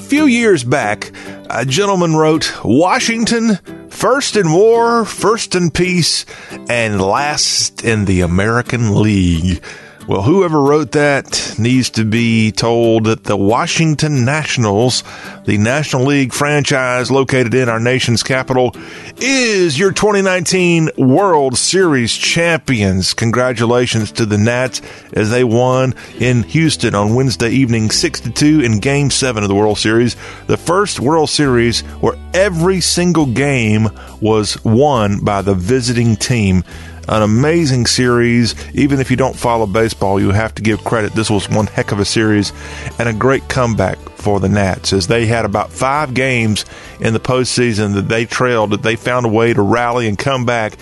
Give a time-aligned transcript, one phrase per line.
[0.00, 1.12] few years back,
[1.48, 3.56] a gentleman wrote Washington,
[3.88, 6.26] first in war, first in peace,
[6.68, 9.62] and last in the American League.
[10.08, 15.04] Well, whoever wrote that needs to be told that the Washington Nationals,
[15.44, 18.74] the National League franchise located in our nation's capital,
[19.18, 23.14] is your 2019 World Series champions.
[23.14, 24.80] Congratulations to the Nats
[25.12, 29.48] as they won in Houston on Wednesday evening 6 to 2 in game 7 of
[29.48, 30.16] the World Series.
[30.46, 36.64] The first World Series where every single game was won by the visiting team
[37.10, 38.54] an amazing series.
[38.74, 41.12] Even if you don't follow baseball, you have to give credit.
[41.12, 42.52] This was one heck of a series
[42.98, 46.64] and a great comeback for the Nats as they had about five games
[47.00, 50.46] in the postseason that they trailed, that they found a way to rally and come
[50.46, 50.78] back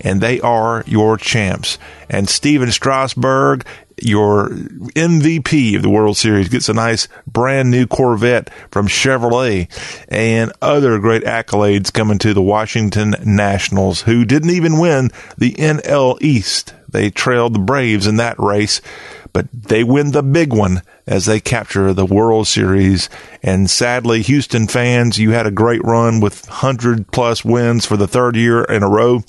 [0.00, 1.78] and they are your champs.
[2.08, 3.66] And Stephen Strasburg
[4.04, 9.68] your MVP of the World Series gets a nice brand new Corvette from Chevrolet
[10.08, 16.20] and other great accolades coming to the Washington Nationals, who didn't even win the NL
[16.20, 16.74] East.
[16.88, 18.80] They trailed the Braves in that race,
[19.32, 23.08] but they win the big one as they capture the World Series.
[23.42, 28.06] And sadly, Houston fans, you had a great run with 100 plus wins for the
[28.06, 29.22] third year in a row.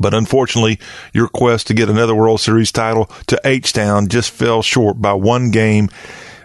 [0.00, 0.78] But unfortunately,
[1.12, 5.12] your quest to get another World Series title to H Town just fell short by
[5.12, 5.88] one game.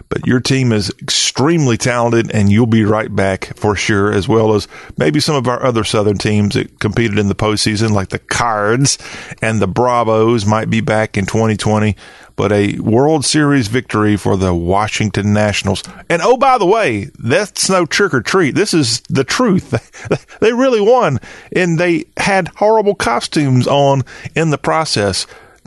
[0.08, 4.54] But your team is extremely talented and you'll be right back for sure, as well
[4.54, 8.18] as maybe some of our other Southern teams that competed in the postseason, like the
[8.18, 8.98] Cards
[9.42, 11.96] and the Bravos might be back in 2020
[12.38, 15.82] but a World Series victory for the Washington Nationals.
[16.08, 18.54] And oh, by the way, that's no trick or treat.
[18.54, 19.74] This is the truth.
[20.40, 21.18] they really won,
[21.50, 24.04] and they had horrible costumes on
[24.36, 25.26] in the process.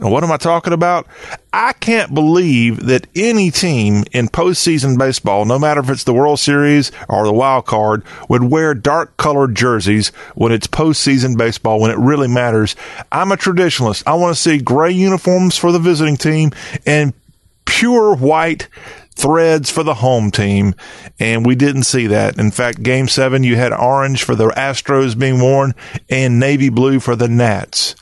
[0.09, 1.05] What am I talking about?
[1.53, 6.39] I can't believe that any team in postseason baseball, no matter if it's the World
[6.39, 11.91] Series or the wild card, would wear dark colored jerseys when it's postseason baseball, when
[11.91, 12.75] it really matters.
[13.11, 14.01] I'm a traditionalist.
[14.07, 16.51] I want to see gray uniforms for the visiting team
[16.87, 17.13] and
[17.65, 18.67] pure white
[19.15, 20.73] threads for the home team,
[21.19, 22.37] and we didn't see that.
[22.37, 25.73] In fact, game seven, you had orange for the Astros being worn
[26.09, 27.95] and navy blue for the Nats.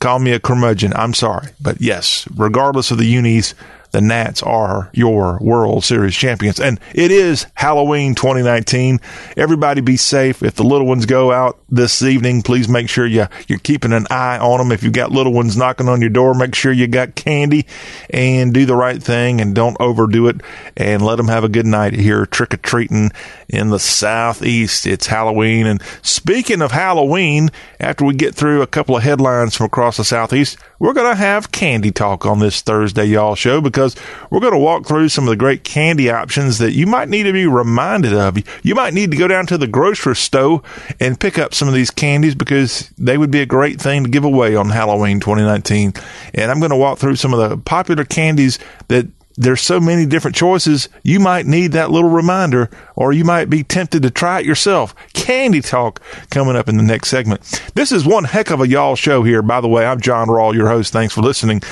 [0.00, 0.92] Call me a curmudgeon.
[0.94, 1.48] I'm sorry.
[1.60, 3.54] But yes, regardless of the unis,
[3.90, 6.60] the Nats are your World Series champions.
[6.60, 9.00] And it is Halloween 2019.
[9.36, 10.42] Everybody be safe.
[10.42, 14.06] If the little ones go out this evening, please make sure you, you're keeping an
[14.10, 14.72] eye on them.
[14.72, 17.66] If you've got little ones knocking on your door, make sure you got candy
[18.10, 20.40] and do the right thing and don't overdo it
[20.76, 23.10] and let them have a good night here trick or treating
[23.48, 24.86] in the Southeast.
[24.86, 25.66] It's Halloween.
[25.66, 27.50] And speaking of Halloween,
[27.80, 31.16] after we get through a couple of headlines from across the Southeast, we're going to
[31.16, 33.87] have candy talk on this Thursday, y'all show because
[34.30, 37.24] we're going to walk through some of the great candy options that you might need
[37.24, 38.38] to be reminded of.
[38.64, 40.62] You might need to go down to the grocery store
[41.00, 44.10] and pick up some of these candies because they would be a great thing to
[44.10, 45.94] give away on Halloween 2019.
[46.34, 49.06] And I'm going to walk through some of the popular candies that
[49.38, 50.88] there's so many different choices.
[51.04, 54.96] You might need that little reminder or you might be tempted to try it yourself.
[55.12, 57.40] Candy talk coming up in the next segment.
[57.76, 59.40] This is one heck of a y'all show here.
[59.40, 60.92] By the way, I'm John Rawl, your host.
[60.92, 61.62] Thanks for listening.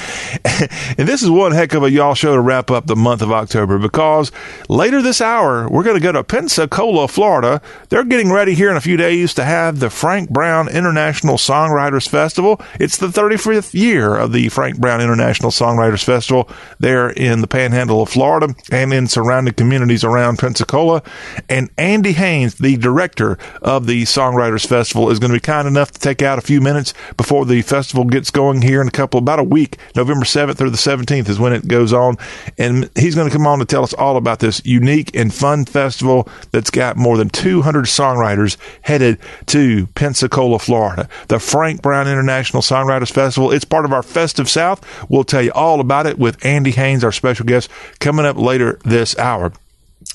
[0.44, 3.32] and this is one heck of a y'all show to wrap up the month of
[3.32, 4.30] October because
[4.68, 7.60] later this hour, we're going to go to Pensacola, Florida.
[7.88, 12.08] They're getting ready here in a few days to have the Frank Brown International Songwriters
[12.08, 12.60] Festival.
[12.78, 16.48] It's the 35th year of the Frank Brown International Songwriters Festival
[16.78, 21.02] there in the panhandle of Florida and in surrounding communities around Pensacola.
[21.48, 25.90] And Andy Haynes, the director of the Songwriters Festival, is going to be kind enough
[25.92, 29.16] to take out a few minutes before the festival gets going here in a couple,
[29.16, 29.78] about a week.
[29.94, 32.18] November 7th or the 17th is when it goes on.
[32.58, 35.64] And he's going to come on to tell us all about this unique and fun
[35.64, 41.08] festival that's got more than 200 songwriters headed to Pensacola, Florida.
[41.28, 43.50] The Frank Brown International Songwriters Festival.
[43.50, 44.84] It's part of our Festive South.
[45.08, 47.70] We'll tell you all about it with Andy Haynes, our special guest,
[48.00, 49.52] coming up later this hour.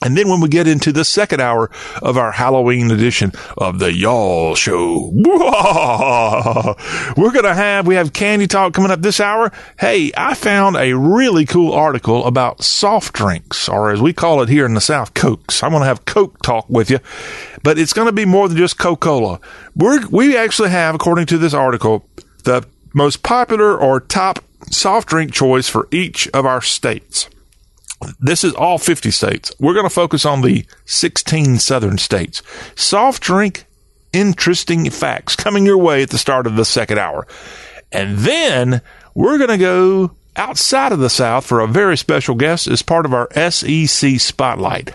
[0.03, 1.69] And then when we get into the second hour
[2.01, 5.11] of our Halloween edition of the Y'all Show,
[7.17, 9.51] we're going to have, we have Candy Talk coming up this hour.
[9.79, 14.49] Hey, I found a really cool article about soft drinks, or as we call it
[14.49, 15.61] here in the South, Cokes.
[15.61, 16.97] I'm going to have Coke Talk with you,
[17.63, 19.39] but it's going to be more than just Coca-Cola.
[19.75, 22.07] We're, we actually have, according to this article,
[22.43, 27.29] the most popular or top soft drink choice for each of our states.
[28.19, 29.51] This is all 50 states.
[29.59, 32.41] We're going to focus on the 16 southern states.
[32.75, 33.65] Soft drink
[34.13, 37.27] interesting facts coming your way at the start of the second hour.
[37.91, 38.81] And then
[39.13, 43.05] we're going to go outside of the South for a very special guest as part
[43.05, 44.91] of our SEC Spotlight.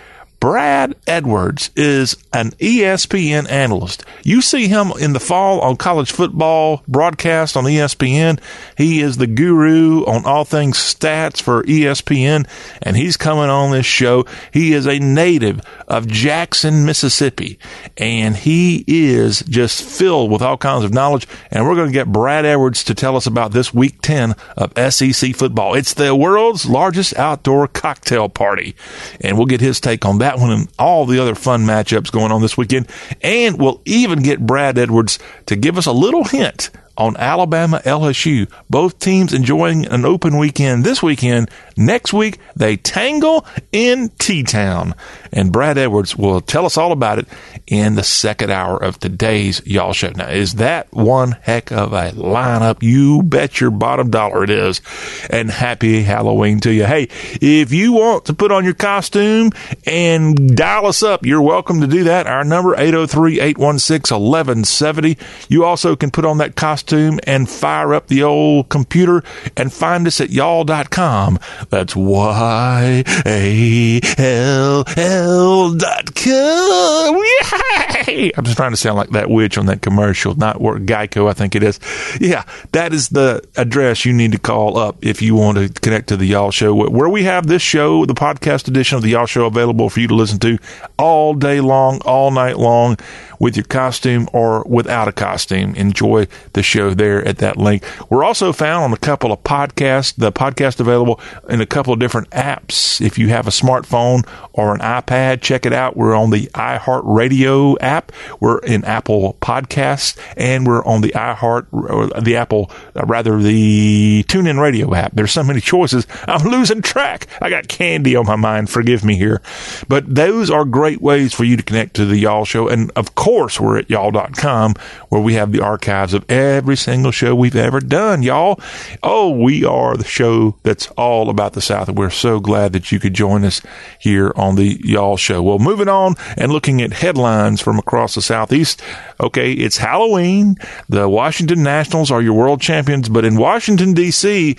[0.46, 4.04] Brad Edwards is an ESPN analyst.
[4.22, 8.38] You see him in the fall on college football broadcast on ESPN.
[8.78, 12.46] He is the guru on all things stats for ESPN,
[12.80, 14.24] and he's coming on this show.
[14.52, 17.58] He is a native of Jackson, Mississippi,
[17.96, 21.26] and he is just filled with all kinds of knowledge.
[21.50, 24.92] And we're going to get Brad Edwards to tell us about this week 10 of
[24.92, 25.74] SEC football.
[25.74, 28.76] It's the world's largest outdoor cocktail party,
[29.20, 32.32] and we'll get his take on that one and all the other fun matchups going
[32.32, 32.88] on this weekend.
[33.22, 38.50] And we'll even get Brad Edwards to give us a little hint on Alabama LSU.
[38.70, 41.50] Both teams enjoying an open weekend this weekend.
[41.76, 44.94] Next week, they tangle in T Town.
[45.32, 47.26] And Brad Edwards will tell us all about it
[47.66, 50.08] in the second hour of today's Y'all Show.
[50.10, 52.82] Now, is that one heck of a lineup?
[52.82, 54.80] You bet your bottom dollar it is.
[55.28, 56.86] And happy Halloween to you.
[56.86, 57.08] Hey,
[57.40, 59.50] if you want to put on your costume
[59.84, 62.26] and dial us up, you're welcome to do that.
[62.26, 65.18] Our number 803-816-1170.
[65.48, 69.22] You also can put on that costume and fire up the old computer
[69.56, 71.40] and find us at y'all.com.
[71.70, 77.16] That's Y A L L dot com.
[77.16, 78.32] Yay!
[78.36, 81.32] I'm just trying to sound like that witch on that commercial, not work Geico, I
[81.32, 81.78] think it is.
[82.20, 86.08] Yeah, that is the address you need to call up if you want to connect
[86.08, 89.26] to the Y'all Show, where we have this show, the podcast edition of the Y'all
[89.26, 90.58] Show, available for you to listen to
[90.98, 92.96] all day long, all night long
[93.38, 95.74] with your costume or without a costume.
[95.74, 97.84] Enjoy the show there at that link.
[98.08, 101.20] We're also found on a couple of podcasts, the podcast available
[101.56, 103.00] in a couple of different apps.
[103.00, 105.96] If you have a smartphone or an iPad, check it out.
[105.96, 108.12] We're on the iHeartRadio app.
[108.40, 114.24] We're in Apple Podcasts and we're on the iHeart, or the Apple, uh, rather the
[114.28, 115.12] TuneIn Radio app.
[115.14, 116.06] There's so many choices.
[116.28, 117.26] I'm losing track.
[117.40, 118.68] I got candy on my mind.
[118.68, 119.40] Forgive me here.
[119.88, 122.68] But those are great ways for you to connect to the Y'all Show.
[122.68, 124.74] And of course, we're at y'all.com
[125.08, 128.60] where we have the archives of every single show we've ever done, y'all.
[129.02, 131.88] Oh, we are the show that's all about the South.
[131.88, 133.60] And we're so glad that you could join us
[133.98, 135.42] here on the Y'all Show.
[135.42, 138.82] Well, moving on and looking at headlines from across the Southeast.
[139.20, 140.56] Okay, it's Halloween.
[140.88, 144.56] The Washington Nationals are your world champions, but in Washington, D.C.,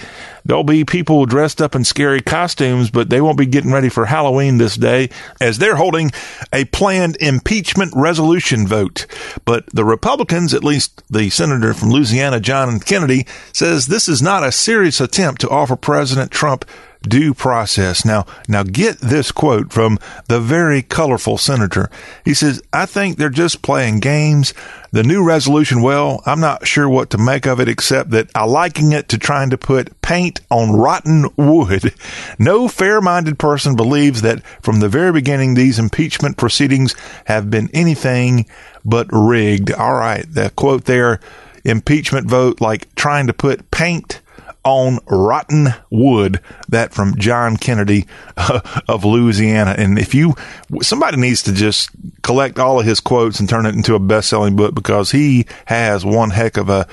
[0.47, 4.05] There'll be people dressed up in scary costumes, but they won't be getting ready for
[4.05, 5.09] Halloween this day
[5.41, 6.11] as they're holding
[6.53, 9.05] a planned impeachment resolution vote.
[9.43, 14.41] But the Republicans, at least the senator from Louisiana, John Kennedy, says this is not
[14.41, 16.63] a serious attempt to offer President Trump
[17.01, 18.05] due process.
[18.05, 21.89] Now, now get this quote from the very colorful senator.
[22.25, 24.53] He says, I think they're just playing games.
[24.91, 28.45] The new resolution, well, I'm not sure what to make of it except that I
[28.45, 31.93] liken it to trying to put paint on rotten wood.
[32.39, 36.95] No fair minded person believes that from the very beginning these impeachment proceedings
[37.25, 38.45] have been anything
[38.85, 39.71] but rigged.
[39.71, 41.19] All right, the quote there
[41.63, 44.21] impeachment vote like trying to put paint
[44.67, 46.41] on rotten wood.
[46.67, 48.05] That from John Kennedy
[48.87, 49.75] of Louisiana.
[49.77, 50.35] And if you,
[50.81, 51.89] somebody needs to just
[52.21, 55.45] collect all of his quotes and turn it into a best selling book because he
[55.65, 56.87] has one heck of a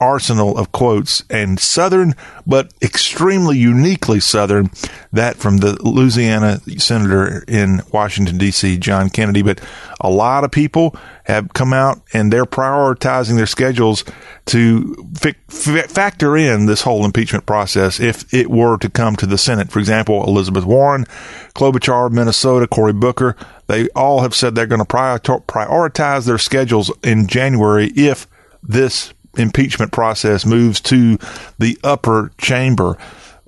[0.00, 2.14] arsenal of quotes and Southern,
[2.50, 4.70] but extremely uniquely Southern.
[5.12, 9.42] That from the Louisiana senator in Washington D.C., John Kennedy.
[9.42, 9.60] But
[10.00, 14.04] a lot of people have come out and they're prioritizing their schedules
[14.46, 19.38] to fi- factor in this whole impeachment process if it were to come to the
[19.38, 19.70] Senate.
[19.70, 21.04] For example, Elizabeth Warren,
[21.54, 23.36] Klobuchar Minnesota, Cory Booker,
[23.68, 28.26] they all have said they're going to prioritize their schedules in January if
[28.60, 31.18] this impeachment process moves to
[31.58, 32.96] the upper chamber.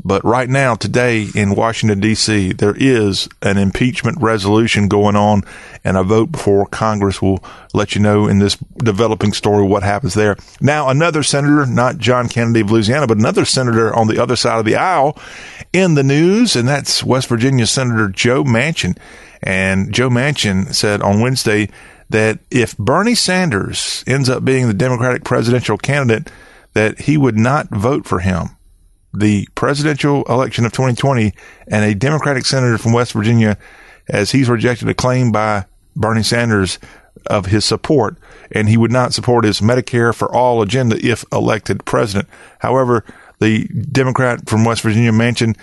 [0.05, 5.43] But right now, today in Washington, D.C., there is an impeachment resolution going on,
[5.85, 7.43] and a vote before Congress will
[7.73, 10.37] let you know in this developing story what happens there.
[10.61, 14.59] Now, another senator, not John Kennedy of Louisiana, but another senator on the other side
[14.59, 15.17] of the aisle
[15.73, 18.99] in the news, and that's West Virginia Senator Joe Manchin.
[19.41, 21.69] And Joe Manchin said on Wednesday
[22.11, 26.31] that if Bernie Sanders ends up being the Democratic presidential candidate,
[26.75, 28.57] that he would not vote for him
[29.15, 31.33] the presidential election of 2020
[31.69, 33.59] and a Democratic senator from West Virginia
[34.09, 35.65] as he's rejected a claim by
[35.95, 36.79] Bernie Sanders
[37.27, 38.17] of his support
[38.51, 42.29] and he would not support his Medicare for all agenda if elected president.
[42.61, 43.05] However,
[43.41, 45.57] the Democrat from West Virginia Manchin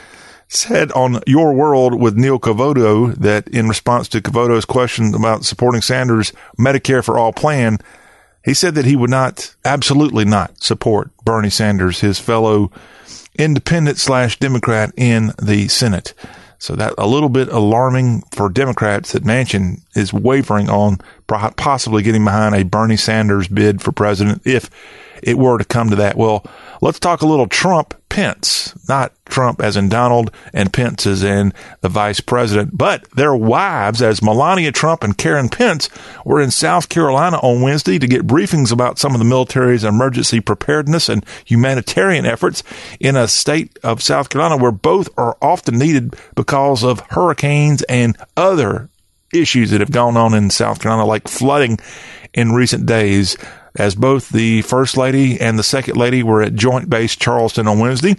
[0.48, 5.82] said on Your World with Neil Cavuto that in response to Cavuto's question about supporting
[5.82, 7.78] Sanders' Medicare for all plan,
[8.44, 12.72] he said that he would not, absolutely not support Bernie Sanders, his fellow
[13.40, 16.14] independent slash Democrat in the Senate.
[16.60, 22.26] So that a little bit alarming for Democrats that Manchin is wavering on possibly getting
[22.26, 24.70] behind a Bernie Sanders bid for president if
[25.24, 26.18] it were to come to that.
[26.18, 26.46] Well,
[26.82, 31.54] let's talk a little Trump Pence, not Trump as in Donald and Pence as in
[31.80, 35.90] the vice president, but their wives as Melania Trump and Karen Pence
[36.26, 40.42] were in South Carolina on Wednesday to get briefings about some of the military's emergency
[40.42, 42.62] preparedness and humanitarian efforts
[43.00, 48.18] in a state of South Carolina where both are often needed because of hurricanes and
[48.36, 48.90] other
[49.34, 51.80] issues that have gone on in South Carolina, like flooding
[52.34, 53.38] in recent days
[53.80, 57.80] as both the First Lady and the Second Lady were at Joint Base Charleston on
[57.80, 58.18] Wednesday,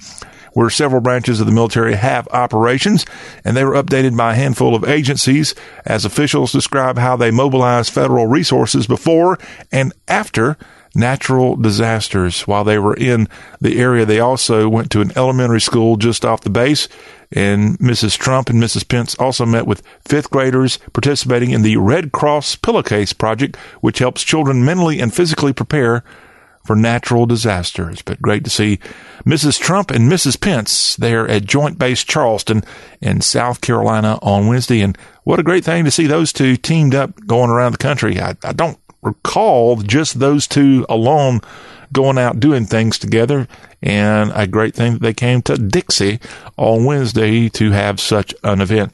[0.54, 3.04] where several branches of the military have operations,
[3.44, 7.88] and they were updated by a handful of agencies as officials describe how they mobilize
[7.88, 9.38] federal resources before
[9.70, 10.56] and after
[10.94, 12.48] natural disasters.
[12.48, 13.28] While they were in
[13.60, 16.88] the area, they also went to an elementary school just off the base
[17.32, 18.18] and Mrs.
[18.18, 18.88] Trump and Mrs.
[18.88, 24.24] Pence also met with fifth graders participating in the Red Cross Pillowcase Project, which helps
[24.24, 26.02] children mentally and physically prepare
[26.64, 28.02] for natural disasters.
[28.02, 28.78] But great to see
[29.24, 29.58] Mrs.
[29.58, 30.40] Trump and Mrs.
[30.40, 32.62] Pence there at Joint Base Charleston
[33.00, 34.80] in South Carolina on Wednesday.
[34.80, 38.20] And what a great thing to see those two teamed up going around the country.
[38.20, 41.40] I, I don't recall just those two alone
[41.92, 43.48] going out doing things together.
[43.82, 46.20] And a great thing that they came to Dixie
[46.56, 48.92] on Wednesday to have such an event.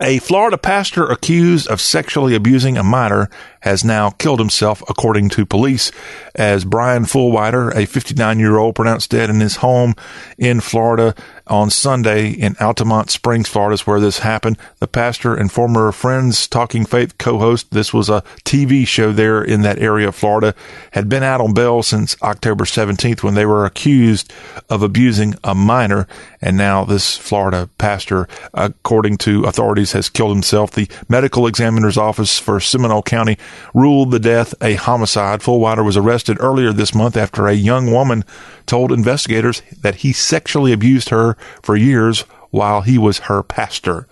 [0.00, 3.28] A Florida pastor accused of sexually abusing a minor
[3.60, 5.90] has now killed himself, according to police,
[6.36, 9.94] as Bryan Fulwider, a 59 year old, pronounced dead in his home
[10.38, 11.16] in Florida
[11.48, 14.58] on Sunday in Altamonte Springs, Florida, is where this happened.
[14.80, 19.62] The pastor and former Friends Talking Faith co-host, this was a TV show there in
[19.62, 20.54] that area of Florida,
[20.92, 24.32] had been out on bail since October 17th when they were accused
[24.68, 26.08] of abusing a minor.
[26.40, 30.72] And now this Florida pastor, according to authorities, has killed himself.
[30.72, 33.38] The medical examiner's office for Seminole County
[33.72, 35.40] ruled the death a homicide.
[35.40, 38.24] Fulwider was arrested earlier this month after a young woman
[38.66, 44.06] told investigators that he sexually abused her for years while he was her pastor.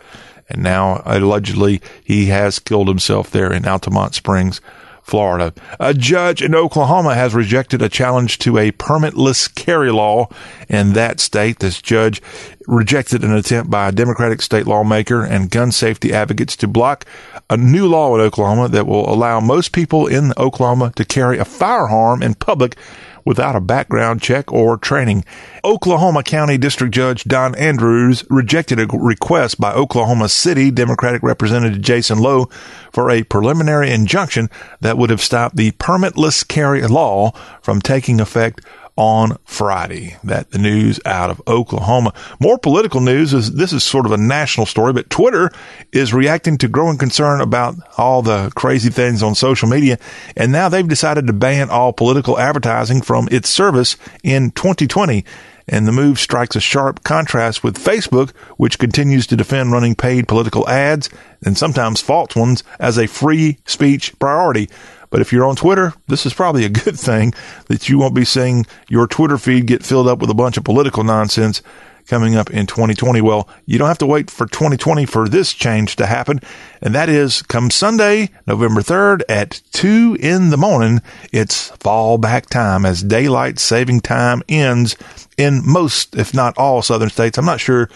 [0.48, 4.60] And now, allegedly, he has killed himself there in Altamonte Springs,
[5.04, 5.52] Florida.
[5.78, 10.28] A judge in Oklahoma has rejected a challenge to a permitless carry law
[10.66, 11.58] in that state.
[11.58, 12.22] This judge
[12.66, 17.04] rejected an attempt by a Democratic state lawmaker and gun safety advocates to block
[17.50, 21.44] a new law in Oklahoma that will allow most people in Oklahoma to carry a
[21.44, 22.74] firearm in public
[23.24, 25.24] without a background check or training.
[25.64, 32.18] Oklahoma County District Judge Don Andrews rejected a request by Oklahoma City Democratic Representative Jason
[32.18, 32.46] Lowe
[32.92, 34.48] for a preliminary injunction
[34.80, 37.30] that would have stopped the permitless carry law
[37.62, 38.60] from taking effect
[38.96, 40.16] on Friday.
[40.24, 42.12] That the news out of Oklahoma.
[42.40, 45.50] More political news is this is sort of a national story, but Twitter
[45.92, 49.98] is reacting to growing concern about all the crazy things on social media.
[50.36, 55.24] And now they've decided to ban all political advertising from its service in 2020.
[55.66, 60.28] And the move strikes a sharp contrast with Facebook, which continues to defend running paid
[60.28, 61.08] political ads
[61.42, 64.68] and sometimes false ones as a free speech priority.
[65.14, 67.34] But if you're on Twitter, this is probably a good thing
[67.68, 70.64] that you won't be seeing your Twitter feed get filled up with a bunch of
[70.64, 71.62] political nonsense
[72.08, 73.20] coming up in 2020.
[73.20, 76.40] Well, you don't have to wait for 2020 for this change to happen.
[76.82, 81.00] And that is come Sunday, November 3rd at 2 in the morning.
[81.30, 84.96] It's fall back time as daylight saving time ends
[85.38, 87.38] in most, if not all southern states.
[87.38, 87.88] I'm not sure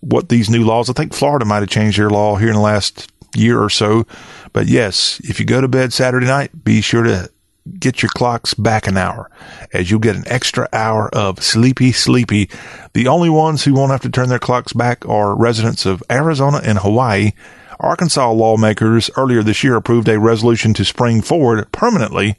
[0.00, 2.60] what these new laws, I think Florida might have changed their law here in the
[2.60, 4.06] last year or so.
[4.52, 7.30] But yes, if you go to bed Saturday night, be sure to
[7.78, 9.30] get your clocks back an hour
[9.72, 12.48] as you'll get an extra hour of sleepy, sleepy.
[12.92, 16.60] The only ones who won't have to turn their clocks back are residents of Arizona
[16.62, 17.32] and Hawaii.
[17.78, 22.36] Arkansas lawmakers earlier this year approved a resolution to spring forward permanently.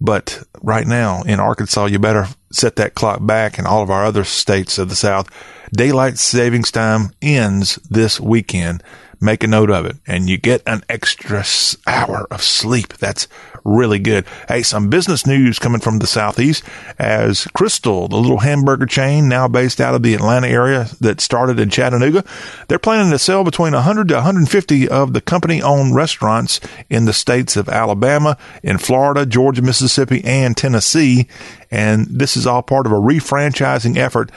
[0.00, 4.04] But right now in Arkansas, you better set that clock back and all of our
[4.04, 5.30] other states of the South.
[5.72, 8.82] Daylight savings time ends this weekend
[9.20, 11.44] make a note of it and you get an extra
[11.86, 12.94] hour of sleep.
[12.98, 13.28] That's
[13.64, 14.24] really good.
[14.48, 16.62] Hey, some business news coming from the southeast
[16.98, 21.58] as Krystal, the little hamburger chain now based out of the Atlanta area that started
[21.58, 22.24] in Chattanooga,
[22.68, 27.12] they're planning to sell between 100 to 150 of the company owned restaurants in the
[27.12, 31.26] states of Alabama, in Florida, Georgia, Mississippi, and Tennessee.
[31.70, 34.30] And this is all part of a refranchising effort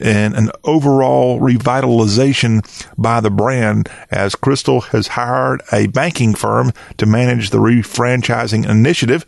[0.00, 2.64] and an overall revitalization
[2.96, 9.24] by the brand as Krystal has hired a banking firm to manage the refranchising initiative.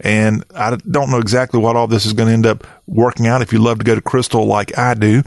[0.00, 3.42] And I don't know exactly what all this is going to end up working out
[3.42, 5.22] if you love to go to Krystal like I do.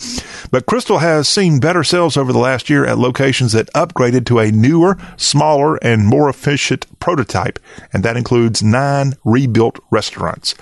[0.51, 4.39] But Krystal has seen better sales over the last year at locations that upgraded to
[4.39, 7.59] a newer, smaller, and more efficient prototype.
[7.93, 10.53] And that includes nine rebuilt restaurants.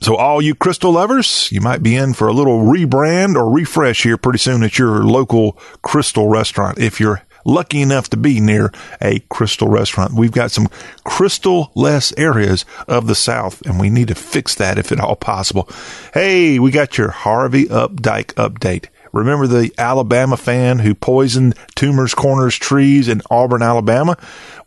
[0.00, 4.04] So all you Krystal lovers, you might be in for a little rebrand or refresh
[4.04, 6.78] here pretty soon at your local Krystal restaurant.
[6.78, 10.14] If you're lucky enough to be near a Krystal restaurant.
[10.14, 10.68] We've got some
[11.04, 15.16] Krystal less areas of the South, and we need to fix that if at all
[15.16, 15.68] possible.
[16.14, 18.86] Hey, we got your Harvey Updike update.
[19.12, 24.16] Remember the Alabama fan who poisoned Toomer's Corners trees in Auburn, Alabama?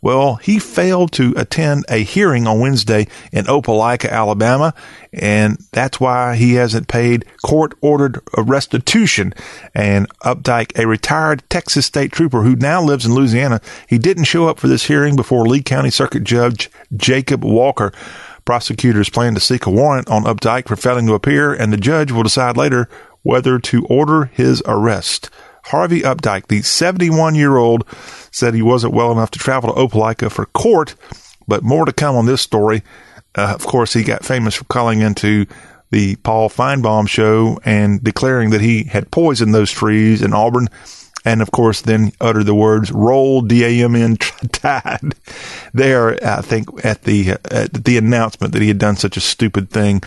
[0.00, 4.74] Well, he failed to attend a hearing on Wednesday in Opelika, Alabama,
[5.12, 9.32] and that's why he hasn't paid court ordered restitution.
[9.74, 14.48] And Updike, a retired Texas state trooper who now lives in Louisiana, he didn't show
[14.48, 17.92] up for this hearing before Lee County Circuit Judge Jacob Walker.
[18.44, 22.10] Prosecutors plan to seek a warrant on Updike for failing to appear, and the judge
[22.10, 22.88] will decide later
[23.22, 25.30] whether to order his arrest.
[25.66, 27.86] Harvey Updike, the 71 year old,
[28.30, 30.94] said he wasn't well enough to travel to Opelika for court,
[31.46, 32.82] but more to come on this story.
[33.34, 35.46] Uh, of course, he got famous for calling into
[35.90, 40.68] the Paul Finebaum show and declaring that he had poisoned those trees in Auburn.
[41.24, 44.16] And of course, then uttered the words "Roll D-A-M-N
[44.52, 45.14] Tide."
[45.72, 49.70] There, I think at the at the announcement that he had done such a stupid
[49.70, 50.02] thing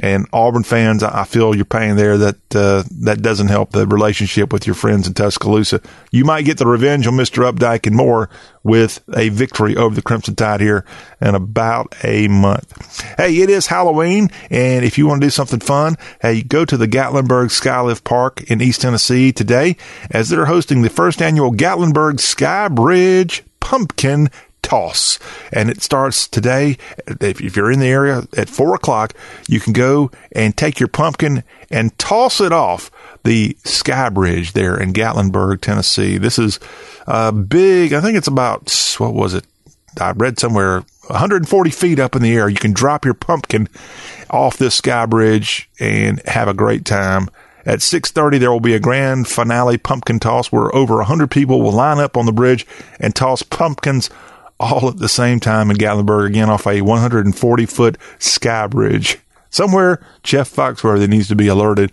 [0.00, 2.18] and Auburn fans, I feel your pain there.
[2.18, 5.80] That uh, that doesn't help the relationship with your friends in Tuscaloosa.
[6.10, 8.28] You might get the revenge on Mister Updike and more
[8.62, 10.84] with a victory over the Crimson Tide here
[11.20, 13.02] in about a month.
[13.16, 16.76] Hey, it is Halloween, and if you want to do something fun, hey, go to
[16.76, 19.76] the Gatlinburg Skylift Park in East Tennessee today,
[20.10, 24.28] as they're hosting the first annual Gatlinburg Sky Bridge Pumpkin
[24.64, 25.20] toss.
[25.52, 26.76] And it starts today.
[27.06, 29.14] If you're in the area at four o'clock,
[29.46, 32.90] you can go and take your pumpkin and toss it off
[33.22, 36.18] the Sky Bridge there in Gatlinburg, Tennessee.
[36.18, 36.58] This is
[37.06, 39.46] a big, I think it's about, what was it?
[40.00, 42.48] I read somewhere 140 feet up in the air.
[42.48, 43.68] You can drop your pumpkin
[44.28, 47.28] off this Sky Bridge and have a great time.
[47.66, 51.72] At 6:30 there will be a grand finale pumpkin toss where over 100 people will
[51.72, 52.66] line up on the bridge
[53.00, 54.10] and toss pumpkins
[54.60, 59.18] all at the same time in Gatlinburg, again off a 140 foot sky bridge.
[59.50, 61.92] Somewhere, Jeff Foxworthy needs to be alerted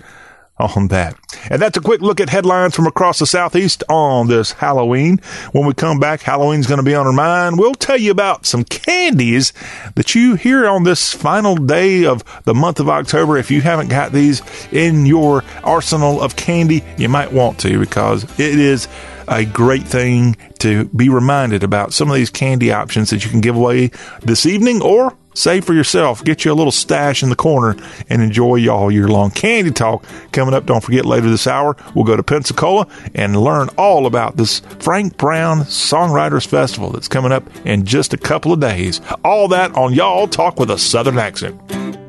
[0.62, 1.16] on that.
[1.50, 5.18] And that's a quick look at headlines from across the Southeast on this Halloween.
[5.52, 7.58] When we come back, Halloween's going to be on our mind.
[7.58, 9.54] We'll tell you about some candies
[9.96, 13.38] that you hear on this final day of the month of October.
[13.38, 18.24] If you haven't got these in your arsenal of candy, you might want to because
[18.40, 18.88] it is
[19.32, 23.42] a great thing to be reminded about some of these candy options that you can
[23.42, 23.90] give away
[24.22, 26.24] this evening or save for yourself.
[26.24, 29.32] Get you a little stash in the corner and enjoy you all year long.
[29.32, 30.66] Candy Talk coming up.
[30.66, 35.18] Don't forget later this hour, we'll go to Pensacola and learn all about this Frank
[35.18, 39.00] Brown Songwriters Festival that's coming up in just a couple of days.
[39.24, 42.01] All that on Y'all Talk with a Southern Accent.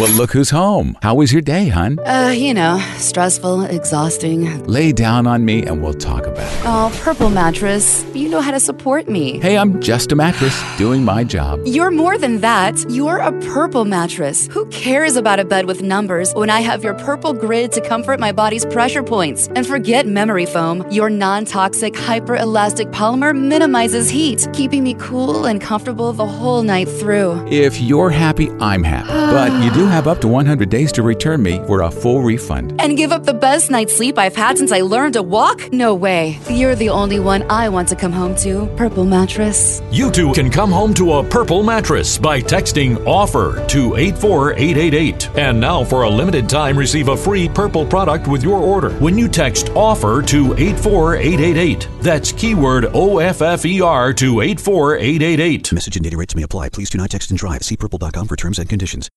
[0.00, 0.96] Well, look who's home.
[1.02, 1.98] How was your day, hon?
[1.98, 4.64] Uh, you know, stressful, exhausting.
[4.66, 6.60] Lay down on me and we'll talk about it.
[6.64, 9.38] Oh, Purple Mattress, you know how to support me.
[9.40, 11.60] Hey, I'm just a mattress doing my job.
[11.66, 12.82] You're more than that.
[12.88, 14.46] You're a Purple Mattress.
[14.46, 18.18] Who cares about a bed with numbers when I have your Purple Grid to comfort
[18.18, 19.48] my body's pressure points?
[19.48, 20.90] And forget memory foam.
[20.90, 26.62] Your non toxic, hyper elastic polymer minimizes heat, keeping me cool and comfortable the whole
[26.62, 27.46] night through.
[27.48, 29.08] If you're happy, I'm happy.
[29.08, 32.80] but you do have up to 100 days to return me for a full refund.
[32.80, 35.72] And give up the best night's sleep I've had since I learned to walk?
[35.72, 36.38] No way.
[36.48, 38.66] You're the only one I want to come home to.
[38.76, 39.82] Purple Mattress.
[39.90, 45.36] You too can come home to a purple mattress by texting OFFER to 84888.
[45.36, 49.18] And now, for a limited time, receive a free purple product with your order when
[49.18, 51.88] you text OFFER to 84888.
[52.00, 55.72] That's keyword O F F E R to 84888.
[55.72, 56.68] Message and data rates may apply.
[56.68, 57.62] Please do not text and drive.
[57.62, 59.08] See purple.com for terms and conditions.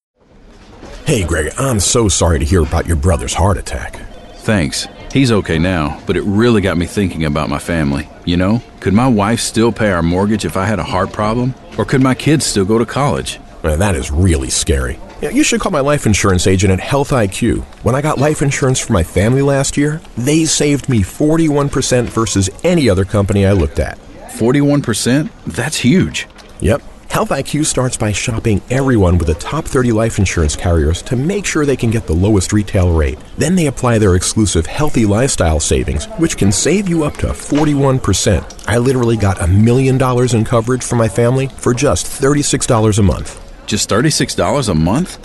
[1.05, 3.97] Hey, Greg, I'm so sorry to hear about your brother's heart attack.
[4.37, 4.87] Thanks.
[5.11, 8.07] He's okay now, but it really got me thinking about my family.
[8.25, 11.55] You know, could my wife still pay our mortgage if I had a heart problem?
[11.77, 13.39] Or could my kids still go to college?
[13.63, 14.97] Man, that is really scary.
[15.21, 17.63] Yeah, you should call my life insurance agent at Health IQ.
[17.83, 22.49] When I got life insurance for my family last year, they saved me 41% versus
[22.63, 23.97] any other company I looked at.
[24.37, 25.29] 41%?
[25.47, 26.27] That's huge.
[26.59, 26.81] Yep.
[27.13, 31.45] Health IQ starts by shopping everyone with the top 30 life insurance carriers to make
[31.45, 33.19] sure they can get the lowest retail rate.
[33.37, 38.67] Then they apply their exclusive healthy lifestyle savings, which can save you up to 41%.
[38.67, 43.03] I literally got a million dollars in coverage for my family for just $36 a
[43.03, 43.39] month.
[43.67, 45.19] Just $36 a month?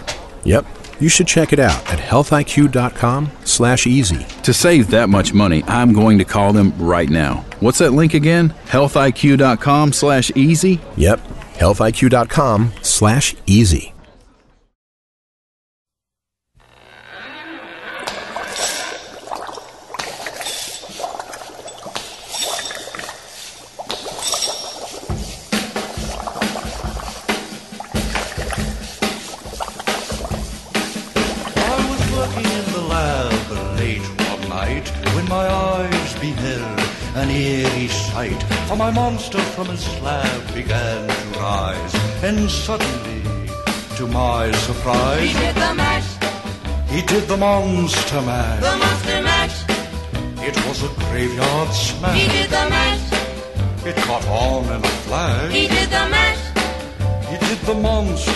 [0.45, 0.67] Yep.
[1.01, 4.27] You should check it out at healthiq.com slash easy.
[4.43, 7.47] To save that much money, I'm going to call them right now.
[7.61, 8.51] What's that link again?
[8.67, 10.83] healthiq.com slash easy?
[10.99, 11.21] Yep.
[11.59, 13.93] healthiq.com slash easy.
[31.57, 36.81] I was working in the lab late one night when my eyes beheld
[37.17, 38.41] an eerie sight.
[38.69, 43.23] For my monster from his slab began to and suddenly,
[43.97, 46.09] to my surprise, He did the mash,
[46.91, 48.61] he did the monster mash.
[48.61, 49.65] the monster mash.
[50.49, 52.19] It was a graveyard smash.
[52.21, 55.53] He did the mash, It caught on in a flash.
[55.53, 56.39] he did the mash.
[57.31, 58.33] He did the monster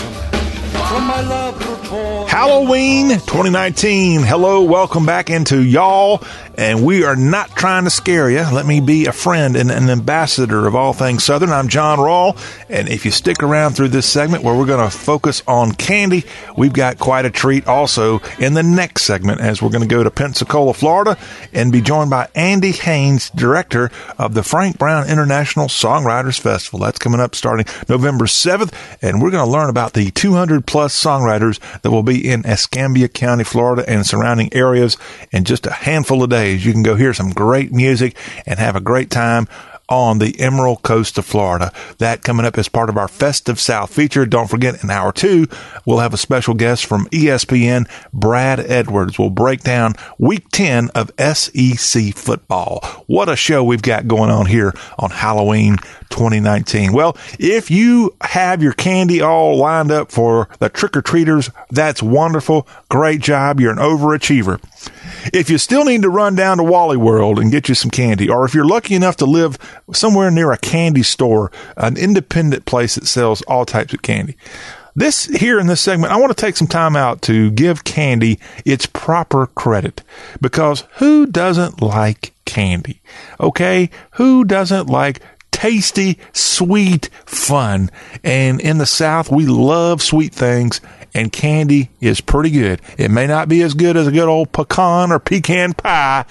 [2.27, 4.23] Halloween 2019.
[4.23, 6.23] Hello, welcome back into y'all.
[6.55, 8.41] And we are not trying to scare you.
[8.41, 11.49] Let me be a friend and an ambassador of all things Southern.
[11.49, 12.37] I'm John Rawl.
[12.69, 16.25] And if you stick around through this segment where we're going to focus on candy,
[16.55, 20.03] we've got quite a treat also in the next segment as we're going to go
[20.03, 21.17] to Pensacola, Florida
[21.53, 26.79] and be joined by Andy Haynes, director of the Frank Brown International Songwriters Festival.
[26.79, 28.73] That's coming up starting November 7th.
[29.01, 33.07] And we're going to learn about the 200 plus songwriters that will be in Escambia
[33.07, 34.97] County, Florida and surrounding areas
[35.31, 36.65] in just a handful of days.
[36.65, 39.47] You can go hear some great music and have a great time
[39.89, 41.71] on the Emerald Coast of Florida.
[41.97, 44.25] That coming up as part of our Festive South feature.
[44.25, 45.47] Don't forget, in hour two,
[45.85, 49.19] we'll have a special guest from ESPN, Brad Edwards.
[49.19, 52.79] We'll break down week 10 of SEC football.
[53.07, 55.77] What a show we've got going on here on Halloween
[56.09, 56.93] 2019.
[56.93, 62.03] Well, if you have your candy all lined up for the trick or treaters, that's
[62.03, 62.67] wonderful.
[62.89, 63.59] Great job.
[63.59, 64.61] You're an overachiever.
[65.33, 68.29] If you still need to run down to Wally World and get you some candy,
[68.29, 69.57] or if you're lucky enough to live
[69.91, 74.37] somewhere near a candy store, an independent place that sells all types of candy.
[74.95, 78.39] This here in this segment, I want to take some time out to give candy
[78.63, 80.03] its proper credit
[80.39, 83.01] because who doesn't like candy?
[83.39, 83.89] Okay.
[84.11, 87.89] Who doesn't like tasty, sweet fun?
[88.23, 90.79] And in the South, we love sweet things
[91.13, 92.81] and candy is pretty good.
[92.97, 96.25] It may not be as good as a good old pecan or pecan pie,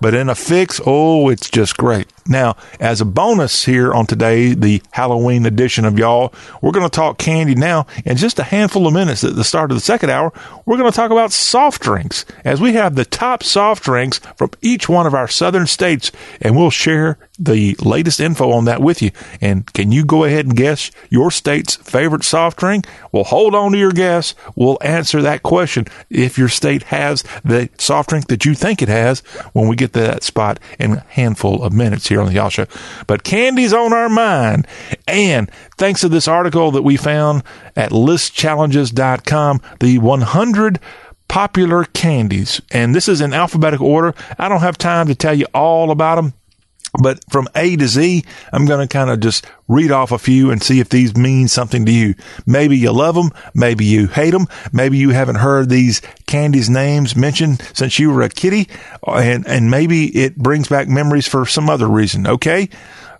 [0.00, 2.08] but in a fix, oh, it's just great.
[2.28, 6.90] Now, as a bonus here on today, the Halloween edition of y'all, we're going to
[6.90, 7.86] talk candy now.
[8.04, 10.32] In just a handful of minutes at the start of the second hour,
[10.66, 14.50] we're going to talk about soft drinks as we have the top soft drinks from
[14.60, 19.00] each one of our southern states, and we'll share the latest info on that with
[19.00, 19.10] you.
[19.40, 22.86] And can you go ahead and guess your state's favorite soft drink?
[23.12, 24.34] Well, hold on to your guess.
[24.54, 28.88] We'll answer that question if your state has the soft drink that you think it
[28.88, 29.20] has
[29.52, 32.50] when we get to that spot in a handful of minutes here on the Y'all
[32.50, 32.66] Show.
[33.06, 34.66] But candy's on our mind.
[35.06, 37.42] And thanks to this article that we found
[37.76, 40.80] at listchallenges.com, the 100
[41.28, 42.60] popular candies.
[42.70, 44.14] And this is in alphabetical order.
[44.38, 46.32] I don't have time to tell you all about them.
[47.00, 50.50] But from A to Z, I'm going to kind of just read off a few
[50.50, 52.14] and see if these mean something to you.
[52.46, 53.30] Maybe you love them.
[53.54, 54.46] Maybe you hate them.
[54.72, 58.68] Maybe you haven't heard these candies names mentioned since you were a kitty.
[59.06, 62.26] And, and maybe it brings back memories for some other reason.
[62.26, 62.70] Okay.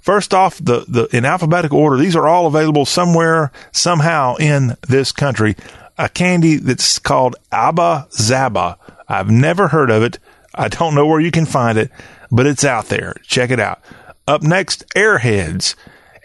[0.00, 5.12] First off, the, the, in alphabetical order, these are all available somewhere, somehow in this
[5.12, 5.56] country.
[5.98, 8.78] A candy that's called Abba Zaba.
[9.08, 10.18] I've never heard of it.
[10.54, 11.90] I don't know where you can find it
[12.30, 13.14] but it's out there.
[13.22, 13.80] Check it out.
[14.26, 15.74] Up next, Airheads.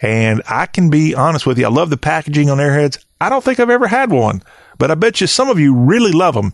[0.02, 3.02] And I can be honest with you, I love the packaging on Airheads.
[3.20, 4.42] I don't think I've ever had one,
[4.76, 6.52] but I bet you some of you really love them.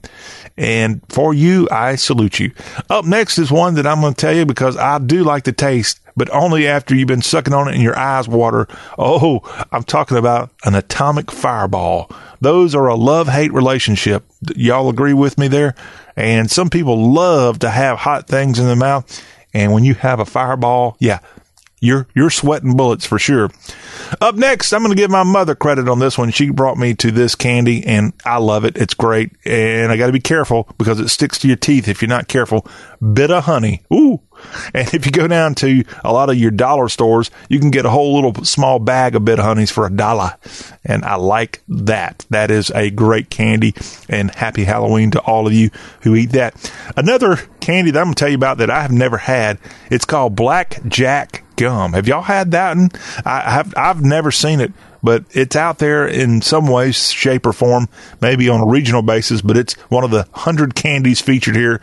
[0.56, 2.52] And for you, I salute you.
[2.88, 5.52] Up next is one that I'm going to tell you because I do like the
[5.52, 8.68] taste, but only after you've been sucking on it and your eyes water.
[8.98, 9.40] Oh,
[9.72, 12.10] I'm talking about an atomic fireball.
[12.40, 14.24] Those are a love hate relationship.
[14.54, 15.74] Y'all agree with me there?
[16.14, 19.24] And some people love to have hot things in their mouth.
[19.52, 21.18] And when you have a fireball, yeah,
[21.80, 23.50] you're you're sweating bullets for sure.
[24.20, 26.30] Up next, I'm going to give my mother credit on this one.
[26.30, 28.76] She brought me to this candy, and I love it.
[28.76, 32.02] It's great, and I got to be careful because it sticks to your teeth if
[32.02, 32.66] you're not careful.
[33.00, 34.20] Bit-O-Honey, ooh.
[34.74, 37.86] And if you go down to a lot of your dollar stores, you can get
[37.86, 40.36] a whole little small bag of Bit-O-Honeys for a dollar.
[40.84, 42.26] And I like that.
[42.30, 43.74] That is a great candy.
[44.08, 45.70] And happy Halloween to all of you
[46.02, 46.72] who eat that.
[46.96, 49.58] Another candy that I'm going to tell you about that I have never had,
[49.90, 51.92] it's called Black Jack gum.
[51.92, 52.76] Have y'all had that?
[52.76, 52.90] one?
[53.24, 53.74] I have.
[53.76, 57.88] I've never seen it, but it's out there in some way, shape, or form.
[58.20, 61.80] Maybe on a regional basis, but it's one of the hundred candies featured here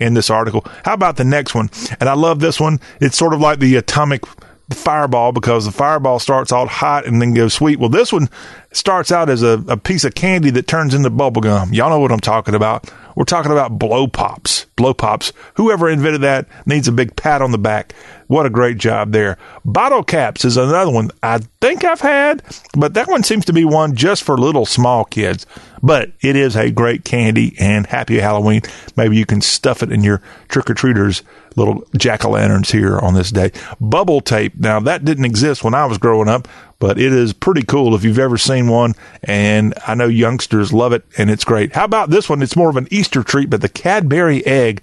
[0.00, 0.64] in this article.
[0.84, 1.70] How about the next one?
[2.00, 2.80] And I love this one.
[3.00, 4.24] It's sort of like the atomic
[4.70, 7.78] fireball because the fireball starts out hot and then goes sweet.
[7.78, 8.28] Well, this one
[8.72, 11.72] starts out as a, a piece of candy that turns into bubble gum.
[11.72, 12.90] Y'all know what I'm talking about.
[13.18, 14.66] We're talking about blow pops.
[14.76, 15.32] Blow pops.
[15.54, 17.92] Whoever invented that needs a big pat on the back.
[18.28, 19.38] What a great job there.
[19.64, 22.44] Bottle caps is another one I think I've had,
[22.76, 25.46] but that one seems to be one just for little small kids.
[25.82, 28.62] But it is a great candy and happy Halloween.
[28.96, 31.24] Maybe you can stuff it in your trick or treaters
[31.56, 33.50] little jack o' lanterns here on this day.
[33.80, 34.54] Bubble tape.
[34.56, 36.46] Now that didn't exist when I was growing up,
[36.78, 38.94] but it is pretty cool if you've ever seen one.
[39.24, 41.74] And I know youngsters love it and it's great.
[41.74, 42.42] How about this one?
[42.42, 44.82] It's more of an Easter treat, but the Cadbury egg.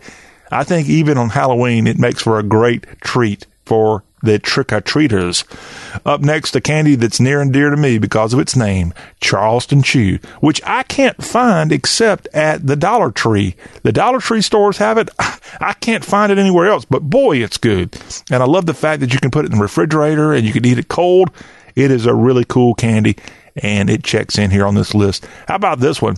[0.51, 4.81] I think even on Halloween, it makes for a great treat for the trick or
[4.81, 5.43] treaters.
[6.05, 9.81] Up next, a candy that's near and dear to me because of its name, Charleston
[9.81, 13.55] Chew, which I can't find except at the Dollar Tree.
[13.83, 15.09] The Dollar Tree stores have it.
[15.19, 17.97] I can't find it anywhere else, but boy, it's good.
[18.31, 20.53] And I love the fact that you can put it in the refrigerator and you
[20.53, 21.31] can eat it cold.
[21.75, 23.15] It is a really cool candy
[23.55, 25.27] and it checks in here on this list.
[25.47, 26.17] How about this one?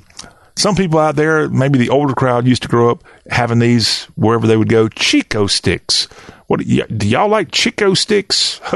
[0.58, 4.48] Some people out there, maybe the older crowd used to grow up having these wherever
[4.48, 6.06] they would go, Chick-O-Sticks.
[6.48, 8.60] What do y'all like Chick-O-Sticks?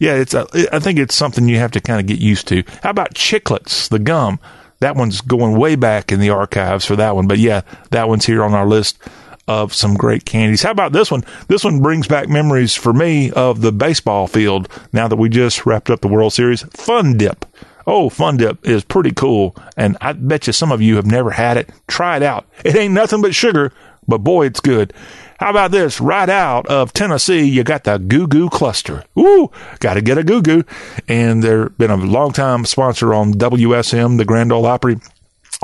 [0.00, 2.64] yeah, it's a, I think it's something you have to kind of get used to.
[2.82, 4.40] How about chiclets, the gum?
[4.80, 7.28] That one's going way back in the archives for that one.
[7.28, 8.98] But yeah, that one's here on our list
[9.46, 10.62] of some great candies.
[10.62, 11.24] How about this one?
[11.46, 15.64] This one brings back memories for me of the baseball field now that we just
[15.64, 16.62] wrapped up the World Series.
[16.62, 17.44] Fun Dip.
[17.86, 19.56] Oh, Fun Dip is pretty cool.
[19.76, 21.70] And I bet you some of you have never had it.
[21.88, 22.46] Try it out.
[22.64, 23.72] It ain't nothing but sugar,
[24.06, 24.92] but boy, it's good.
[25.38, 26.00] How about this?
[26.00, 29.04] Right out of Tennessee, you got the Goo Goo Cluster.
[29.18, 30.64] Ooh, got to get a Goo Goo.
[31.08, 35.00] And they've been a long time sponsor on WSM, the Grand Ole Opry.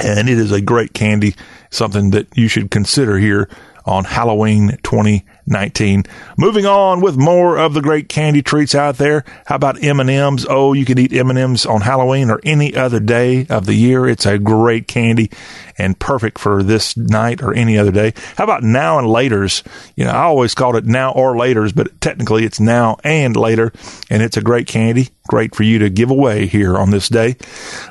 [0.02, 1.34] And it is a great candy,
[1.70, 3.50] something that you should consider here
[3.86, 6.04] on Halloween 2019.
[6.36, 9.24] Moving on with more of the great candy treats out there.
[9.46, 10.46] How about M&Ms?
[10.50, 14.06] Oh, you can eat M&Ms on Halloween or any other day of the year.
[14.06, 15.30] It's a great candy
[15.78, 18.12] and perfect for this night or any other day.
[18.36, 19.64] How about now and laters?
[19.94, 23.72] You know, I always called it now or laters, but technically it's now and later,
[24.10, 25.10] and it's a great candy.
[25.28, 27.36] Great for you to give away here on this day.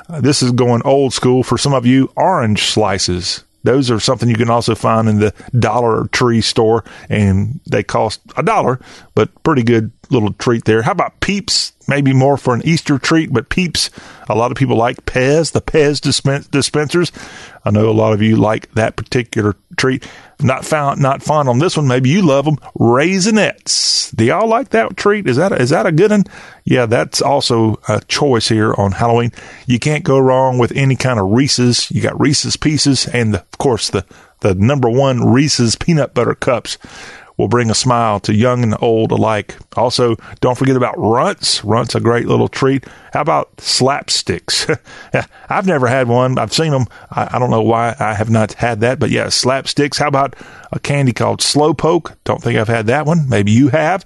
[0.08, 2.10] Uh, this is going old school for some of you.
[2.16, 3.44] Orange slices.
[3.66, 8.20] Those are something you can also find in the Dollar Tree store, and they cost
[8.36, 8.80] a dollar,
[9.14, 10.82] but pretty good little treat there.
[10.82, 11.72] How about Peeps?
[11.88, 13.90] Maybe more for an Easter treat, but Peeps,
[14.28, 17.12] a lot of people like Pez, the Pez dispen- dispensers.
[17.64, 20.08] I know a lot of you like that particular treat.
[20.40, 21.88] Not found, not fond on this one.
[21.88, 22.56] Maybe you love them.
[22.78, 24.14] Raisinets.
[24.14, 25.26] Do y'all like that treat?
[25.26, 26.24] Is that a, is that a good one?
[26.64, 29.32] Yeah, that's also a choice here on Halloween.
[29.66, 31.90] You can't go wrong with any kind of Reese's.
[31.90, 34.04] You got Reese's Pieces, and the, of course the
[34.40, 36.76] the number one Reese's peanut butter cups
[37.36, 39.56] will bring a smile to young and old alike.
[39.76, 41.64] Also, don't forget about runts.
[41.64, 42.84] Runts a great little treat.
[43.12, 44.78] How about slapsticks?
[45.48, 46.38] I've never had one.
[46.38, 46.86] I've seen them.
[47.10, 49.98] I, I, don't know why I have not had that, but yeah, slapsticks.
[49.98, 50.34] How about
[50.72, 52.14] a candy called Slowpoke?
[52.24, 53.28] Don't think I've had that one.
[53.28, 54.04] Maybe you have.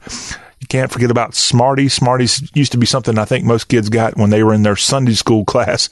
[0.61, 1.95] You can't forget about Smarties.
[1.95, 4.77] Smarties used to be something I think most kids got when they were in their
[4.77, 5.89] Sunday school class.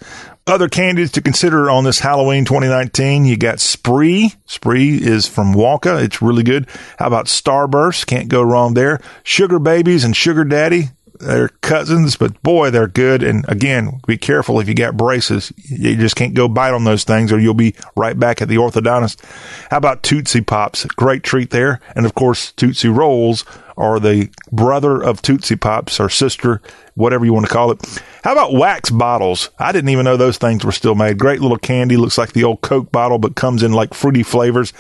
[0.47, 4.33] Other candies to consider on this Halloween 2019, you got Spree.
[4.47, 6.03] Spree is from Wonka.
[6.03, 6.69] It's really good.
[6.99, 8.07] How about Starburst?
[8.07, 9.01] Can't go wrong there.
[9.23, 10.91] Sugar Babies and Sugar Daddy.
[11.19, 13.23] They're cousins, but boy, they're good.
[13.23, 15.53] And again, be careful if you got braces.
[15.57, 18.57] You just can't go bite on those things or you'll be right back at the
[18.57, 19.23] orthodontist.
[19.71, 20.85] How about Tootsie Pops?
[20.85, 21.81] Great treat there.
[21.97, 23.45] And of course, Tootsie Rolls
[23.79, 26.61] are the brother of Tootsie Pops or sister,
[26.95, 28.03] whatever you want to call it.
[28.25, 29.51] How about wax bottles?
[29.59, 31.19] I didn't even know those things were still made.
[31.19, 31.97] Great little candy.
[31.97, 34.73] Looks like the old Coke bottle, but comes in like fruity flavors.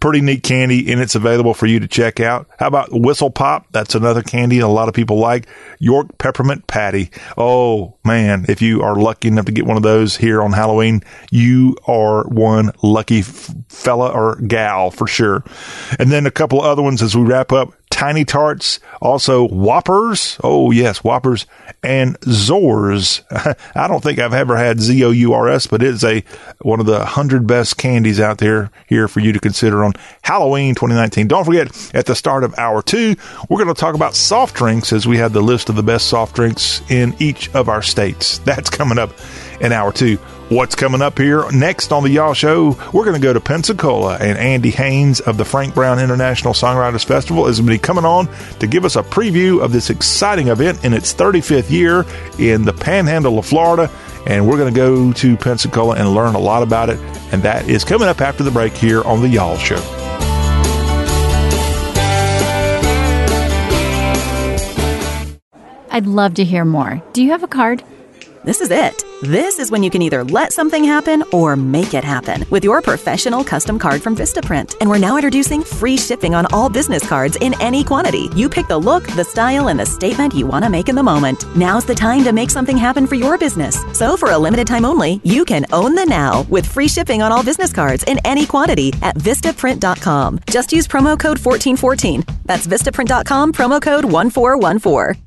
[0.00, 2.48] Pretty neat candy, and it's available for you to check out.
[2.58, 3.66] How about Whistle Pop?
[3.72, 5.46] That's another candy a lot of people like.
[5.78, 7.10] York Peppermint Patty.
[7.36, 8.46] Oh, man.
[8.48, 12.24] If you are lucky enough to get one of those here on Halloween, you are
[12.28, 15.44] one lucky fella or gal for sure.
[15.98, 17.74] And then a couple other ones as we wrap up.
[17.96, 20.38] Tiny Tarts, also Whoppers.
[20.44, 21.46] Oh, yes, Whoppers
[21.82, 23.22] and Zours.
[23.74, 26.22] I don't think I've ever had Z O U R S, but it's a
[26.60, 30.74] one of the hundred best candies out there here for you to consider on Halloween
[30.74, 31.26] 2019.
[31.26, 33.16] Don't forget, at the start of hour two,
[33.48, 36.08] we're going to talk about soft drinks as we have the list of the best
[36.08, 38.36] soft drinks in each of our states.
[38.44, 39.10] That's coming up
[39.60, 40.16] in hour two.
[40.48, 42.78] What's coming up here next on the Y'all Show?
[42.92, 47.04] We're going to go to Pensacola, and Andy Haynes of the Frank Brown International Songwriters
[47.04, 48.28] Festival is going to be coming on
[48.60, 52.04] to give us a preview of this exciting event in its 35th year
[52.38, 53.90] in the Panhandle of Florida.
[54.28, 56.98] And we're going to go to Pensacola and learn a lot about it.
[57.32, 59.82] And that is coming up after the break here on the Y'all Show.
[65.90, 67.02] I'd love to hear more.
[67.14, 67.82] Do you have a card?
[68.46, 69.04] This is it.
[69.22, 72.80] This is when you can either let something happen or make it happen with your
[72.80, 74.76] professional custom card from Vistaprint.
[74.80, 78.28] And we're now introducing free shipping on all business cards in any quantity.
[78.36, 81.02] You pick the look, the style, and the statement you want to make in the
[81.02, 81.44] moment.
[81.56, 83.82] Now's the time to make something happen for your business.
[83.98, 87.32] So for a limited time only, you can own the now with free shipping on
[87.32, 90.38] all business cards in any quantity at Vistaprint.com.
[90.48, 92.22] Just use promo code 1414.
[92.44, 95.20] That's Vistaprint.com, promo code 1414.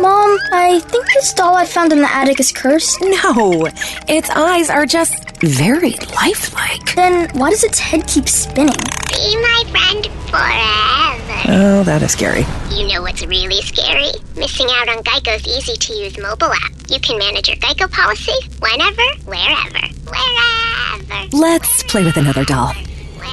[0.00, 3.00] Mom, I think this doll I found in the attic is cursed.
[3.00, 3.68] No,
[4.08, 6.94] its eyes are just very lifelike.
[6.94, 8.76] Then why does its head keep spinning?
[9.08, 11.40] Be my friend forever.
[11.46, 12.44] Oh, that is scary.
[12.70, 14.10] You know what's really scary?
[14.36, 16.72] Missing out on Geico's easy to use mobile app.
[16.88, 21.36] You can manage your Geico policy whenever, wherever, wherever.
[21.36, 22.72] Let's play with another doll.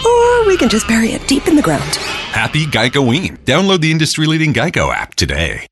[0.06, 1.96] Or we can just bury it deep in the ground.
[2.32, 3.38] Happy Geicoing.
[3.40, 5.68] Download the industry leading Geico app today.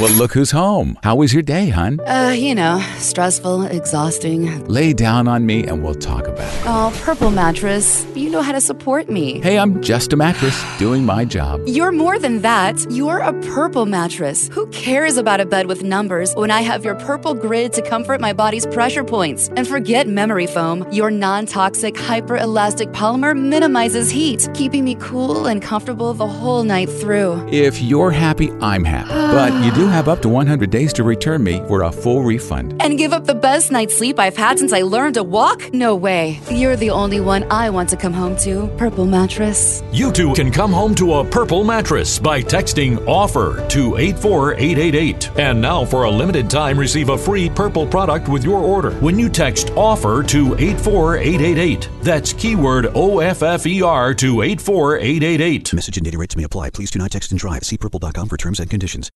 [0.00, 0.98] Well, look who's home.
[1.02, 2.00] How was your day, hun?
[2.06, 4.66] Uh, you know, stressful, exhausting.
[4.66, 6.62] Lay down on me and we'll talk about it.
[6.64, 9.40] Oh, Purple Mattress, you know how to support me.
[9.42, 11.60] Hey, I'm just a mattress doing my job.
[11.66, 12.80] You're more than that.
[12.90, 14.48] You're a Purple Mattress.
[14.48, 18.22] Who cares about a bed with numbers when I have your Purple Grid to comfort
[18.22, 19.50] my body's pressure points?
[19.50, 20.90] And forget memory foam.
[20.90, 26.62] Your non toxic, hyper elastic polymer minimizes heat, keeping me cool and comfortable the whole
[26.62, 27.46] night through.
[27.52, 29.10] If you're happy, I'm happy.
[29.10, 32.80] but you do have up to 100 days to return me for a full refund.
[32.82, 35.72] And give up the best night's sleep I've had since I learned to walk?
[35.74, 36.40] No way.
[36.50, 38.68] You're the only one I want to come home to.
[38.76, 39.82] Purple Mattress.
[39.92, 45.38] You too can come home to a purple mattress by texting OFFER to 84888.
[45.38, 49.18] And now, for a limited time, receive a free purple product with your order when
[49.18, 51.88] you text OFFER to 84888.
[52.02, 55.74] That's keyword O F F E R to 84888.
[55.74, 56.70] Message and data rates may apply.
[56.70, 57.64] Please do not text and drive.
[57.64, 59.10] See purple.com for terms and conditions.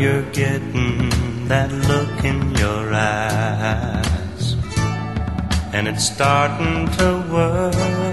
[0.00, 1.10] You're getting
[1.46, 4.56] that look in your eyes,
[5.74, 8.09] and it's starting to worry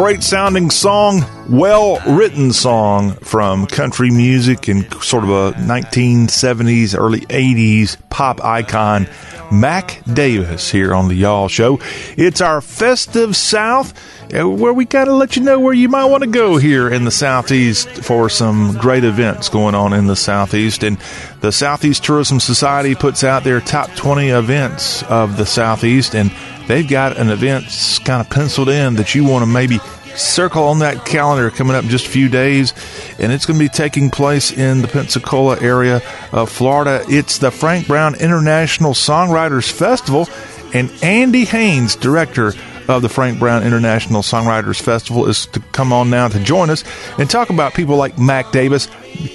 [0.00, 7.20] Great sounding song, well written song from country music and sort of a 1970s, early
[7.20, 9.06] 80s pop icon,
[9.52, 11.80] Mac Davis, here on the Y'all Show.
[12.16, 13.92] It's our festive South
[14.34, 16.88] uh, where we got to let you know where you might want to go here
[16.88, 20.82] in the Southeast for some great events going on in the Southeast.
[20.82, 20.96] And
[21.42, 26.30] the Southeast Tourism Society puts out their top 20 events of the Southeast, and
[26.66, 27.66] they've got an event
[28.04, 29.78] kind of penciled in that you want to maybe
[30.16, 32.74] circle on that calendar coming up in just a few days,
[33.18, 37.04] and it's going to be taking place in the Pensacola area of Florida.
[37.08, 40.28] It's the Frank Brown International Songwriters Festival,
[40.74, 42.52] and Andy Haynes, director
[42.88, 46.84] of the Frank Brown International Songwriters Festival, is to come on now to join us
[47.18, 48.86] and talk about people like Mac Davis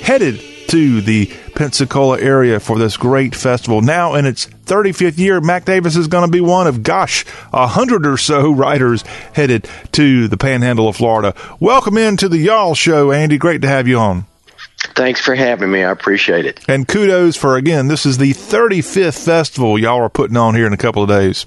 [0.02, 3.82] headed to the Pensacola area for this great festival.
[3.82, 7.68] Now in its 35th year, Mac Davis is going to be one of, gosh, a
[7.68, 11.34] hundred or so writers headed to the panhandle of Florida.
[11.60, 13.38] Welcome into the Y'all Show, Andy.
[13.38, 14.26] Great to have you on.
[14.96, 15.84] Thanks for having me.
[15.84, 16.64] I appreciate it.
[16.68, 20.74] And kudos for, again, this is the 35th festival y'all are putting on here in
[20.74, 21.46] a couple of days.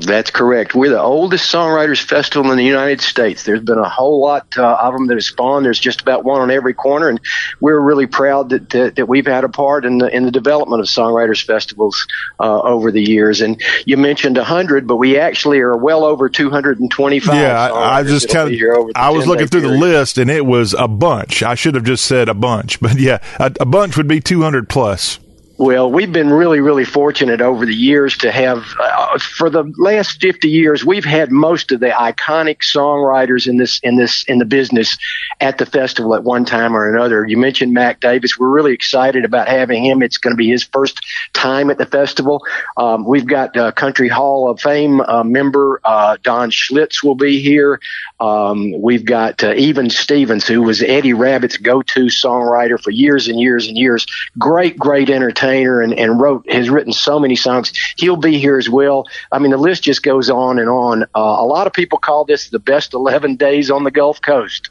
[0.00, 0.74] That's correct.
[0.74, 3.44] We're the oldest songwriters festival in the United States.
[3.44, 5.64] There's been a whole lot uh, of them that have spawned.
[5.64, 7.20] There's just about one on every corner, and
[7.60, 10.80] we're really proud that that, that we've had a part in the in the development
[10.80, 12.06] of songwriters festivals
[12.38, 13.40] uh, over the years.
[13.40, 17.34] And you mentioned 100, but we actually are well over 225.
[17.34, 19.80] Yeah, I, I just kind of I was looking through period.
[19.80, 21.42] the list, and it was a bunch.
[21.42, 24.68] I should have just said a bunch, but yeah, a, a bunch would be 200
[24.68, 25.18] plus.
[25.58, 30.20] Well, we've been really, really fortunate over the years to have, uh, for the last
[30.20, 34.44] 50 years, we've had most of the iconic songwriters in this, in this, in the
[34.44, 34.96] business
[35.40, 37.26] at the festival at one time or another.
[37.26, 38.38] You mentioned Mac Davis.
[38.38, 40.00] We're really excited about having him.
[40.00, 42.46] It's going to be his first time at the festival.
[42.76, 47.42] Um, we've got uh, Country Hall of Fame uh, member uh, Don Schlitz will be
[47.42, 47.80] here.
[48.20, 53.40] Um, we've got uh, Even Stevens, who was Eddie Rabbitt's go-to songwriter for years and
[53.40, 54.06] years and years.
[54.38, 57.72] Great, great entertainer and, and wrote has written so many songs.
[57.96, 59.06] He'll be here as well.
[59.32, 61.04] I mean, the list just goes on and on.
[61.14, 64.70] Uh, a lot of people call this the best 11 days on the Gulf Coast.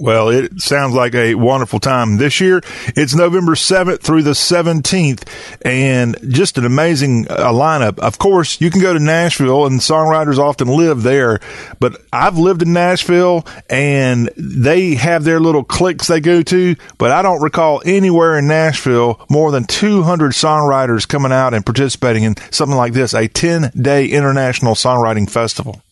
[0.00, 2.16] Well, it sounds like a wonderful time.
[2.16, 2.62] This year,
[2.96, 5.28] it's November 7th through the 17th,
[5.60, 7.98] and just an amazing uh, lineup.
[7.98, 11.40] Of course, you can go to Nashville, and songwriters often live there,
[11.80, 17.10] but I've lived in Nashville, and they have their little cliques they go to, but
[17.10, 22.36] I don't recall anywhere in Nashville more than 200 songwriters coming out and participating in
[22.50, 25.82] something like this, a 10 day international songwriting festival.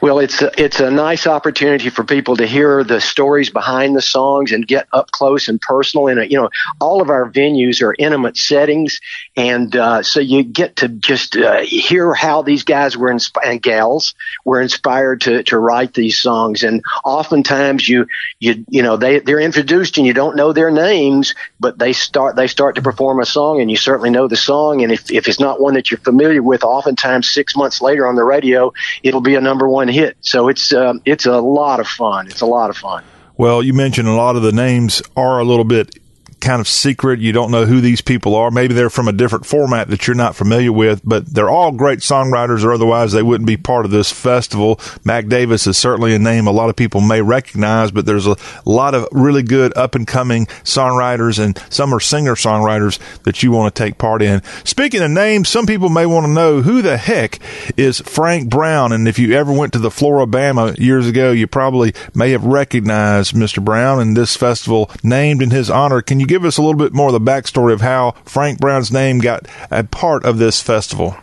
[0.00, 4.00] Well, it's a, it's a nice opportunity for people to hear the stories behind the
[4.00, 6.08] songs and get up close and personal.
[6.08, 6.48] And you know,
[6.80, 8.98] all of our venues are intimate settings,
[9.36, 13.60] and uh, so you get to just uh, hear how these guys were insp- and
[13.60, 14.14] gals
[14.46, 16.62] were inspired to to write these songs.
[16.62, 18.06] And oftentimes, you
[18.38, 22.36] you you know they they're introduced and you don't know their names, but they start
[22.36, 24.82] they start to perform a song, and you certainly know the song.
[24.82, 28.14] And if if it's not one that you're familiar with, oftentimes six months later on
[28.14, 28.72] the radio,
[29.02, 30.16] it'll be a number one hit.
[30.20, 32.26] So it's um, it's a lot of fun.
[32.26, 33.04] It's a lot of fun.
[33.36, 35.98] Well, you mentioned a lot of the names are a little bit
[36.40, 37.20] kind of secret.
[37.20, 38.50] You don't know who these people are.
[38.50, 42.00] Maybe they're from a different format that you're not familiar with, but they're all great
[42.00, 44.80] songwriters or otherwise they wouldn't be part of this festival.
[45.04, 48.36] Mac Davis is certainly a name a lot of people may recognize, but there's a
[48.64, 53.50] lot of really good up and coming songwriters and some are singer songwriters that you
[53.50, 54.42] want to take part in.
[54.64, 57.38] Speaking of names, some people may want to know who the heck
[57.76, 58.92] is Frank Brown.
[58.92, 63.34] And if you ever went to the Flora-Bama years ago, you probably may have recognized
[63.34, 63.64] Mr.
[63.64, 66.02] Brown and this festival named in his honor.
[66.02, 68.92] Can you give us a little bit more of the backstory of how Frank Brown's
[68.92, 71.16] name got a part of this festival?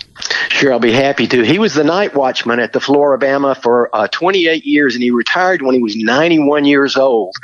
[0.49, 1.43] Sure, I'll be happy to.
[1.43, 5.61] He was the night watchman at the Flora-Bama for uh, 28 years, and he retired
[5.61, 7.35] when he was 91 years old.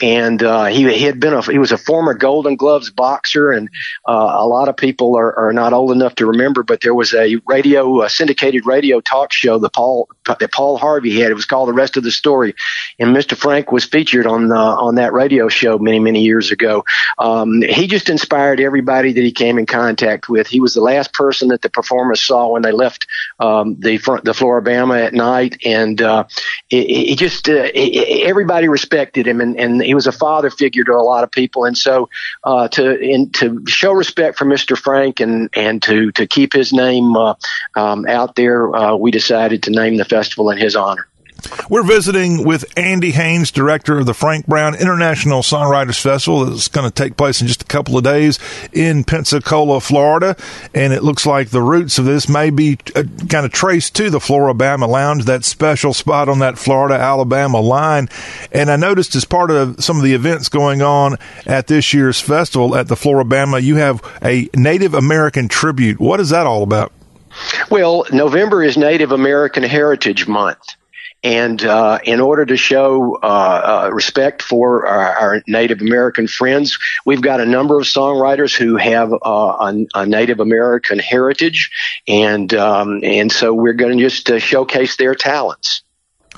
[0.00, 3.68] And uh, he, he had been a he was a former Golden Gloves boxer, and
[4.08, 6.62] uh, a lot of people are, are not old enough to remember.
[6.62, 11.20] But there was a radio, a syndicated radio talk show that Paul that Paul Harvey
[11.20, 11.30] had.
[11.30, 12.54] It was called The Rest of the Story,
[12.98, 13.36] and Mr.
[13.36, 16.84] Frank was featured on on that radio show many many years ago.
[17.18, 20.46] Um, he just inspired everybody that he came in contact with.
[20.46, 23.06] He was the last person that the performers saw when they left
[23.38, 26.24] um, the front, the Flora-Bama at night, and uh,
[26.68, 31.02] he, just uh, everybody respected him, and, and he was a father figure to a
[31.02, 32.08] lot of people, and so
[32.44, 34.76] uh, to in, to show respect for Mr.
[34.76, 37.34] Frank and and to to keep his name uh,
[37.76, 41.09] um, out there, uh, we decided to name the festival in his honor.
[41.68, 46.44] We're visiting with Andy Haynes, director of the Frank Brown International Songwriters Festival.
[46.44, 48.38] that's going to take place in just a couple of days
[48.72, 50.36] in Pensacola, Florida.
[50.74, 54.10] And it looks like the roots of this may be uh, kind of traced to
[54.10, 58.08] the Flora-Bama Lounge, that special spot on that Florida Alabama line.
[58.52, 61.16] And I noticed as part of some of the events going on
[61.46, 66.00] at this year's festival at the Flora-Bama, you have a Native American tribute.
[66.00, 66.92] What is that all about?
[67.70, 70.76] Well, November is Native American Heritage Month.
[71.22, 76.78] And uh, in order to show uh, uh, respect for our, our, Native American friends,
[77.04, 81.70] we've got a number of songwriters who have uh, a, a, Native American heritage,
[82.08, 85.82] and um, and so we're going to just uh, showcase their talents.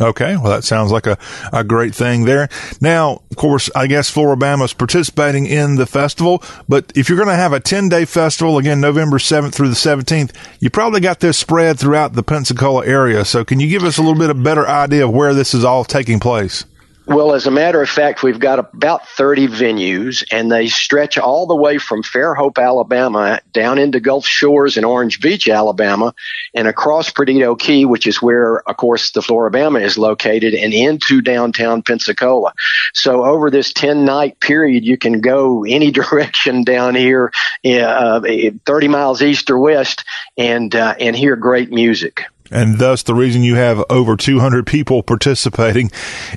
[0.00, 1.18] Okay, well, that sounds like a,
[1.52, 2.48] a great thing there.
[2.80, 7.28] Now, of course, I guess Flora-Bama is participating in the festival, but if you're going
[7.28, 11.20] to have a 10 day festival, again, November 7th through the 17th, you probably got
[11.20, 13.22] this spread throughout the Pensacola area.
[13.26, 15.62] So, can you give us a little bit of better idea of where this is
[15.62, 16.64] all taking place?
[17.04, 21.46] Well, as a matter of fact, we've got about 30 venues, and they stretch all
[21.46, 26.14] the way from Fairhope, Alabama, down into Gulf Shores and Orange Beach, Alabama,
[26.54, 31.20] and across Perdido Key, which is where, of course, the Flora-Bama is located, and into
[31.20, 32.52] downtown Pensacola.
[32.94, 37.32] So over this 10 night period, you can go any direction down here,
[37.64, 38.20] uh,
[38.64, 40.04] 30 miles east or west,
[40.36, 45.02] and, uh, and hear great music and thus the reason you have over 200 people
[45.02, 45.90] participating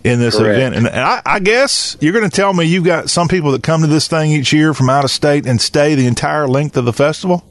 [0.04, 0.58] in this Correct.
[0.58, 0.76] event.
[0.76, 3.82] And I, I guess you're going to tell me you've got some people that come
[3.82, 6.86] to this thing each year from out of state and stay the entire length of
[6.86, 7.44] the festival.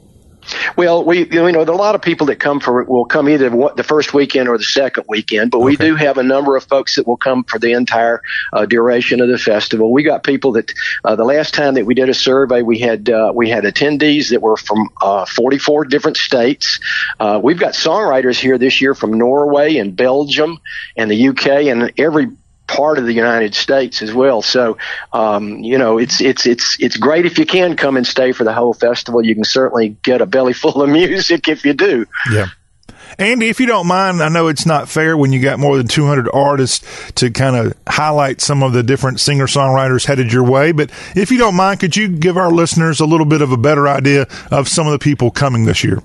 [0.77, 3.29] Well, we you know there are a lot of people that come for will come
[3.29, 5.87] either the first weekend or the second weekend, but we Okay.
[5.87, 8.21] do have a number of folks that will come for the entire
[8.53, 9.91] uh, duration of the festival.
[9.91, 10.71] We got people that
[11.03, 14.29] uh, the last time that we did a survey, we had uh, we had attendees
[14.29, 16.79] that were from uh, 44 different states.
[17.19, 20.59] Uh, we've got songwriters here this year from Norway and Belgium
[20.95, 22.27] and the UK and every
[22.75, 24.41] part of the United States as well.
[24.41, 24.77] So,
[25.13, 28.43] um, you know, it's it's it's it's great if you can come and stay for
[28.43, 29.23] the whole festival.
[29.23, 32.05] You can certainly get a belly full of music if you do.
[32.31, 32.47] Yeah.
[33.17, 35.87] Andy, if you don't mind, I know it's not fair when you got more than
[35.87, 40.73] 200 artists to kind of highlight some of the different singer songwriters headed your way.
[40.73, 43.57] But if you don't mind, could you give our listeners a little bit of a
[43.57, 46.01] better idea of some of the people coming this year?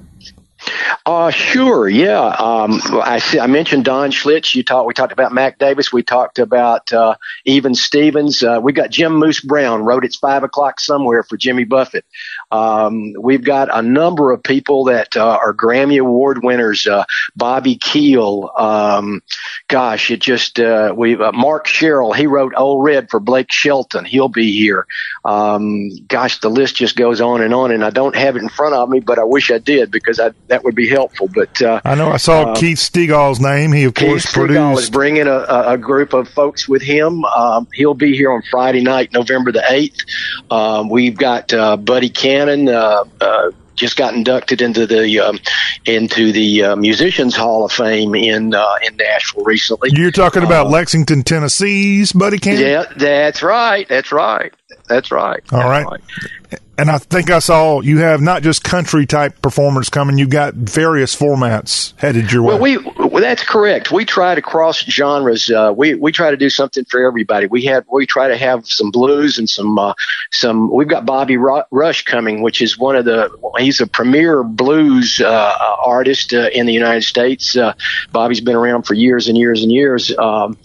[1.07, 2.29] Uh, sure, yeah.
[2.39, 4.55] Um, I I mentioned Don Schlitz.
[4.55, 4.87] You talked.
[4.87, 5.93] We talked about Mac Davis.
[5.93, 8.43] We talked about uh, Even Stevens.
[8.43, 12.05] Uh, we got Jim Moose Brown wrote "It's Five O'clock Somewhere" for Jimmy Buffett.
[12.51, 16.87] Um, we've got a number of people that uh, are Grammy Award winners.
[16.87, 17.05] Uh,
[17.37, 18.51] Bobby Keel.
[18.57, 19.23] Um,
[19.69, 22.13] gosh, it just uh, we uh, Mark Sherrill.
[22.13, 24.05] He wrote "Old Red" for Blake Shelton.
[24.05, 24.87] He'll be here.
[25.25, 28.49] Um, gosh, the list just goes on and on, and I don't have it in
[28.49, 31.29] front of me, but I wish I did because I, that would be helpful.
[31.33, 33.73] But uh, I know I saw uh, Keith Stegall's name.
[33.73, 37.25] He, of course, Keith Stegall is bringing a, a, group of folks with him.
[37.25, 40.53] Um, he'll be here on Friday night, November the 8th.
[40.53, 42.40] Um, we've got uh, Buddy Cannon.
[42.49, 45.39] Uh, uh, just got inducted into the um,
[45.87, 49.91] into the uh, Musicians Hall of Fame in uh, in Nashville recently.
[49.93, 52.61] You're talking about Lexington, Tennessee's Buddy Cannon?
[52.61, 53.89] Yeah, that's right.
[53.89, 54.53] That's right.
[54.89, 55.41] That's right.
[55.53, 56.01] All right.
[56.81, 60.55] And I think I saw you have not just country type performers coming, you've got
[60.55, 62.55] various formats headed your way.
[62.55, 63.93] Well, we well, that's correct.
[63.93, 65.51] We try to cross genres.
[65.51, 67.49] Uh, we we try to do something for everybody.
[67.49, 69.93] We have we try to have some blues and some uh,
[70.33, 70.71] some.
[70.73, 73.31] We've got Bobby Rush coming, which is one of the.
[73.59, 75.55] He's a premier blues uh,
[75.85, 77.57] artist uh, in the United States.
[77.57, 77.75] Uh,
[78.11, 80.17] Bobby's been around for years and years and years.
[80.17, 80.57] Um,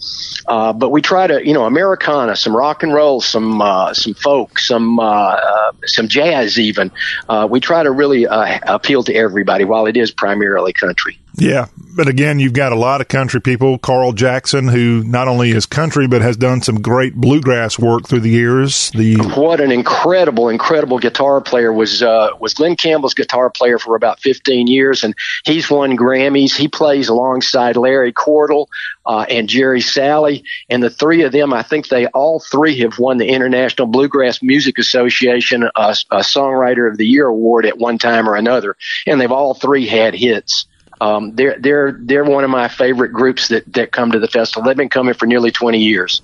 [0.46, 4.14] uh, but we try to, you know, Americana, some rock and roll, some uh, some
[4.14, 6.90] folk, some uh, uh, some jazz, even.
[7.28, 11.18] Uh, we try to really appeal to everybody, while it is primarily country.
[11.38, 13.78] Yeah, but again, you've got a lot of country people.
[13.78, 18.20] Carl Jackson, who not only is country but has done some great bluegrass work through
[18.20, 18.90] the years.
[18.90, 23.96] The what an incredible, incredible guitar player was uh, was Glen Campbell's guitar player for
[23.96, 25.14] about 15 years, and
[25.44, 26.56] he's won Grammys.
[26.56, 28.68] He plays alongside Larry Cordle
[29.04, 32.98] uh, and Jerry Salley, and the three of them, I think they all three have
[32.98, 37.98] won the International Bluegrass Music Association uh, a Songwriter of the Year award at one
[37.98, 38.76] time or another,
[39.06, 40.66] and they've all three had hits.
[41.00, 44.66] Um, they're they're they're one of my favorite groups that that come to the festival.
[44.66, 46.22] They've been coming for nearly 20 years.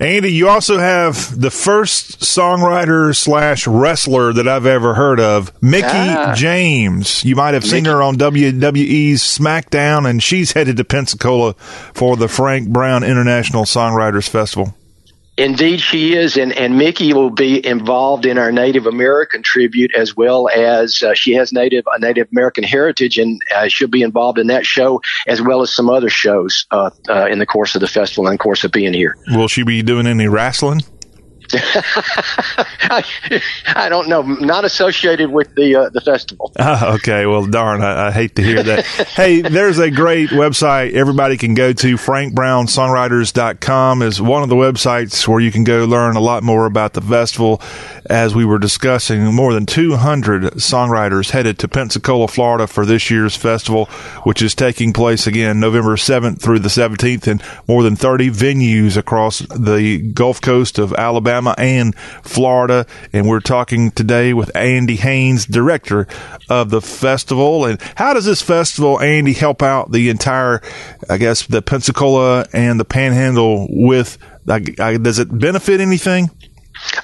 [0.00, 5.88] Andy, you also have the first songwriter slash wrestler that I've ever heard of, Mickie
[5.90, 6.34] Ah.
[6.36, 7.24] James.
[7.24, 7.90] You might have seen Mickie.
[7.94, 11.54] her on WWE's SmackDown, and she's headed to Pensacola
[11.94, 14.76] for the Frank Brown International Songwriters Festival.
[15.38, 20.16] Indeed, she is, and, and Mickie will be involved in our Native American tribute as
[20.16, 24.40] well as uh, she has Native a Native American heritage, and uh, she'll be involved
[24.40, 27.80] in that show as well as some other shows uh, uh, in the course of
[27.80, 29.16] the festival and the course of being here.
[29.28, 30.82] Will she be doing any wrestling?
[31.54, 33.04] I,
[33.66, 36.52] I don't know, not associated with the uh, the festival.
[36.60, 37.24] Ah, okay.
[37.24, 38.84] Well, darn, I, I hate to hear that.
[38.84, 41.96] hey, there's a great website everybody can go to.
[41.96, 46.92] FrankBrownSongwriters.com is one of the websites where you can go learn a lot more about
[46.92, 47.62] the festival.
[48.06, 53.36] As we were discussing, more than 200 songwriters headed to Pensacola, Florida for this year's
[53.36, 53.86] festival,
[54.24, 58.96] which is taking place again November 7th through the 17th in more than 30 venues
[58.96, 62.86] across the Gulf Coast of Alabama and Florida.
[63.12, 66.06] And we're talking today with Andy Haynes, director
[66.48, 67.64] of the festival.
[67.66, 70.60] And how does this festival, Andy, help out the entire,
[71.08, 74.18] I guess, the Pensacola and the Panhandle with?
[74.48, 76.30] I- Does it benefit anything?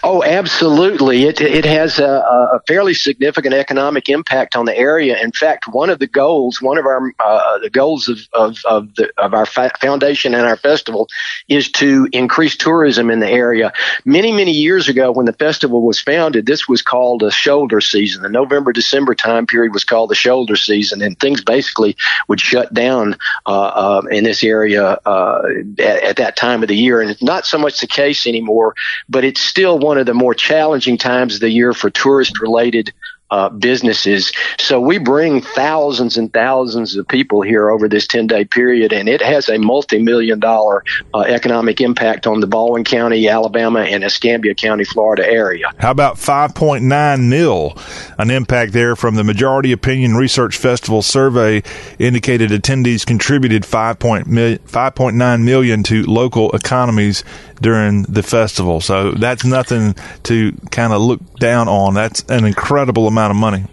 [0.03, 1.24] Oh, absolutely.
[1.24, 5.20] It it has a, a fairly significant economic impact on the area.
[5.22, 8.95] In fact, one of the goals, one of our uh, the goals of of of,
[8.97, 11.09] the, of our foundation and our festival
[11.49, 13.72] is to increase tourism in the area.
[14.05, 18.22] Many many years ago, when the festival was founded, this was called a shoulder season.
[18.22, 21.97] The November December time period was called the shoulder season, and things basically
[22.28, 23.16] would shut down
[23.47, 25.43] uh, uh, in this area uh,
[25.78, 27.01] at, at that time of the year.
[27.01, 28.74] And it's not so much the case anymore,
[29.09, 32.93] but it's still one of the more challenging times of the year for tourist related
[33.35, 34.33] uh, businesses.
[34.59, 39.09] So we bring thousands and thousands of people here over this 10 day period, and
[39.09, 44.05] it has a multi million dollar uh, economic impact on the Baldwin County, Alabama, and
[44.05, 45.72] Escambia County, Florida area.
[45.79, 47.77] How about 5.9 mil?
[48.18, 51.62] An impact there from the Majority Opinion Research Festival survey
[51.99, 57.25] indicated attendees contributed 5.9 million to local economies
[57.64, 58.78] during the festival.
[58.82, 59.94] So that's nothing
[60.24, 61.94] to kind of look down on.
[61.94, 63.64] That's an incredible amount of money.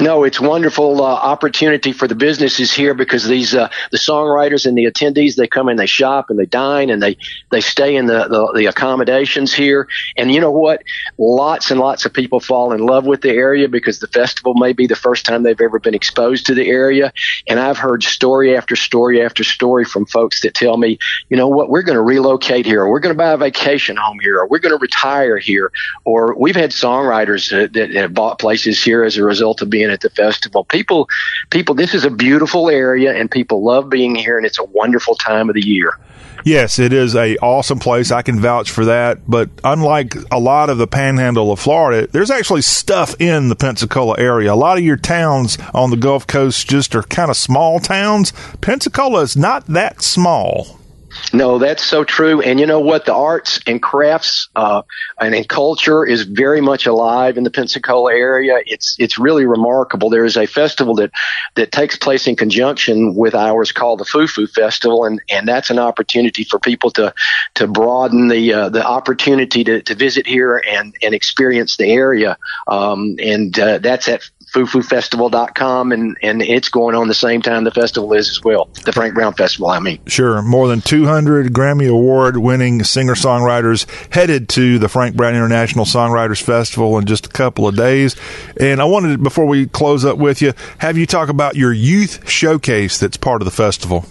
[0.00, 4.76] No, it's wonderful uh, opportunity for the businesses here because these uh, the songwriters and
[4.76, 7.16] the attendees they come and they shop and they dine and they
[7.50, 9.88] they stay in the, the, the accommodations here.
[10.16, 10.82] And you know what?
[11.18, 14.72] Lots and lots of people fall in love with the area because the festival may
[14.72, 17.12] be the first time they've ever been exposed to the area.
[17.46, 21.48] And I've heard story after story after story from folks that tell me you know
[21.48, 21.68] what?
[21.70, 22.82] We're going to relocate here.
[22.82, 24.38] Or we're going to buy a vacation home here.
[24.38, 25.72] Or we're going to retire here.
[26.04, 29.83] Or we've had songwriters that, that have bought places here as a result of being
[29.90, 30.64] at the festival.
[30.64, 31.08] People,
[31.50, 35.14] people, this is a beautiful area, and people love being here, and it's a wonderful
[35.14, 35.98] time of the year.
[36.44, 38.12] Yes, it is a awesome place.
[38.12, 39.28] I can vouch for that.
[39.28, 44.16] But unlike a lot of the panhandle of Florida, there's actually stuff in the Pensacola
[44.18, 44.52] area.
[44.52, 48.32] A lot of your towns on the Gulf Coast just are kind of small towns.
[48.60, 50.78] Pensacola is not that small.
[51.32, 52.40] No, that's so true.
[52.40, 53.06] And you know what?
[53.06, 54.82] The arts and crafts uh,
[55.20, 58.58] and, and culture is very much alive in the Pensacola area.
[58.66, 60.10] It's it's really remarkable.
[60.10, 61.10] There is a festival that
[61.56, 65.70] that takes place in conjunction with ours called the Foo Foo Festival, and, and that's
[65.70, 67.12] an opportunity for people to
[67.54, 72.36] to broaden the uh, the opportunity to, to visit here and and experience the area.
[72.68, 74.22] Um, and uh, that's at
[74.54, 78.68] fufufestival.com and, and it's going on the same time the festival is as well.
[78.84, 79.98] The Frank Brown Festival, I mean.
[80.06, 80.40] Sure.
[80.42, 86.40] More than 200 Grammy Award winning singer songwriters headed to the Frank Brown International Songwriters
[86.40, 88.16] Festival in just a couple of days.
[88.58, 92.30] And I wanted, before we close up with you, have you talk about your youth
[92.30, 94.06] showcase that's part of the festival.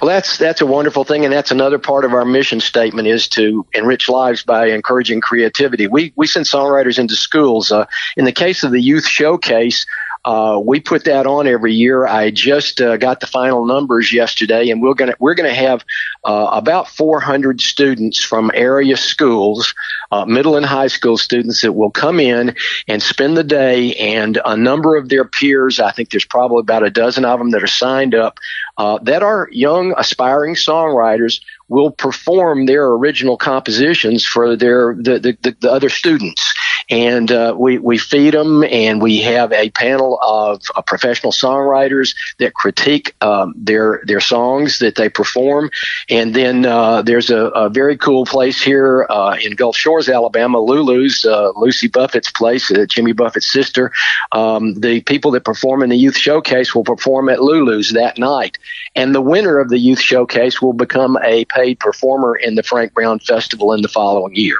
[0.00, 3.28] Well, that's that's a wonderful thing, and that's another part of our mission statement is
[3.28, 5.86] to enrich lives by encouraging creativity.
[5.86, 7.70] We we send songwriters into schools.
[7.70, 7.86] Uh,
[8.16, 9.86] in the case of the youth showcase,
[10.24, 12.06] uh, we put that on every year.
[12.06, 15.84] I just uh, got the final numbers yesterday, and we're gonna we're gonna have
[16.22, 19.74] uh, about 400 students from area schools,
[20.12, 22.54] uh, middle and high school students that will come in
[22.86, 25.80] and spend the day, and a number of their peers.
[25.80, 28.38] I think there's probably about a dozen of them that are signed up
[28.78, 35.56] uh, that are young aspiring songwriters will perform their original compositions for their the, the,
[35.60, 36.54] the other students
[36.90, 42.14] and uh, we, we feed them and we have a panel of uh, professional songwriters
[42.38, 45.70] that critique um, their their songs that they perform.
[46.08, 50.58] And then uh, there's a, a, very cool place here uh, in Gulf Shores Alabama
[50.58, 53.92] Lulu's uh, Lucy Buffett's place Jimmy Buffett's sister.
[54.32, 58.58] Um, the people that perform in the youth showcase will perform at Lulu's that night.
[58.94, 62.94] And the winner of the youth showcase will become a paid performer in the Frank
[62.94, 64.58] Brown Festival in the following year.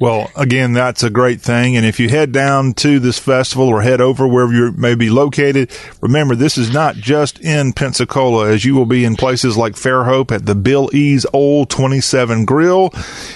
[0.00, 1.76] Well, again, that's a great thing.
[1.76, 5.10] And if you head down to this festival or head over wherever you may be
[5.10, 5.70] located,
[6.00, 10.32] remember this is not just in Pensacola, as you will be in places like Fairhope
[10.32, 12.94] at the Bill E's Old 27 Grill.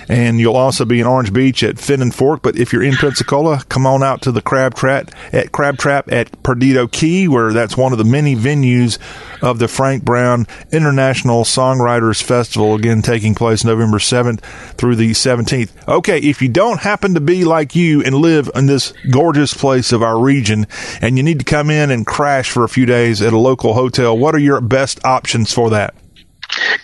[0.09, 2.41] And you'll also be in Orange Beach at Fin and Fork.
[2.41, 6.11] But if you're in Pensacola, come on out to the Crab Trap at Crab Trap
[6.11, 8.99] at Perdido Key, where that's one of the many venues
[9.43, 14.41] of the Frank Brown International Songwriters Festival, again taking place November 7th
[14.77, 15.69] through the 17th.
[15.87, 19.91] Okay, if you don't happen to be like you and live in this gorgeous place
[19.93, 20.67] of our region
[21.03, 23.75] and you need to come in and crash for a few days at a local
[23.75, 25.95] hotel, what are your best options for that?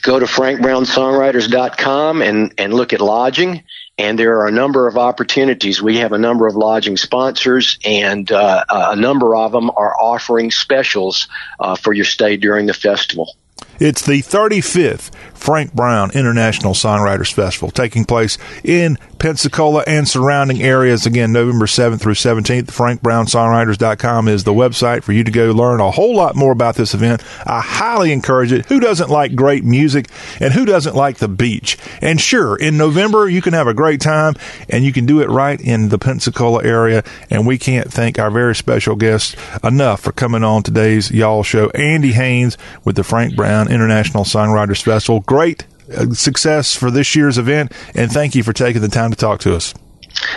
[0.02, 3.62] Go to frankbrownsongwriters.com and, and look at lodging.
[3.96, 5.80] And there are a number of opportunities.
[5.80, 10.50] We have a number of lodging sponsors, and uh, a number of them are offering
[10.50, 11.28] specials
[11.60, 13.36] uh, for your stay during the festival.
[13.80, 21.06] It's the 35th Frank Brown International Songwriters Festival taking place in Pensacola and surrounding areas.
[21.06, 22.66] Again, November 7th through 17th.
[22.66, 26.92] FrankBrownSongwriters.com is the website for you to go learn a whole lot more about this
[26.92, 27.22] event.
[27.46, 28.66] I highly encourage it.
[28.66, 30.08] Who doesn't like great music
[30.40, 31.78] and who doesn't like the beach?
[32.02, 34.34] And sure, in November, you can have a great time
[34.68, 37.02] and you can do it right in the Pensacola area.
[37.30, 41.70] And we can't thank our very special guest enough for coming on today's Y'all Show.
[41.70, 45.20] Andy Haynes with the Frank Brown International Songwriters Festival.
[45.20, 45.66] Great
[45.96, 49.40] uh, success for this year's event, and thank you for taking the time to talk
[49.40, 49.72] to us.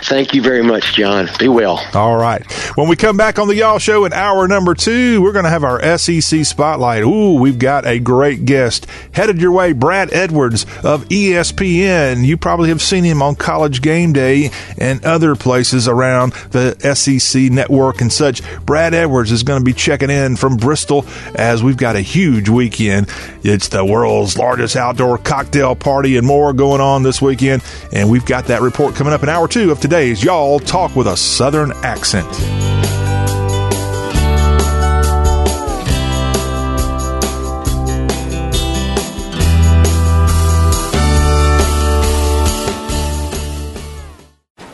[0.04, 1.28] Thank you very much, John.
[1.38, 1.84] Be well.
[1.94, 2.44] All right.
[2.76, 5.50] When we come back on the Y'all Show in hour number two, we're going to
[5.50, 7.02] have our SEC spotlight.
[7.02, 9.72] Ooh, we've got a great guest headed your way.
[9.72, 12.24] Brad Edwards of ESPN.
[12.24, 17.42] You probably have seen him on College Game Day and other places around the SEC
[17.50, 18.42] network and such.
[18.64, 22.48] Brad Edwards is going to be checking in from Bristol as we've got a huge
[22.48, 23.08] weekend.
[23.42, 27.62] It's the world's largest outdoor cocktail party and more going on this weekend.
[27.92, 31.06] And we've got that report coming up in hour two of today's Y'all Talk with
[31.06, 32.26] a Southern Accent.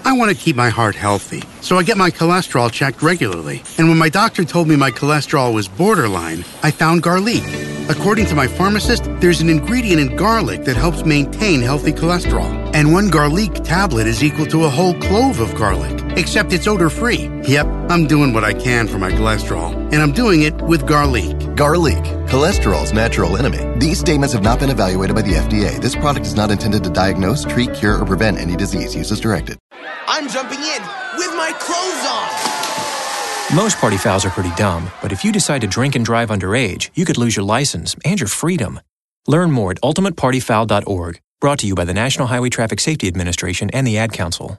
[0.05, 3.63] I want to keep my heart healthy, so I get my cholesterol checked regularly.
[3.79, 7.43] And when my doctor told me my cholesterol was borderline, I found garlic.
[7.91, 12.71] According to my pharmacist, there's an ingredient in garlic that helps maintain healthy cholesterol.
[12.73, 16.89] And one garlic tablet is equal to a whole clove of garlic, except it's odor
[16.89, 17.29] free.
[17.49, 21.37] Yep, I'm doing what I can for my cholesterol, and I'm doing it with garlic.
[21.57, 23.67] Garlic, cholesterol's natural enemy.
[23.81, 25.81] These statements have not been evaluated by the FDA.
[25.81, 28.95] This product is not intended to diagnose, treat, cure, or prevent any disease.
[28.95, 29.59] Use as directed.
[30.07, 33.55] I'm jumping in with my clothes on.
[33.55, 36.89] Most party fouls are pretty dumb, but if you decide to drink and drive underage,
[36.95, 38.81] you could lose your license and your freedom.
[39.27, 41.21] Learn more at ultimatepartyfoul.org.
[41.41, 44.59] Brought to you by the National Highway Traffic Safety Administration and the Ad Council.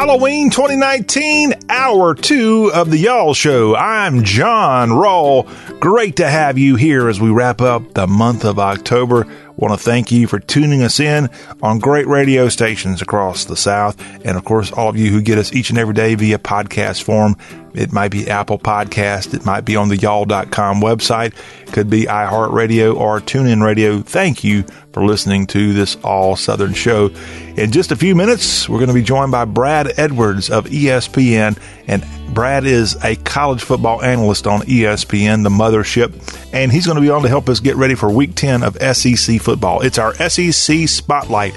[0.00, 3.76] Halloween 2019, hour two of the Y'all Show.
[3.76, 5.46] I'm John Rawl.
[5.78, 9.26] Great to have you here as we wrap up the month of October.
[9.56, 11.28] Want to thank you for tuning us in
[11.62, 14.00] on great radio stations across the South.
[14.24, 17.02] And of course, all of you who get us each and every day via podcast
[17.02, 17.36] form.
[17.74, 19.34] It might be Apple Podcast.
[19.34, 21.34] It might be on the y'all.com website.
[21.72, 24.00] Could be iHeartRadio or TuneIn Radio.
[24.00, 27.10] Thank you for listening to this all Southern show.
[27.56, 31.58] In just a few minutes, we're going to be joined by Brad Edwards of ESPN.
[31.86, 36.12] And Brad is a college football analyst on ESPN, the mothership.
[36.52, 38.76] And he's going to be on to help us get ready for week 10 of
[38.96, 39.80] SEC football.
[39.82, 41.54] It's our SEC spotlight.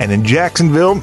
[0.00, 1.02] And in Jacksonville,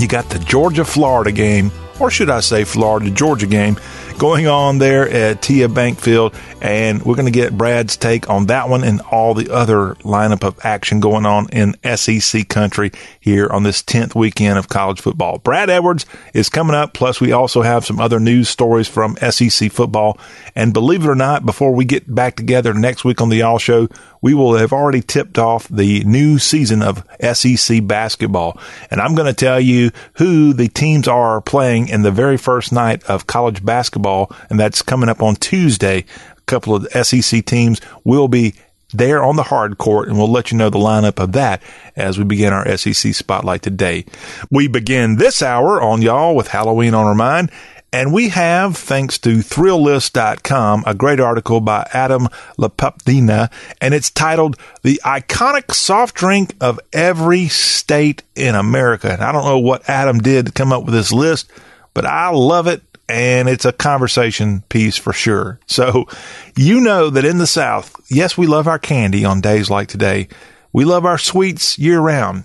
[0.00, 3.76] you got the Georgia Florida game or should I say Florida Georgia game
[4.18, 6.34] going on there at TIAA Bank Field.
[6.60, 10.42] And we're going to get Brad's take on that one and all the other lineup
[10.42, 12.90] of action going on in SEC country
[13.20, 15.38] here on this 10th weekend of college football.
[15.38, 16.94] Brad Edwards is coming up.
[16.94, 20.18] Plus, we also have some other news stories from SEC football.
[20.54, 23.58] And believe it or not, before we get back together next week on the Y'all
[23.58, 23.88] Show,
[24.26, 28.58] we will have already tipped off the new season of SEC basketball.
[28.90, 32.72] And I'm going to tell you who the teams are playing in the very first
[32.72, 34.32] night of college basketball.
[34.50, 36.04] And that's coming up on Tuesday.
[36.36, 38.54] A couple of SEC teams will be
[38.92, 41.62] there on the hard court, and we'll let you know the lineup of that
[41.94, 44.06] as we begin our SEC spotlight today.
[44.50, 47.52] We begin this hour on y'all with Halloween on our mind.
[47.92, 52.28] And we have, thanks to Thrillist.com, a great article by Adam
[52.58, 59.12] Lapetina, and it's titled The Iconic Soft Drink of Every State in America.
[59.12, 61.50] And I don't know what Adam did to come up with this list,
[61.94, 62.82] but I love it.
[63.08, 65.60] And it's a conversation piece for sure.
[65.66, 66.08] So
[66.56, 70.26] you know that in the South, yes, we love our candy on days like today.
[70.72, 72.44] We love our sweets year round.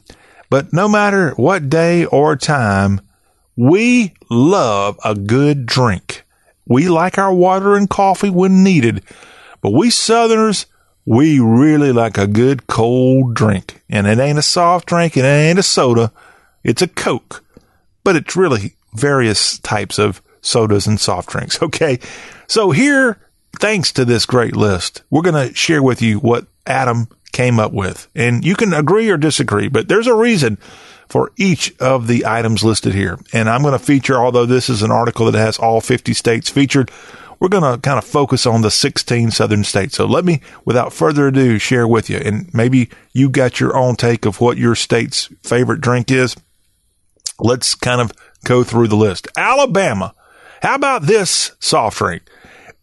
[0.52, 3.02] But no matter what day or time,
[3.56, 6.24] we love a good drink.
[6.66, 9.04] We like our water and coffee when needed,
[9.62, 10.68] but we Southerners,
[11.06, 13.82] we really like a good cold drink.
[13.89, 16.12] And it ain't a soft drink, it ain't a soda,
[16.64, 17.43] it's a Coke.
[18.04, 21.60] But it's really various types of sodas and soft drinks.
[21.72, 21.99] Okay.
[22.47, 23.18] So here,
[23.60, 27.72] thanks to this great list, we're going to share with you what Adam came up
[27.72, 28.10] with.
[28.14, 30.58] And you can agree or disagree, but there's a reason
[31.12, 33.20] for each of the items listed here.
[33.34, 36.49] And I'm going to feature, although this is an article that has all 50 states
[36.49, 36.89] featured,
[37.38, 39.97] we're going to kind of focus on the 16 southern states.
[39.97, 42.16] So let me, without further ado, share with you.
[42.16, 46.38] And maybe you got your own take of what your state's favorite drink is.
[47.39, 48.14] Let's kind of
[48.45, 49.28] go through the list.
[49.36, 50.16] Alabama.
[50.62, 52.24] How about this soft drink?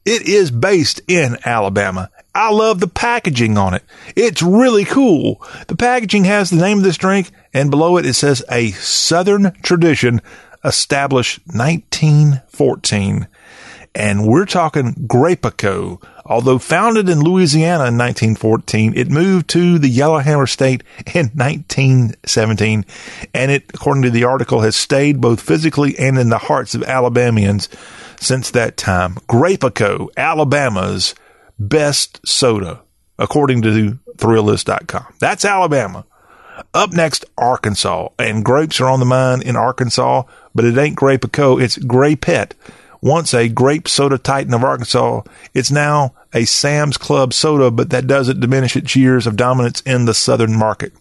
[0.05, 2.11] It is based in Alabama.
[2.39, 3.83] I love the packaging on it.
[4.15, 5.43] It's really cool.
[5.67, 9.53] The packaging has the name of this drink, and below it, it says a Southern
[9.63, 10.21] tradition
[10.65, 13.27] established 1914.
[13.93, 16.01] And we're talking Grapico.
[16.25, 22.85] Although founded in Louisiana in 1914, it moved to the Yellowhammer State in 1917.
[23.35, 26.85] And it, according to the article, has stayed both physically and in the hearts of
[26.85, 27.69] Alabamians
[28.21, 29.15] since that time.
[29.29, 31.17] Grapico, Alabama's
[31.59, 32.81] best soda,
[33.19, 35.15] according to Thrillist.com.
[35.21, 36.05] That's Alabama.
[36.75, 38.09] Up next, Arkansas.
[38.19, 42.53] And grapes are on the mind in Arkansas, but it ain't Grapico It's Grapette.
[43.01, 45.23] Once a grape soda titan of Arkansas,
[45.55, 50.05] it's now a Sam's Club soda, but that doesn't diminish its years of dominance in
[50.05, 50.93] the southern market.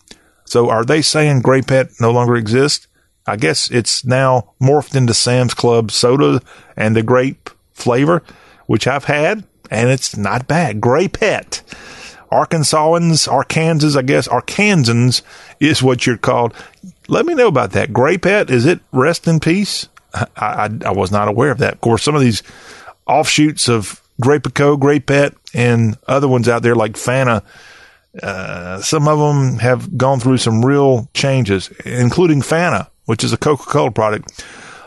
[0.46, 2.88] So are they saying Grapette no longer exists?
[3.26, 6.40] I guess it's now morphed into Sam's Club soda
[6.78, 8.24] and the grape flavor,
[8.68, 10.82] which I've had, and it's not bad.
[10.82, 11.62] Grapette.
[12.32, 15.22] Arkansans, Arkansas, I guess, Arkansans
[15.60, 16.54] is what you're called.
[17.08, 17.90] Let me know about that.
[17.90, 19.88] Grapette, is it rest in peace?
[20.14, 21.76] I, I, I was not aware of that.
[21.76, 22.44] Of course, some of these
[23.08, 27.44] offshoots of Gray Picot, Grapette, and other ones out there like Fanta,
[28.22, 33.38] uh, some of them have gone through some real changes, including Fanta, which is a
[33.38, 34.44] Coca-Cola product.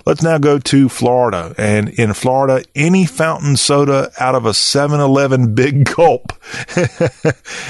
[0.06, 1.54] Let's now go to Florida.
[1.58, 6.32] And in Florida, any fountain soda out of a 7-Eleven big gulp.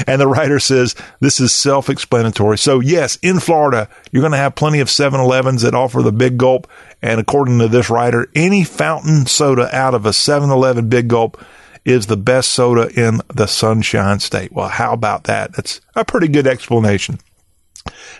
[0.07, 2.59] and the writer says this is self-explanatory.
[2.59, 6.39] So yes, in Florida, you're going to have plenty of 7-Elevens that offer the big
[6.39, 6.67] gulp.
[7.03, 11.43] And according to this writer, any fountain soda out of a 7-Eleven big gulp
[11.85, 14.53] is the best soda in the Sunshine State.
[14.53, 15.55] Well, how about that?
[15.55, 17.19] That's a pretty good explanation.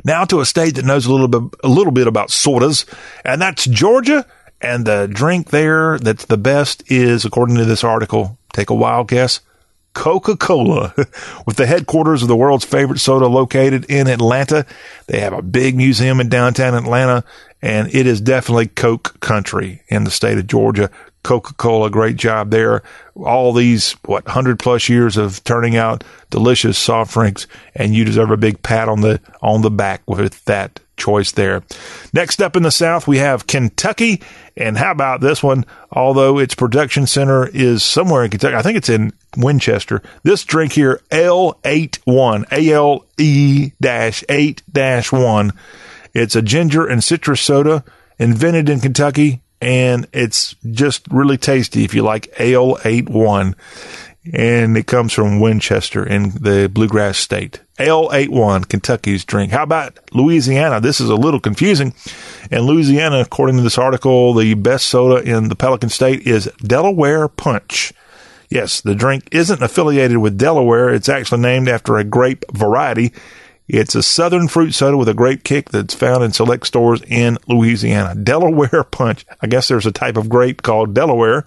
[0.05, 2.87] Now to a state that knows a little bit, a little bit about sodas,
[3.25, 4.27] and that's Georgia.
[4.63, 9.09] And the drink there that's the best is, according to this article, take a wild
[9.09, 9.41] guess,
[9.95, 10.95] Coca Cola.
[11.47, 14.67] With the headquarters of the world's favorite soda located in Atlanta,
[15.07, 17.25] they have a big museum in downtown Atlanta,
[17.63, 20.91] and it is definitely Coke country in the state of Georgia.
[21.23, 22.83] Coca Cola, great job there.
[23.15, 28.31] All these, what, 100 plus years of turning out delicious soft drinks, and you deserve
[28.31, 31.63] a big pat on the, on the back with that choice there.
[32.13, 34.23] Next up in the South, we have Kentucky.
[34.57, 35.65] And how about this one?
[35.91, 40.03] Although its production center is somewhere in Kentucky, I think it's in Winchester.
[40.23, 45.53] This drink here, Ale 81, A-L-E dash 8 dash 1.
[46.13, 47.85] It's a ginger and citrus soda
[48.19, 53.55] invented in Kentucky and it's just really tasty if you like Ale 81
[54.33, 57.61] and it comes from Winchester in the Bluegrass State.
[57.79, 59.51] Ale 81, Kentucky's drink.
[59.53, 60.81] How about Louisiana?
[60.81, 61.95] This is a little confusing.
[62.51, 67.29] In Louisiana, according to this article, the best soda in the Pelican State is Delaware
[67.29, 67.95] Punch.
[68.51, 70.91] Yes, the drink isn't affiliated with Delaware.
[70.91, 73.13] It's actually named after a grape variety
[73.73, 77.39] it's a southern fruit soda with a great kick that's found in select stores in
[77.47, 78.15] Louisiana.
[78.15, 79.25] Delaware Punch.
[79.41, 81.47] I guess there's a type of grape called Delaware.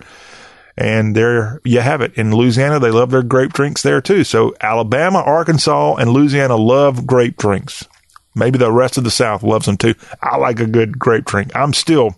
[0.76, 2.14] And there you have it.
[2.16, 4.24] In Louisiana, they love their grape drinks there too.
[4.24, 7.88] So Alabama, Arkansas, and Louisiana love grape drinks.
[8.36, 9.94] Maybe the rest of the South loves them too.
[10.22, 11.56] I like a good grape drink.
[11.56, 12.16] I'm still,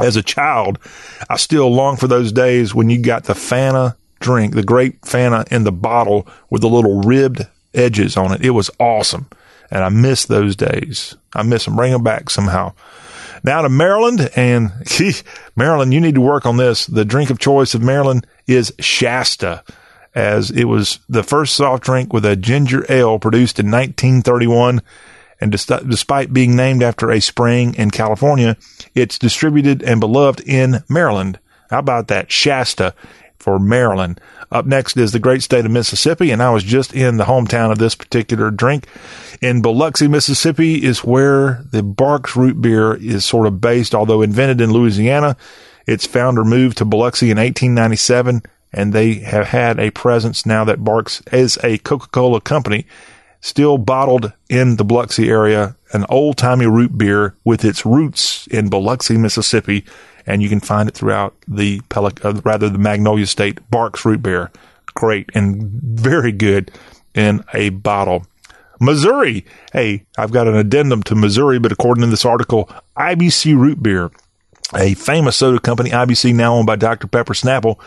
[0.00, 0.78] as a child,
[1.28, 5.50] I still long for those days when you got the Fanta drink, the grape Fanta
[5.52, 8.44] in the bottle with the little ribbed edges on it.
[8.44, 9.28] It was awesome.
[9.70, 11.16] And I miss those days.
[11.34, 11.76] I miss them.
[11.76, 12.74] Bring them back somehow.
[13.42, 14.70] Now to Maryland and
[15.56, 16.86] Maryland, you need to work on this.
[16.86, 19.64] The drink of choice of Maryland is Shasta
[20.14, 24.82] as it was the first soft drink with a ginger ale produced in 1931.
[25.40, 28.56] And despite being named after a spring in California,
[28.94, 31.40] it's distributed and beloved in Maryland.
[31.70, 32.30] How about that?
[32.30, 32.94] Shasta
[33.42, 34.20] for Maryland.
[34.52, 37.72] Up next is the great state of Mississippi, and I was just in the hometown
[37.72, 38.86] of this particular drink.
[39.40, 44.60] In Biloxi, Mississippi is where the Barq's root beer is sort of based, although invented
[44.60, 45.36] in Louisiana.
[45.86, 50.84] Its founder moved to Biloxi in 1897, and they have had a presence now that
[50.84, 52.86] Barq's is a Coca-Cola company,
[53.40, 59.18] still bottled in the Biloxi area, an old-timey root beer with its roots in Biloxi,
[59.18, 59.84] Mississippi
[60.26, 64.22] and you can find it throughout the Pelic- uh, rather the Magnolia State Barq's root
[64.22, 64.50] beer.
[64.94, 66.70] Great and very good
[67.14, 68.26] in a bottle.
[68.80, 69.44] Missouri.
[69.72, 74.10] Hey, I've got an addendum to Missouri, but according to this article, IBC root beer,
[74.74, 77.06] a famous soda company, IBC now owned by Dr.
[77.06, 77.78] Pepper Snapple.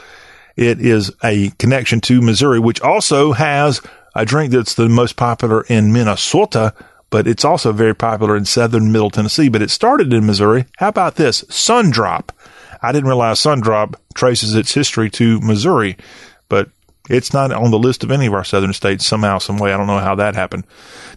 [0.55, 3.81] It is a connection to Missouri, which also has
[4.15, 6.73] a drink that's the most popular in Minnesota,
[7.15, 10.65] but it's also very popular in southern middle Tennessee, but it started in Missouri.
[10.79, 11.43] How about this?
[11.43, 12.31] Sundrop.
[12.81, 15.95] I didn't realize Sundrop traces its history to Missouri,
[16.49, 16.67] but
[17.09, 19.71] it's not on the list of any of our southern states somehow, some way.
[19.71, 20.65] I don't know how that happened.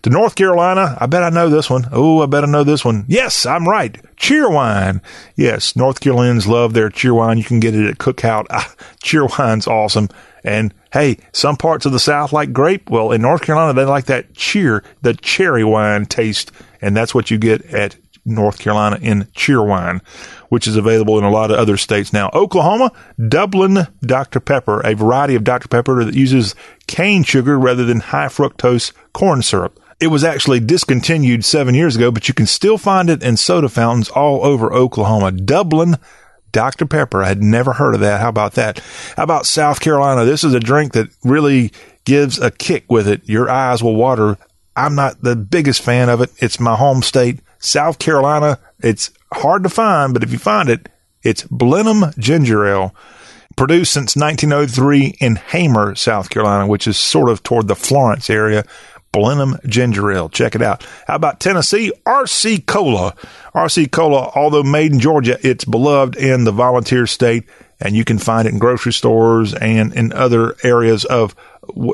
[0.03, 1.89] To North Carolina, I bet I know this one.
[1.91, 3.05] Oh, I bet I know this one.
[3.09, 4.01] Yes, I'm right.
[4.15, 5.01] Cheerwine.
[5.35, 7.39] Yes, North Carolinians love their cheerwine.
[7.39, 8.47] You can get it at Cookout.
[9.03, 10.11] Cheerwine's awesome.
[10.45, 12.91] And hey, some parts of the South like grape.
[12.91, 16.53] Well, in North Carolina, they like that cheer, the cherry wine taste.
[16.81, 20.03] And that's what you get at North Carolina in Cheerwine,
[20.49, 22.31] which is available in a lot of other states now.
[22.35, 22.93] Oklahoma,
[23.29, 24.41] Dublin Dr.
[24.41, 25.69] Pepper, a variety of Dr.
[25.69, 26.55] Pepper that uses
[26.87, 29.81] cane sugar rather than high fructose corn syrup.
[30.01, 33.69] It was actually discontinued seven years ago, but you can still find it in soda
[33.69, 35.33] fountains all over Oklahoma.
[35.33, 35.97] Dublin
[36.53, 36.87] Dr.
[36.87, 37.23] Pepper.
[37.23, 38.21] I had never heard of that.
[38.21, 38.81] How about that?
[39.17, 40.25] How about South Carolina?
[40.25, 41.73] This is a drink that really
[42.05, 43.29] gives a kick with it.
[43.29, 44.39] Your eyes will water.
[44.77, 46.31] I'm not the biggest fan of it.
[46.39, 48.59] It's my home state, South Carolina.
[48.81, 50.89] It's hard to find, but if you find it,
[51.23, 52.95] it's Blenheim Ginger Ale.
[53.57, 58.65] Produced since 1903 in Hamer, South Carolina, which is sort of toward the Florence area.
[59.13, 60.29] Blenheim Ginger Ale.
[60.29, 60.87] Check it out.
[61.07, 61.93] How about Tennessee?
[62.07, 63.15] RC Cola.
[63.55, 67.45] RC Cola, although made in Georgia, it's beloved in the volunteer state,
[67.81, 71.35] and you can find it in grocery stores and in other areas of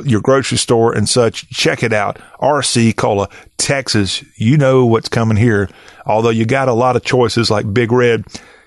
[0.05, 1.49] your grocery store and such.
[1.51, 2.19] Check it out.
[2.41, 4.25] RC Cola, Texas.
[4.37, 5.69] You know what's coming here.
[6.07, 8.25] Although you got a lot of choices like Big Red.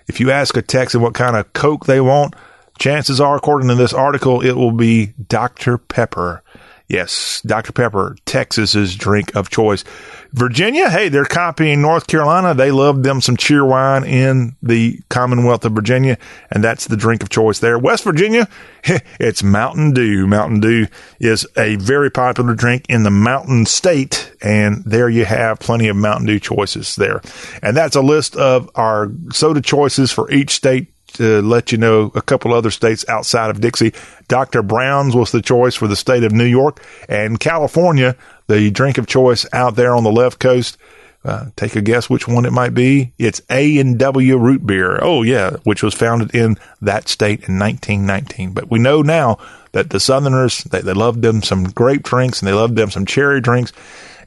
[0.08, 2.36] If you ask a Texan what kind of Coke they want,
[2.80, 5.78] chances are, according to this article, it will be Dr.
[5.78, 6.44] Pepper.
[6.90, 7.74] Yes, Dr.
[7.74, 9.84] Pepper, Texas's drink of choice.
[10.32, 12.54] Virginia, hey, they're copying North Carolina.
[12.54, 16.18] They love them some Cheerwine in the Commonwealth of Virginia,
[16.50, 17.78] and that's the drink of choice there.
[17.78, 18.48] West Virginia,
[19.20, 20.28] it's Mountain Dew.
[20.28, 20.88] Mountain Dew
[21.20, 25.98] is a very popular drink in the Mountain State, and there you have plenty of
[25.98, 27.22] Mountain Dew choices there.
[27.62, 32.12] And that's a list of our soda choices for each state to let you know
[32.16, 33.94] a couple other states outside of Dixie.
[34.28, 34.62] Dr.
[34.64, 38.16] Brown's was the choice for the state of New York and California,
[38.48, 40.78] the drink of choice out there on the left coast.
[41.26, 43.12] Uh, take a guess which one it might be.
[43.18, 45.00] It's A and W root beer.
[45.02, 48.54] Oh yeah, which was founded in that state in 1919.
[48.54, 49.38] But we know now
[49.74, 53.06] that the Southerners they, they loved them some grape drinks and they loved them some
[53.06, 53.74] cherry drinks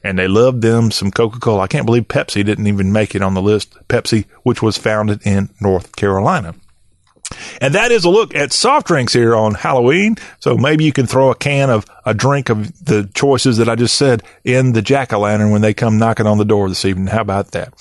[0.03, 1.61] and they loved them some Coca Cola.
[1.63, 3.75] I can't believe Pepsi didn't even make it on the list.
[3.87, 6.55] Pepsi, which was founded in North Carolina.
[7.59, 10.17] And that is a look at soft drinks here on Halloween.
[10.39, 13.75] So maybe you can throw a can of a drink of the choices that I
[13.75, 16.85] just said in the jack o' lantern when they come knocking on the door this
[16.85, 17.07] evening.
[17.07, 17.73] How about that?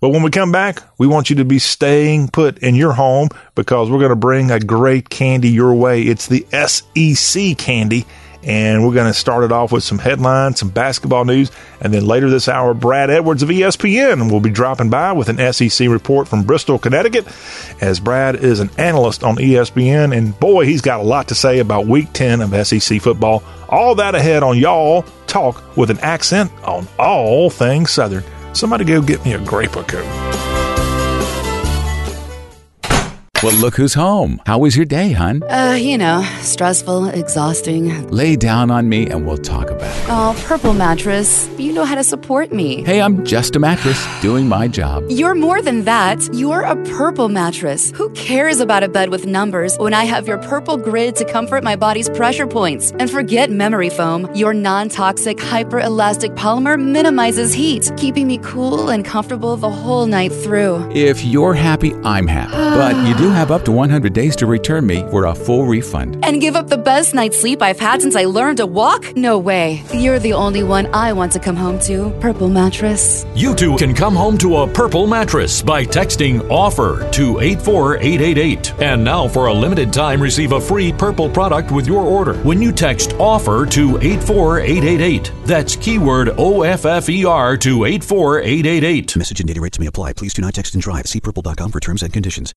[0.00, 3.28] But when we come back, we want you to be staying put in your home
[3.54, 6.02] because we're going to bring a great candy your way.
[6.02, 8.06] It's the SEC candy
[8.42, 12.06] and we're going to start it off with some headlines, some basketball news, and then
[12.06, 16.28] later this hour, Brad Edwards of ESPN will be dropping by with an SEC report
[16.28, 17.26] from Bristol, Connecticut,
[17.80, 21.58] as Brad is an analyst on ESPN, and boy, he's got a lot to say
[21.58, 23.42] about Week 10 of SEC football.
[23.68, 28.24] All that ahead on Y'all Talk with an accent on all things Southern.
[28.54, 30.47] Somebody go get me a Grapico.
[33.40, 34.42] Well, look who's home.
[34.46, 35.44] How was your day, hun?
[35.44, 38.08] Uh, you know, stressful, exhausting.
[38.08, 40.04] Lay down on me and we'll talk about it.
[40.08, 42.82] Oh, Purple Mattress, you know how to support me.
[42.82, 45.04] Hey, I'm just a mattress doing my job.
[45.08, 46.18] You're more than that.
[46.34, 47.92] You're a Purple Mattress.
[47.92, 51.62] Who cares about a bed with numbers when I have your Purple Grid to comfort
[51.62, 52.90] my body's pressure points?
[52.98, 54.28] And forget memory foam.
[54.34, 60.32] Your non toxic, hyperelastic polymer minimizes heat, keeping me cool and comfortable the whole night
[60.32, 60.90] through.
[60.90, 62.50] If you're happy, I'm happy.
[62.50, 66.24] but you do have up to 100 days to return me for a full refund.
[66.24, 69.16] And give up the best night's sleep I've had since I learned to walk?
[69.16, 69.82] No way.
[69.92, 72.10] You're the only one I want to come home to.
[72.20, 73.26] Purple Mattress.
[73.34, 78.80] You too can come home to a purple mattress by texting OFFER to 84888.
[78.80, 82.62] And now, for a limited time, receive a free purple product with your order when
[82.62, 85.32] you text OFFER to 84888.
[85.44, 89.16] That's keyword O F F E R to 84888.
[89.16, 90.12] Message and data rates may apply.
[90.12, 91.06] Please do not text and drive.
[91.06, 92.52] See purple.com for terms and conditions.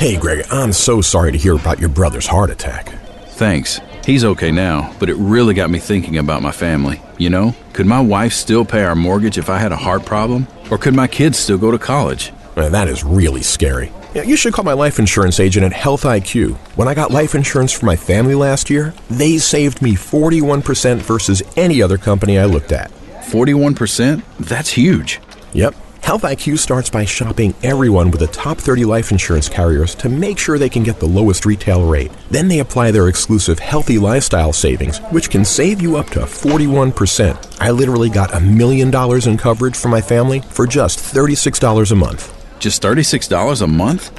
[0.00, 2.88] Hey, Greg, I'm so sorry to hear about your brother's heart attack.
[3.32, 3.80] Thanks.
[4.02, 7.02] He's okay now, but it really got me thinking about my family.
[7.18, 10.46] You know, could my wife still pay our mortgage if I had a heart problem?
[10.70, 12.32] Or could my kids still go to college?
[12.56, 13.92] Man, that is really scary.
[14.14, 16.54] Yeah, you should call my life insurance agent at Health IQ.
[16.76, 21.42] When I got life insurance for my family last year, they saved me 41% versus
[21.56, 22.90] any other company I looked at.
[23.24, 24.22] 41%?
[24.38, 25.20] That's huge.
[25.52, 25.74] Yep.
[26.10, 30.38] Health IQ starts by shopping everyone with the top 30 life insurance carriers to make
[30.38, 32.10] sure they can get the lowest retail rate.
[32.32, 37.60] Then they apply their exclusive healthy lifestyle savings, which can save you up to 41%.
[37.60, 41.94] I literally got a million dollars in coverage for my family for just $36 a
[41.94, 42.58] month.
[42.58, 44.10] Just $36 a month?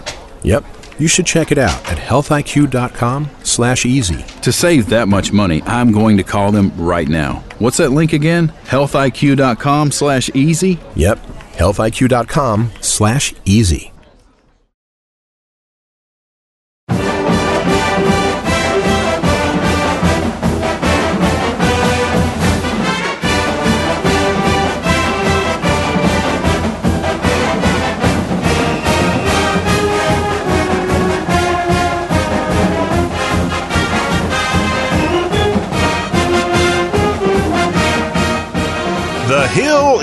[0.46, 0.64] Yep.
[0.98, 4.24] You should check it out at healthiq.com slash easy.
[4.44, 7.44] To save that much money, I'm going to call them right now.
[7.60, 8.48] What's that link again?
[8.64, 10.80] healthiq.com slash easy?
[10.96, 11.20] Yep
[11.62, 12.72] healthiq.com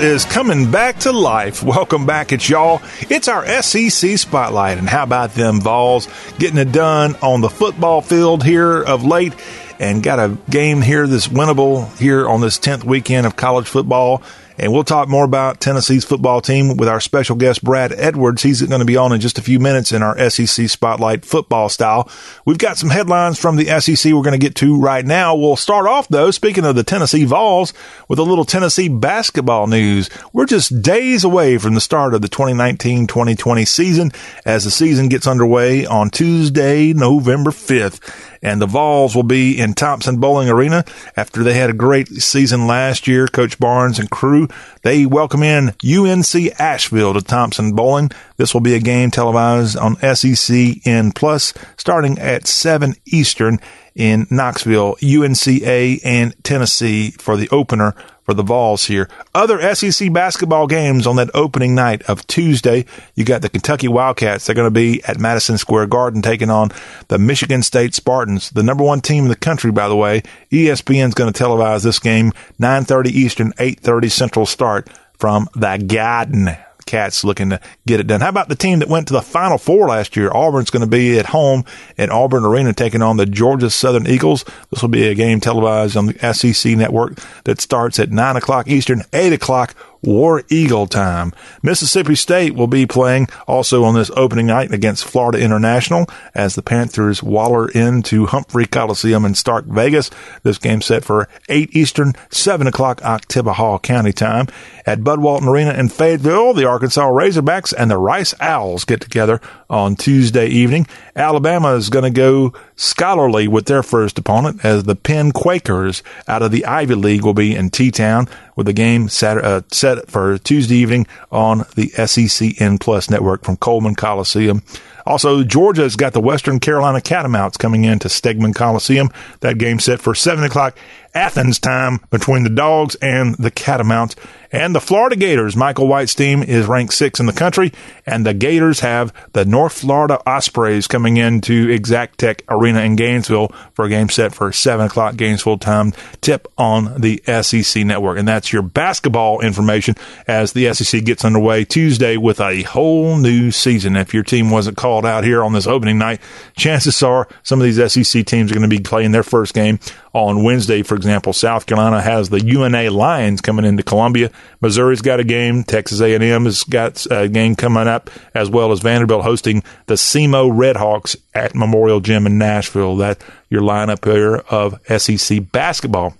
[0.01, 1.61] is coming back to life.
[1.61, 2.81] Welcome back, it's y'all.
[3.01, 8.01] It's our SEC spotlight, and how about them Vols getting it done on the football
[8.01, 9.33] field here of late,
[9.79, 14.21] and got a game here that's winnable here on this tenth weekend of college football.
[14.59, 18.43] And we'll talk more about Tennessee's football team with our special guest, Brad Edwards.
[18.43, 21.69] He's going to be on in just a few minutes in our SEC Spotlight football
[21.69, 22.11] style.
[22.43, 25.33] We've got some headlines from the SEC we're going to get to right now.
[25.33, 27.73] We'll start off, though, speaking of the Tennessee Vols,
[28.09, 30.09] with a little Tennessee basketball news.
[30.33, 34.11] We're just days away from the start of the 2019 2020 season
[34.45, 37.99] as the season gets underway on Tuesday, November 5th
[38.41, 40.85] and the Vols will be in Thompson Bowling Arena
[41.17, 43.27] after they had a great season last year.
[43.27, 44.47] Coach Barnes and crew
[44.83, 48.11] they welcome in UNC Asheville to Thompson Bowling.
[48.37, 53.59] This will be a game televised on SECN Plus starting at 7 Eastern
[53.95, 57.95] in Knoxville, UNCA and Tennessee for the opener
[58.29, 59.09] for the Vols here.
[59.33, 62.85] Other SEC basketball games on that opening night of Tuesday.
[63.15, 64.45] You got the Kentucky Wildcats.
[64.45, 66.69] They're going to be at Madison Square Garden taking on
[67.07, 70.21] the Michigan State Spartans, the number one team in the country, by the way.
[70.51, 76.55] ESPN's going to televise this game 9:30 Eastern, 8:30 Central start from the Garden.
[76.89, 78.19] Cats looking to get it done.
[78.19, 80.31] How about the team that went to the Final Four last year?
[80.33, 81.63] Auburn's going to be at home
[81.99, 84.43] at Auburn Arena taking on the Georgia Southern Eagles.
[84.71, 88.67] This will be a game televised on the SEC network that starts at 9 o'clock
[88.67, 91.33] Eastern, 8 o'clock War Eagle time.
[91.61, 96.61] Mississippi State will be playing also on this opening night against Florida International as the
[96.61, 100.09] Panthers waller into Humphrey Coliseum in Stark Vegas.
[100.43, 104.47] This game set for 8 Eastern, 7 o'clock Oktibbeha County time.
[104.85, 109.41] At Bud Walton Arena in Fayetteville, the Arkansas Razorbacks and the Rice Owls get together
[109.69, 110.87] on Tuesday evening.
[111.15, 116.41] Alabama is going to go scholarly with their first opponent as the Penn Quakers out
[116.41, 120.37] of the Ivy League will be in T-Town with the game Saturday, uh, set for
[120.37, 124.63] Tuesday evening on the SECN Plus network from Coleman Coliseum.
[125.05, 129.09] Also, Georgia's got the Western Carolina Catamounts coming in to Stegeman Coliseum.
[129.39, 130.77] That game set for 7 o'clock
[131.13, 134.15] Athens time between the Dogs and the Catamounts.
[134.51, 137.71] And the Florida Gators, Michael White's team is ranked six in the country,
[138.07, 143.85] and the Gators have the North Florida Ospreys coming into Exactech Arena in Gainesville for
[143.85, 148.17] a game set for 7 o'clock Gainesville time tip on the SEC network.
[148.17, 149.93] And that's your basketball information
[150.27, 153.95] as the SEC gets underway Tuesday with a whole new season.
[153.95, 156.21] If your team wasn't called out here on this opening night,
[156.55, 159.79] chances are some of these SEC teams are going to be playing their first game
[160.13, 160.83] on Wednesday.
[160.83, 164.31] For example, South Carolina has the UNA Lions coming into Columbia.
[164.61, 165.63] Missouri's got a game.
[165.63, 170.51] Texas A&M has got a game coming up, as well as Vanderbilt hosting the SEMO
[170.51, 172.97] Redhawks at Memorial Gym in Nashville.
[172.97, 176.15] That your lineup here of SEC basketball.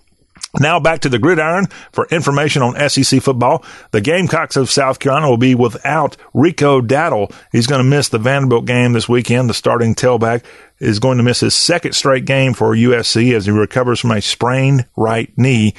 [0.57, 3.63] Now back to the gridiron for information on SEC football.
[3.91, 7.31] The Gamecocks of South Carolina will be without Rico Dowdle.
[7.51, 9.49] He's going to miss the Vanderbilt game this weekend.
[9.49, 10.43] The starting tailback
[10.79, 14.21] is going to miss his second straight game for USC as he recovers from a
[14.21, 15.75] sprained right knee.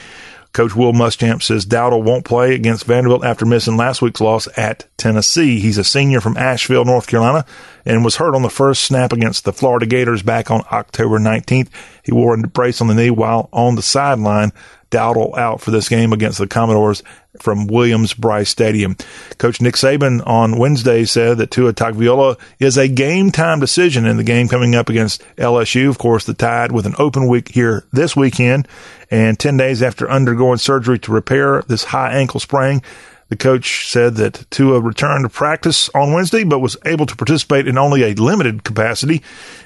[0.52, 4.88] Coach Will Muschamp says Dowdle won't play against Vanderbilt after missing last week's loss at
[4.96, 5.60] Tennessee.
[5.60, 7.44] He's a senior from Asheville, North Carolina,
[7.84, 11.68] and was hurt on the first snap against the Florida Gators back on October 19th.
[12.02, 14.52] He wore a brace on the knee while on the sideline.
[14.90, 17.02] Dowdle out for this game against the Commodores
[17.38, 18.96] from Williams-Brice Stadium.
[19.38, 24.16] Coach Nick Saban on Wednesday said that Tua Tagovailoa is a game time decision in
[24.16, 25.88] the game coming up against LSU.
[25.88, 28.66] Of course, the Tide with an open week here this weekend
[29.10, 32.82] and 10 days after undergoing surgery to repair this high ankle sprain.
[33.30, 37.68] The coach said that Tua returned to practice on Wednesday, but was able to participate
[37.68, 39.22] in only a limited capacity.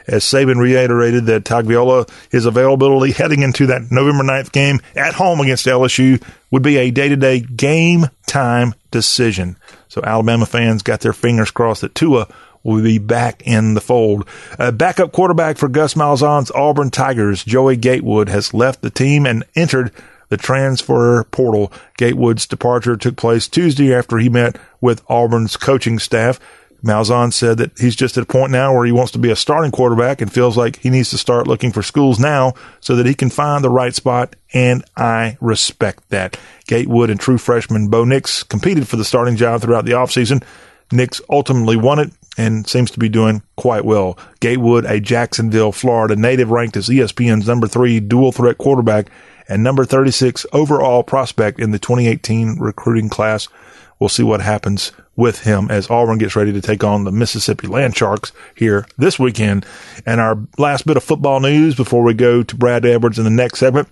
[0.07, 5.41] As Saban reiterated that Tagovailoa, his availability heading into that November 9th game at home
[5.41, 9.57] against LSU would be a day-to-day game time decision.
[9.89, 12.29] So Alabama fans got their fingers crossed that Tua
[12.65, 14.29] will be back in the fold.
[14.59, 19.45] A backup quarterback for Gus Malzahn's Auburn Tigers, Joey Gatewood, has left the team and
[19.55, 19.91] entered
[20.29, 21.73] the transfer portal.
[21.97, 26.41] Gatewood's departure took place Tuesday after he met with Auburn's coaching staff.
[26.85, 29.37] Malzahn said that he's just at a point now where he wants to be a
[29.37, 33.07] starting quarterback and feels like he needs to start looking for schools now so that
[33.07, 36.39] he can find the right spot, and I respect that.
[36.67, 40.45] Gatewood and true freshman Bo Nix competed for the starting job throughout the offseason.
[40.93, 44.19] Nix ultimately won it and seems to be doing quite well.
[44.41, 49.09] Gatewood, a Jacksonville, Florida native, ranked as ESPN's number three dual threat quarterback
[49.49, 53.49] and number 36 overall prospect in the 2018 recruiting class.
[53.99, 57.69] We'll see what happens with him as Auburn gets ready to take on the Mississippi
[57.69, 59.65] Land Sharks here this weekend.
[60.05, 63.31] And our last bit of football news before we go to Brad Edwards in the
[63.31, 63.89] next segment.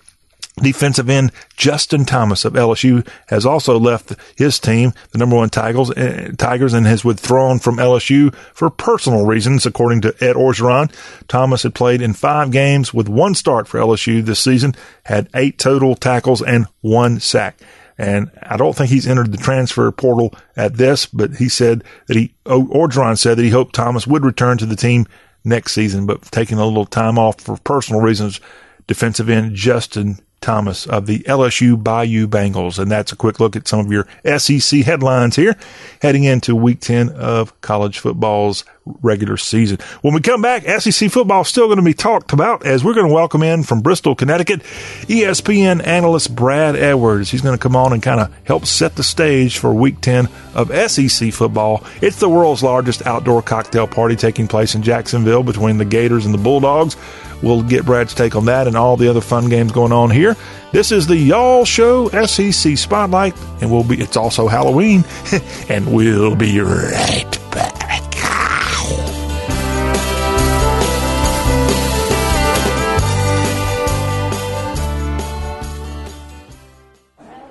[0.57, 5.91] Defensive end Justin Thomas of LSU has also left his team, the number one Tigers,
[5.91, 10.93] uh, Tigers, and has withdrawn from LSU for personal reasons, according to Ed Orgeron.
[11.27, 14.75] Thomas had played in five games with one start for LSU this season,
[15.05, 17.59] had eight total tackles and one sack.
[17.97, 22.17] And I don't think he's entered the transfer portal at this, but he said that
[22.17, 25.07] he, Orgeron said that he hoped Thomas would return to the team
[25.45, 28.39] next season, but taking a little time off for personal reasons.
[28.87, 32.79] Defensive end Justin Thomas of the LSU Bayou Bengals.
[32.79, 34.07] And that's a quick look at some of your
[34.39, 35.57] SEC headlines here
[36.03, 39.79] heading into week 10 of college football's regular season.
[40.01, 42.95] When we come back, SEC football is still going to be talked about as we're
[42.95, 44.63] going to welcome in from Bristol, Connecticut,
[45.03, 47.31] ESPN analyst Brad Edwards.
[47.31, 50.29] He's going to come on and kind of help set the stage for week 10
[50.55, 51.85] of SEC football.
[52.01, 56.35] It's the world's largest outdoor cocktail party taking place in Jacksonville between the Gators and
[56.35, 56.97] the Bulldogs.
[57.43, 60.37] We'll get Brad's take on that and all the other fun games going on here.
[60.73, 64.01] This is the Y'all Show SEC Spotlight, and we'll be.
[64.01, 65.05] It's also Halloween,
[65.69, 67.83] and we'll be right back.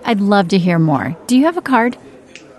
[0.04, 1.16] I'd love to hear more.
[1.28, 1.96] Do you have a card?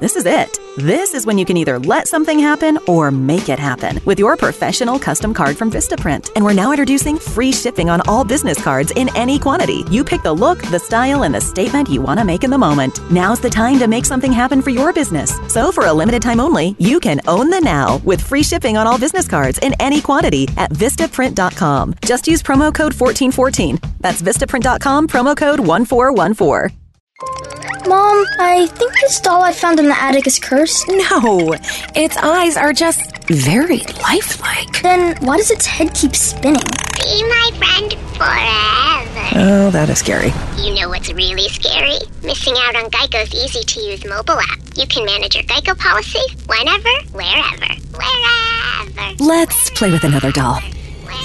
[0.02, 0.58] This is it.
[0.76, 4.36] This is when you can either let something happen or make it happen with your
[4.36, 6.32] professional custom card from Vistaprint.
[6.34, 9.84] And we're now introducing free shipping on all business cards in any quantity.
[9.92, 12.58] You pick the look, the style, and the statement you want to make in the
[12.58, 12.98] moment.
[13.12, 15.38] Now's the time to make something happen for your business.
[15.46, 18.88] So for a limited time only, you can own the now with free shipping on
[18.88, 21.94] all business cards in any quantity at Vistaprint.com.
[22.04, 23.78] Just use promo code 1414.
[24.00, 26.81] That's Vistaprint.com, promo code 1414.
[27.86, 30.88] Mom, I think this doll I found in the attic is cursed.
[30.88, 31.54] No,
[31.94, 34.82] its eyes are just very lifelike.
[34.82, 36.62] Then why does its head keep spinning?
[36.94, 39.28] Be my friend forever.
[39.34, 40.32] Oh, that is scary.
[40.58, 41.98] You know what's really scary?
[42.22, 44.58] Missing out on Geico's easy to use mobile app.
[44.76, 49.22] You can manage your Geico policy whenever, wherever, wherever.
[49.22, 50.60] Let's play with another doll.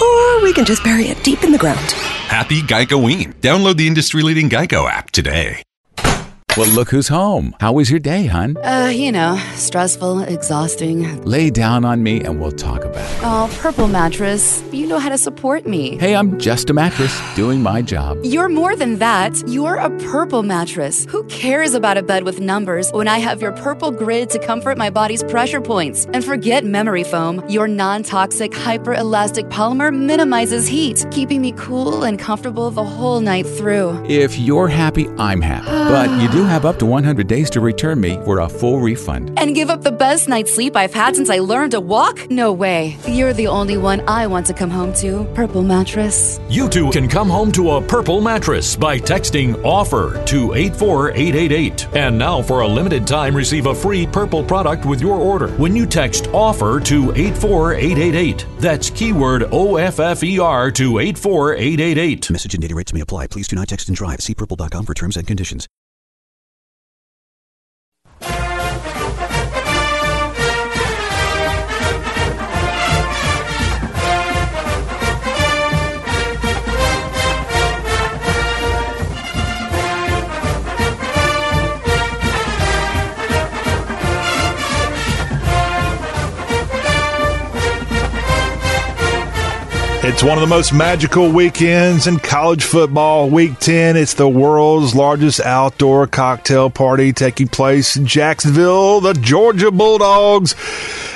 [0.02, 1.92] Or we can just bury it deep in the ground.
[2.28, 3.32] Happy Geico-ween.
[3.34, 5.62] Download the industry-leading Geico app today.
[6.58, 7.54] Well, look who's home.
[7.60, 8.56] How was your day, hon?
[8.56, 11.24] Uh, you know, stressful, exhausting.
[11.24, 13.18] Lay down on me and we'll talk about it.
[13.22, 15.96] Oh, Purple Mattress, you know how to support me.
[15.98, 18.18] Hey, I'm just a mattress doing my job.
[18.24, 19.40] You're more than that.
[19.46, 21.04] You're a Purple Mattress.
[21.04, 24.76] Who cares about a bed with numbers when I have your Purple Grid to comfort
[24.76, 26.06] my body's pressure points?
[26.06, 27.40] And forget memory foam.
[27.48, 33.20] Your non toxic, hyper elastic polymer minimizes heat, keeping me cool and comfortable the whole
[33.20, 34.04] night through.
[34.06, 35.66] If you're happy, I'm happy.
[35.66, 39.38] but you do have up to 100 days to return me for a full refund.
[39.38, 42.30] And give up the best night's sleep I've had since I learned to walk?
[42.30, 42.96] No way.
[43.06, 45.24] You're the only one I want to come home to.
[45.34, 46.40] Purple Mattress.
[46.48, 51.88] You too can come home to a purple mattress by texting OFFER to 84888.
[51.94, 55.76] And now, for a limited time, receive a free purple product with your order when
[55.76, 58.46] you text OFFER to 84888.
[58.58, 62.30] That's keyword O F F E R to 84888.
[62.30, 63.26] Message and data rates may apply.
[63.26, 64.20] Please do not text and drive.
[64.20, 65.66] See purple.com for terms and conditions.
[90.18, 93.30] It's one of the most magical weekends in college football.
[93.30, 99.00] Week 10, it's the world's largest outdoor cocktail party taking place in Jacksonville.
[99.00, 100.56] The Georgia Bulldogs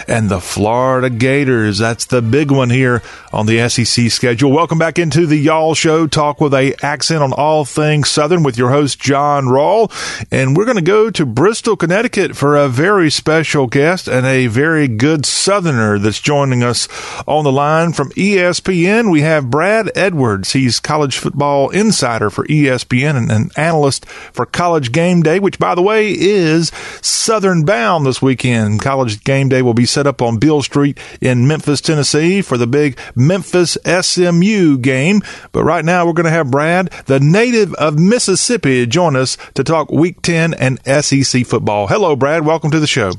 [0.07, 1.79] and the Florida Gators.
[1.79, 3.03] That's the big one here
[3.33, 4.53] on the SEC schedule.
[4.53, 6.07] Welcome back into the Y'all Show.
[6.07, 9.91] Talk with a accent on all things Southern with your host, John Rawl.
[10.31, 14.47] And we're going to go to Bristol, Connecticut for a very special guest and a
[14.47, 16.89] very good Southerner that's joining us
[17.27, 19.11] on the line from ESPN.
[19.11, 20.53] We have Brad Edwards.
[20.53, 25.75] He's college football insider for ESPN and an analyst for College Game Day, which, by
[25.75, 26.71] the way, is
[27.01, 28.81] Southern bound this weekend.
[28.81, 32.67] College Game Day will be set up on Beale Street in Memphis, Tennessee for the
[32.67, 35.21] big Memphis SMU game.
[35.53, 39.63] But right now, we're going to have Brad, the native of Mississippi, join us to
[39.63, 41.87] talk Week 10 and SEC football.
[41.87, 42.45] Hello, Brad.
[42.45, 43.13] Welcome to the show.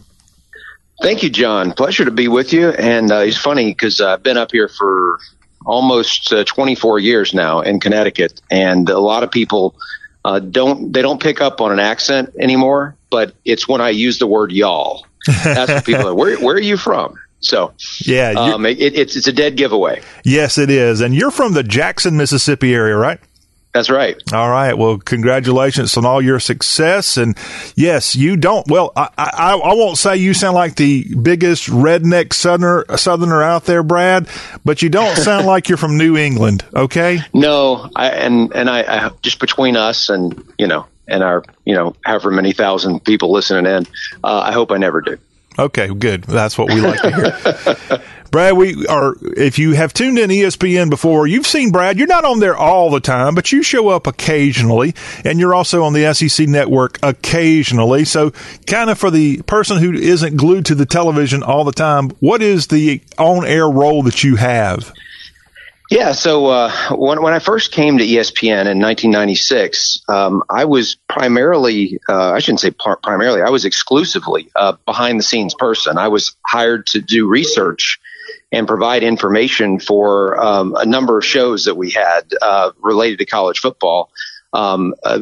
[1.02, 1.74] Thank you, John.
[1.74, 2.70] Pleasure to be with you.
[2.70, 5.20] And uh, it's funny because I've been up here for
[5.66, 9.76] almost uh, 24 years now in Connecticut, and a lot of people
[10.26, 12.96] uh, don't they don't pick up on an accent anymore.
[13.10, 15.06] But it's when I use the word y'all.
[15.44, 16.16] That's what people are.
[16.16, 17.16] Where where are you from?
[17.40, 20.02] So yeah, um, it, it's it's a dead giveaway.
[20.24, 21.02] Yes, it is.
[21.02, 23.20] And you're from the Jackson, Mississippi area, right?
[23.74, 24.16] That's right.
[24.32, 24.78] All right.
[24.78, 27.18] Well, congratulations on all your success.
[27.18, 27.36] And
[27.76, 28.70] yes, you don't.
[28.70, 33.66] Well, I, I, I won't say you sound like the biggest redneck southerner, southerner out
[33.66, 34.30] there, Brad,
[34.64, 36.64] but you don't sound like you're from New England.
[36.76, 37.22] Okay.
[37.34, 41.76] No, I, and and I, I just between us and you know and our you
[41.76, 43.88] know however many thousand people listening in,
[44.24, 45.18] uh, I hope I never do.
[45.58, 46.24] Okay, good.
[46.24, 48.02] That's what we like to hear.
[48.32, 52.00] Brad, we are, if you have tuned in ESPN before, you've seen Brad.
[52.00, 55.84] You're not on there all the time, but you show up occasionally, and you're also
[55.84, 58.06] on the SEC network occasionally.
[58.06, 58.32] So,
[58.66, 62.42] kind of for the person who isn't glued to the television all the time, what
[62.42, 64.92] is the on air role that you have?
[65.94, 70.96] Yeah, so uh, when, when I first came to ESPN in 1996, um, I was
[71.08, 76.00] primarily, uh, I shouldn't say par- primarily, I was exclusively a behind the scenes person.
[76.00, 78.00] I was hired to do research
[78.52, 83.26] and provide information for um, a number of shows that we had uh, related to
[83.28, 84.10] college football.
[84.52, 85.20] Um, uh,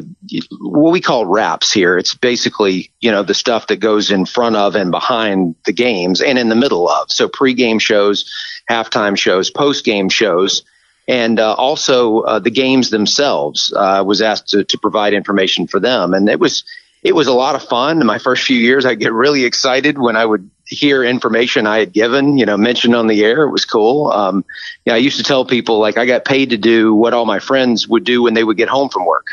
[0.62, 1.98] what we call wraps here.
[1.98, 6.22] It's basically, you know, the stuff that goes in front of and behind the games
[6.22, 7.12] and in the middle of.
[7.12, 8.32] So pregame shows,
[8.72, 10.64] halftime shows, post game shows,
[11.08, 13.74] and uh, also uh, the games themselves.
[13.76, 16.64] I uh, was asked to, to provide information for them, and it was
[17.04, 18.00] it was a lot of fun.
[18.00, 21.80] In my first few years, I get really excited when I would hear information I
[21.80, 23.44] had given, you know, mentioned on the air.
[23.44, 24.10] It was cool.
[24.10, 24.46] Um,
[24.86, 27.26] you know, I used to tell people like I got paid to do what all
[27.26, 29.28] my friends would do when they would get home from work,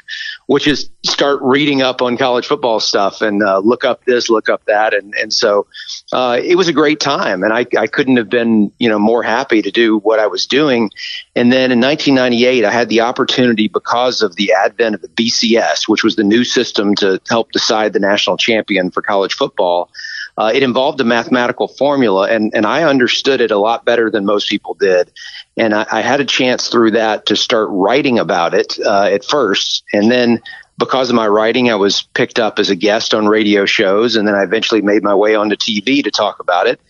[0.47, 4.49] which is start reading up on college football stuff and uh, look up this, look
[4.49, 5.69] up that, and and so
[6.13, 9.23] uh, it was a great time, and I I couldn't have been you know more
[9.23, 10.91] happy to do what I was doing.
[11.37, 15.89] And then in 1998, I had the opportunity because of the advent of the BCS,
[15.89, 19.91] which was the new system to help decide the national champion for college football.
[20.39, 24.25] Uh, it involved a mathematical formula, and, and I understood it a lot better than
[24.25, 25.11] most people did.
[25.57, 29.25] And I, I had a chance through that to start writing about it uh, at
[29.25, 29.83] first.
[29.93, 30.41] And then
[30.79, 34.29] because of my writing, I was picked up as a guest on radio shows, and
[34.29, 36.81] then I eventually made my way onto TV to talk about it.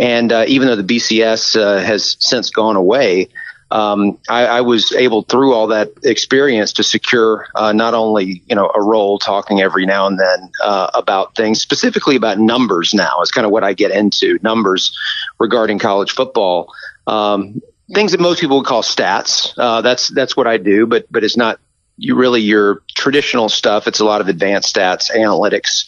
[0.00, 3.28] And uh, even though the BCS uh, has since gone away,
[3.70, 8.54] um, I, I, was able through all that experience to secure uh, not only you
[8.54, 13.20] know a role talking every now and then uh, about things specifically about numbers now
[13.22, 14.96] is kind of what I get into numbers
[15.40, 16.72] regarding college football.
[17.08, 17.60] Um,
[17.92, 21.22] things that most people would call stats uh, that's that's what I do but but
[21.22, 21.60] it's not
[21.96, 23.86] you really your traditional stuff.
[23.86, 25.86] It's a lot of advanced stats analytics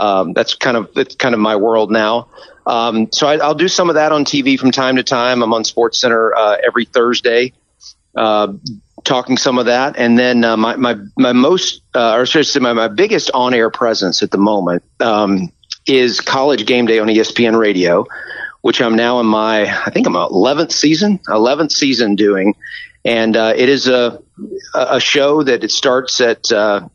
[0.00, 2.28] um, that's kind of that's kind of my world now.
[2.66, 5.42] Um, so I, will do some of that on TV from time to time.
[5.42, 7.52] I'm on Sports Center uh, every Thursday,
[8.16, 8.54] uh,
[9.04, 12.42] talking some of that, and then uh, my my my most uh, or should I
[12.42, 15.52] say my, my biggest on air presence at the moment um,
[15.86, 18.06] is College Game Day on ESPN Radio,
[18.62, 22.54] which I'm now in my I think I'm 11th season, 11th season doing,
[23.04, 24.18] and uh, it is a
[24.74, 26.88] a show that it starts at uh,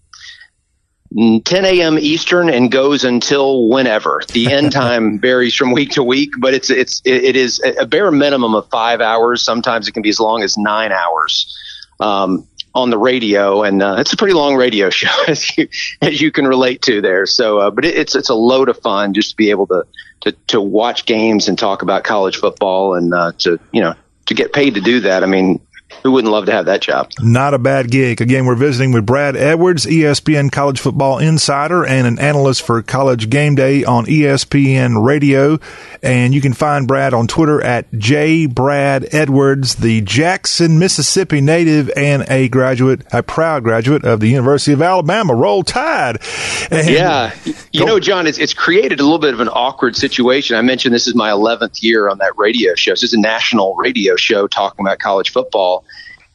[1.14, 1.98] 10 a.m.
[2.00, 4.22] Eastern and goes until whenever.
[4.34, 8.12] The end time varies from week to week, but it's it's it is a bare
[8.12, 9.42] minimum of five hours.
[9.42, 11.56] Sometimes it can be as long as nine hours
[12.00, 15.68] um, on the radio, and uh, it's a pretty long radio show as you
[16.02, 17.26] as you can relate to there.
[17.26, 19.86] So, uh, but it, it's it's a load of fun just to be able to
[20.22, 23.94] to to watch games and talk about college football and uh, to you know
[24.26, 25.24] to get paid to do that.
[25.24, 25.62] I mean,
[26.06, 27.10] who wouldn't love to have that job?
[27.20, 28.22] Not a bad gig.
[28.22, 33.28] Again, we're visiting with Brad Edwards, ESPN College Football Insider and an analyst for College
[33.32, 35.58] Game Day on ESPN Radio.
[36.04, 41.90] And you can find Brad on Twitter at J Brad Edwards, the Jackson, Mississippi native
[41.98, 45.34] and a graduate, a proud graduate of the University of Alabama.
[45.34, 46.22] Roll Tide.
[46.70, 47.34] And yeah.
[47.72, 47.86] You go.
[47.88, 50.56] know, John, it's, it's created a little bit of an awkward situation.
[50.56, 52.92] I mentioned this is my 11th year on that radio show.
[52.92, 55.84] This is a national radio show talking about college football.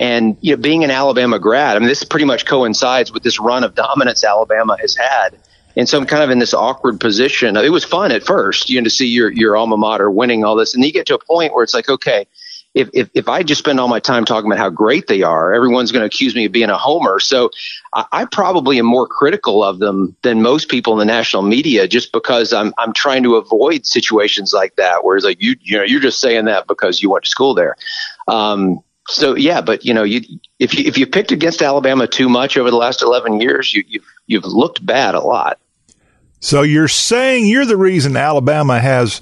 [0.00, 3.38] And you know, being an Alabama grad, I mean, this pretty much coincides with this
[3.38, 5.38] run of dominance Alabama has had.
[5.76, 7.56] And so I'm kind of in this awkward position.
[7.56, 10.56] It was fun at first, you know, to see your your alma mater winning all
[10.56, 12.26] this, and you get to a point where it's like, okay,
[12.74, 15.52] if if, if I just spend all my time talking about how great they are,
[15.52, 17.20] everyone's going to accuse me of being a homer.
[17.20, 17.50] So
[17.92, 21.86] I, I probably am more critical of them than most people in the national media,
[21.86, 25.76] just because I'm I'm trying to avoid situations like that, where it's like you you
[25.76, 27.76] know you're just saying that because you went to school there.
[28.28, 28.80] Um,
[29.10, 30.22] so yeah, but you know, you
[30.58, 33.84] if you if you picked against Alabama too much over the last eleven years, you
[33.86, 35.58] you've, you've looked bad a lot.
[36.40, 39.20] So you're saying you're the reason Alabama has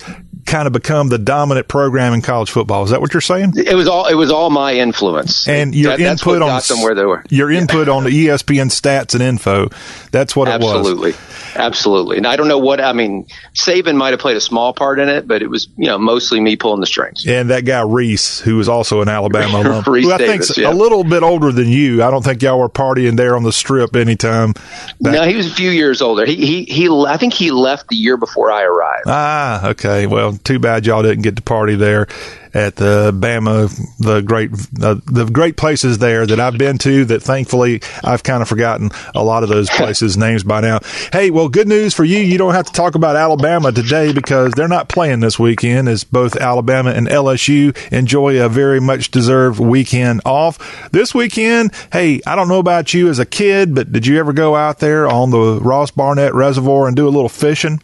[0.49, 2.83] kind of become the dominant program in college football.
[2.85, 3.53] Is that what you're saying?
[3.57, 6.95] It was all it was all my influence, and your That- input on them where
[6.95, 7.23] they were.
[7.31, 9.69] Your input on the ESPN stats and info.
[10.11, 10.75] That's what it was.
[10.75, 11.15] Absolutely,
[11.55, 12.17] absolutely.
[12.17, 13.27] And I don't know what I mean.
[13.55, 16.41] Saban might have played a small part in it, but it was you know mostly
[16.41, 17.25] me pulling the strings.
[17.27, 20.59] And that guy Rece, who was also an Alabama alum, Rece who I Davis, think's
[20.59, 20.73] yeah.
[20.73, 22.03] a little bit older than you.
[22.03, 24.53] I don't think y'all were partying there on the strip anytime.
[25.01, 26.25] back- No, he was a few years older.
[26.25, 26.89] He he he.
[26.89, 29.05] I think he left the year before I arrived.
[29.07, 30.07] Ah, okay.
[30.07, 32.07] Well, too bad y'all didn't get to party there
[32.55, 34.51] at the Bama, the great,
[34.83, 37.05] uh, the great places there that I've been to.
[37.05, 40.81] That thankfully I've kind of forgotten a lot of those places' names by now.
[41.13, 42.19] Hey, well, good news for you.
[42.19, 45.89] You don't have to talk about Alabama today because they're not playing this weekend.
[45.89, 51.73] As both Alabama and LSU enjoy a very much deserved weekend off this weekend.
[51.93, 54.79] Hey, I don't know about you as a kid, but did you ever go out
[54.79, 57.81] there on the Ross Barnett Reservoir and do a little fishing?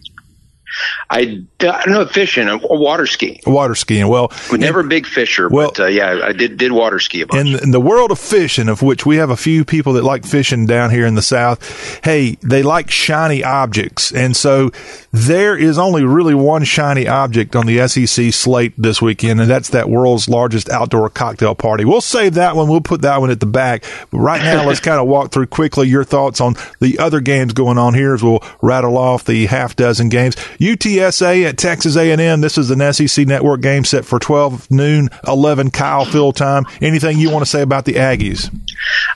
[1.10, 3.40] I, I don't know fishing or water skiing.
[3.46, 4.09] Water skiing.
[4.09, 7.26] Well, never a big fisher, Well- but uh, yeah, I did did water ski a
[7.26, 7.48] bunch.
[7.48, 10.24] in, in the world of fishing, of which we have a few people that like
[10.24, 14.12] fishing down here in the South, hey, they like shiny objects.
[14.12, 14.70] And so
[15.12, 19.70] there is only really one shiny object on the SEC slate this weekend, and that's
[19.70, 21.84] that world's largest outdoor cocktail party.
[21.84, 22.68] We'll save that one.
[22.68, 23.84] We'll put that one at the back.
[24.10, 27.52] But right now, let's kind of walk through quickly your thoughts on the other games
[27.52, 30.36] going on here as we'll rattle off the half dozen games.
[30.64, 32.40] UTSA at Texas A&M.
[32.40, 36.64] This is an SEC network game set for 12 noon, 11 Kyle field time.
[36.80, 38.50] Anything you want to say about the Aggies?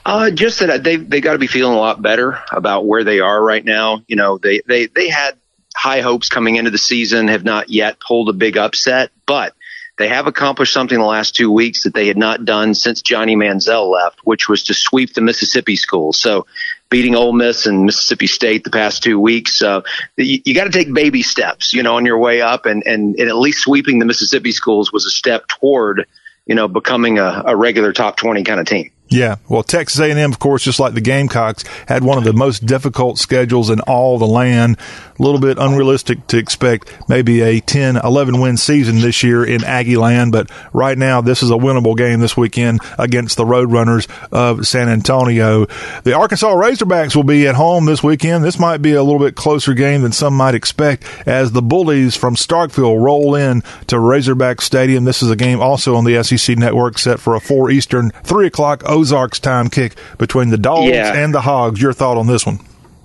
[0.05, 3.19] Uh, just that they they got to be feeling a lot better about where they
[3.19, 4.03] are right now.
[4.07, 5.37] You know, they they they had
[5.75, 9.55] high hopes coming into the season, have not yet pulled a big upset, but
[9.97, 13.35] they have accomplished something the last two weeks that they had not done since Johnny
[13.35, 16.21] Manziel left, which was to sweep the Mississippi schools.
[16.21, 16.45] So,
[16.89, 19.81] beating Ole Miss and Mississippi State the past two weeks, uh,
[20.17, 23.15] you, you got to take baby steps, you know, on your way up, and, and
[23.15, 26.07] and at least sweeping the Mississippi schools was a step toward,
[26.45, 28.91] you know, becoming a, a regular top twenty kind of team.
[29.11, 32.67] Yeah, well, Texas A&M, of course, just like the Gamecocks, had one of the most
[32.67, 34.77] difficult schedules in all the land.
[35.17, 39.63] A little bit unrealistic to expect maybe a 10, 11 win season this year in
[39.63, 44.07] Aggie land, but right now this is a winnable game this weekend against the Roadrunners
[44.31, 45.65] of San Antonio.
[46.03, 48.43] The Arkansas Razorbacks will be at home this weekend.
[48.43, 52.15] This might be a little bit closer game than some might expect as the Bullies
[52.15, 55.03] from Starkville roll in to Razorback Stadium.
[55.03, 58.47] This is a game also on the SEC network set for a 4 Eastern, 3
[58.47, 61.13] o'clock Ozarks time kick between the Dogs Yeah.
[61.13, 61.81] and the Hogs.
[61.81, 62.59] Your thought on this one?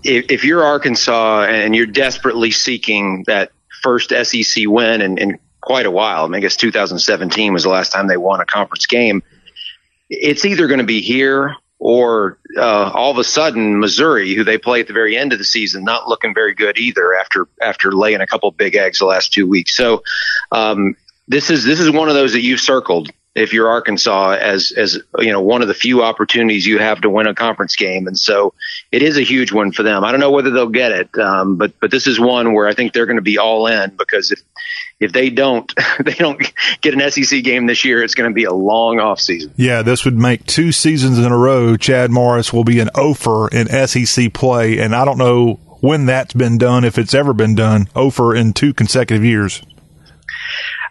[0.05, 3.51] if, if you're Arkansas and you're desperately seeking that
[3.83, 7.71] first SEC win in, in quite a while, I, mean, I guess 2017 was the
[7.71, 9.23] last time they won a conference game.
[10.11, 14.59] It's either going to be here or uh, all of a sudden Missouri, who they
[14.59, 17.91] play at the very end of the season, not looking very good either after after
[17.93, 19.75] laying a couple big eggs the last two weeks.
[19.75, 20.03] So
[20.53, 20.97] um,
[21.29, 24.99] this is this is one of those that you've circled if you're Arkansas as as
[25.19, 28.19] you know one of the few opportunities you have to win a conference game, and
[28.19, 28.55] so
[28.93, 30.05] it is a huge one for them.
[30.05, 32.75] I don't know whether they'll get it, um, but but this is one where I
[32.75, 34.41] think they're going to be all in because if
[35.01, 35.73] if they don't
[36.05, 36.41] they don't
[36.81, 39.53] get an SEC game this year, it's going to be a long off season.
[39.57, 41.77] Yeah, this would make two seasons in a row.
[41.77, 46.33] Chad Morris will be an offer in SEC play, and I don't know when that's
[46.33, 49.61] been done, if it's ever been done, offer in two consecutive years.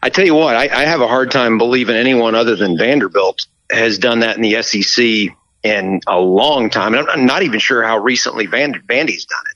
[0.04, 3.46] I tell you what, I, I have a hard time believing anyone other than Vanderbilt
[3.72, 6.94] has done that in the SEC in a long time.
[6.94, 9.53] And I'm not even sure how recently Van, Vandy's done it.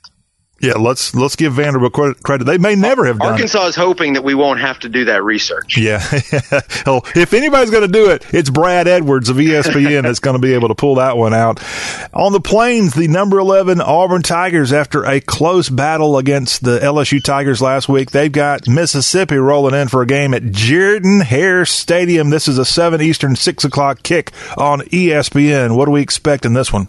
[0.60, 2.22] Yeah, let's let's give Vanderbilt credit.
[2.22, 2.44] credit.
[2.44, 3.32] They may never have done it.
[3.32, 5.78] Arkansas is hoping that we won't have to do that research.
[5.78, 5.98] Yeah.
[6.86, 10.42] well, if anybody's going to do it, it's Brad Edwards of ESPN that's going to
[10.42, 11.62] be able to pull that one out.
[12.12, 17.22] On the plains, the number 11 Auburn Tigers, after a close battle against the LSU
[17.22, 22.30] Tigers last week, they've got Mississippi rolling in for a game at Jordan Hare Stadium.
[22.30, 25.76] This is a 7 Eastern, 6 o'clock kick on ESPN.
[25.76, 26.88] What do we expect in this one?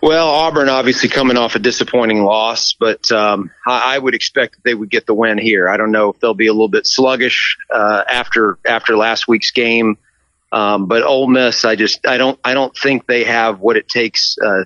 [0.00, 4.64] Well, Auburn obviously coming off a disappointing loss, but um, I, I would expect that
[4.64, 5.68] they would get the win here.
[5.68, 9.50] I don't know if they'll be a little bit sluggish uh, after after last week's
[9.50, 9.98] game,
[10.52, 13.88] um, but Ole Miss, I just I don't I don't think they have what it
[13.88, 14.64] takes uh,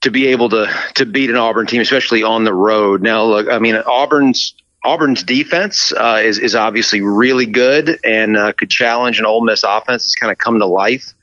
[0.00, 3.02] to be able to to beat an Auburn team, especially on the road.
[3.02, 4.54] Now, look, I mean Auburn's
[4.84, 9.62] Auburn's defense uh, is is obviously really good and uh, could challenge an Ole Miss
[9.62, 11.14] offense that's kind of come to life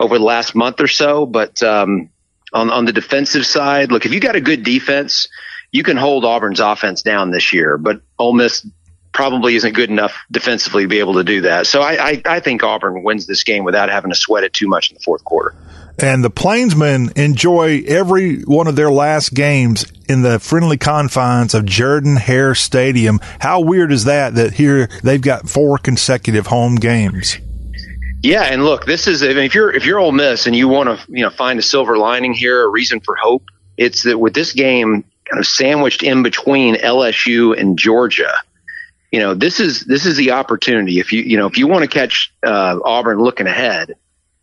[0.00, 1.62] over the last month or so, but.
[1.62, 2.10] Um,
[2.52, 5.28] on, on the defensive side, look, if you got a good defense,
[5.72, 7.76] you can hold Auburn's offense down this year.
[7.76, 8.66] But Ole Miss
[9.12, 11.66] probably isn't good enough defensively to be able to do that.
[11.66, 14.68] So I, I, I think Auburn wins this game without having to sweat it too
[14.68, 15.54] much in the fourth quarter.
[15.98, 21.64] And the Plainsmen enjoy every one of their last games in the friendly confines of
[21.64, 23.18] Jordan Hare Stadium.
[23.40, 24.34] How weird is that?
[24.34, 27.38] That here they've got four consecutive home games.
[28.26, 30.66] Yeah, and look, this is I mean, if you're if you're Ole Miss and you
[30.66, 33.44] want to you know find a silver lining here, a reason for hope,
[33.76, 38.32] it's that with this game kind of sandwiched in between LSU and Georgia,
[39.12, 40.98] you know this is this is the opportunity.
[40.98, 43.94] If you you know if you want to catch uh, Auburn looking ahead,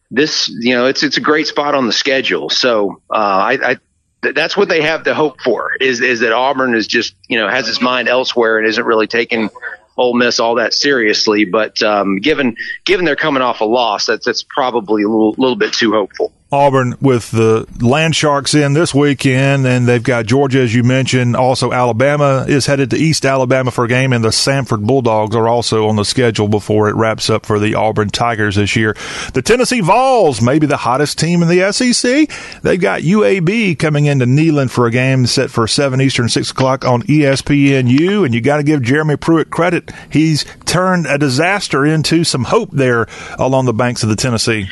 [0.09, 2.49] this you know it's it's a great spot on the schedule.
[2.49, 3.77] So uh, I, I
[4.21, 7.49] that's what they have to hope for is is that Auburn is just you know
[7.49, 9.49] has his mind elsewhere and isn't really taking
[9.97, 11.45] Ole Miss all that seriously.
[11.45, 12.55] But um, given
[12.85, 16.31] given they're coming off a loss, that's that's probably a little, little bit too hopeful.
[16.53, 21.35] Auburn with the Land Sharks in this weekend, and they've got Georgia, as you mentioned.
[21.35, 25.47] Also, Alabama is headed to East Alabama for a game, and the Samford Bulldogs are
[25.47, 28.95] also on the schedule before it wraps up for the Auburn Tigers this year.
[29.33, 32.29] The Tennessee Vols, maybe the hottest team in the SEC.
[32.61, 36.85] They've got UAB coming into Neyland for a game set for 7 Eastern, 6 o'clock
[36.85, 39.91] on ESPNU, and you got to give Jeremy Pruitt credit.
[40.11, 43.07] He's turned a disaster into some hope there
[43.39, 44.69] along the banks of the Tennessee.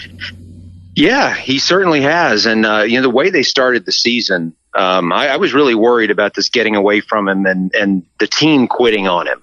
[0.96, 2.46] Yeah, he certainly has.
[2.46, 5.76] And, uh, you know, the way they started the season, um, I, I, was really
[5.76, 9.42] worried about this getting away from him and, and the team quitting on him.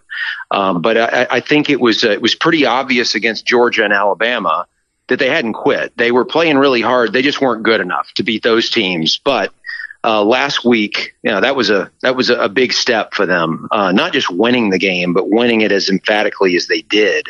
[0.51, 3.93] Um, but I, I, think it was, uh, it was pretty obvious against Georgia and
[3.93, 4.66] Alabama
[5.09, 5.97] that they hadn't quit.
[5.97, 7.12] They were playing really hard.
[7.12, 9.19] They just weren't good enough to beat those teams.
[9.19, 9.53] But,
[10.05, 13.69] uh, last week, you know, that was a, that was a, big step for them.
[13.70, 17.29] Uh, not just winning the game, but winning it as emphatically as they did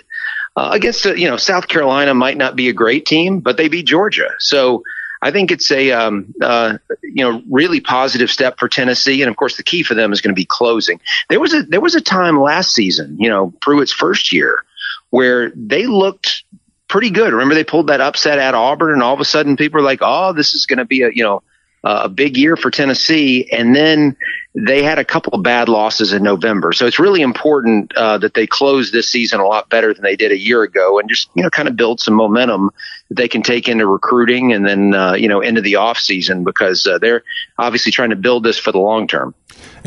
[0.58, 3.68] uh, against a, you know South Carolina might not be a great team, but they
[3.68, 4.34] beat Georgia.
[4.40, 4.82] So
[5.22, 9.36] I think it's a um, uh, you know really positive step for Tennessee, and of
[9.36, 11.00] course the key for them is going to be closing.
[11.28, 14.64] There was a there was a time last season, you know Pruitt's first year,
[15.10, 16.42] where they looked
[16.88, 17.32] pretty good.
[17.32, 20.00] Remember they pulled that upset at Auburn, and all of a sudden people are like,
[20.02, 21.40] oh, this is going to be a you know
[21.84, 24.16] a big year for Tennessee, and then
[24.54, 26.72] they had a couple of bad losses in November.
[26.72, 30.16] So it's really important uh, that they close this season a lot better than they
[30.16, 32.70] did a year ago, and just you know kind of build some momentum
[33.08, 36.44] that they can take into recruiting and then uh, you know into the off season
[36.44, 37.22] because uh, they're
[37.58, 39.34] obviously trying to build this for the long term.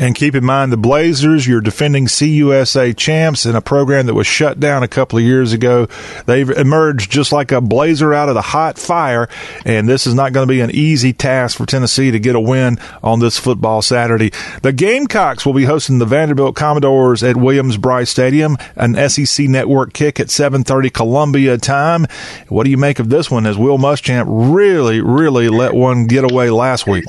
[0.02, 4.26] And keep in mind the Blazers, you're defending CUSA champs in a program that was
[4.26, 5.86] shut down a couple of years ago.
[6.26, 9.28] They've emerged just like a blazer out of the hot fire,
[9.64, 12.40] and this is not going to be an easy task for Tennessee to get a
[12.40, 14.32] win on this football Saturday.
[14.62, 20.18] The Gamecocks will be hosting the Vanderbilt Commodores at Williams-Brice Stadium, an SEC network kick
[20.18, 22.08] at 7:30 Columbia time.
[22.48, 26.24] What do you make of this one as Will Muschamp really really let one get
[26.24, 27.04] away last week?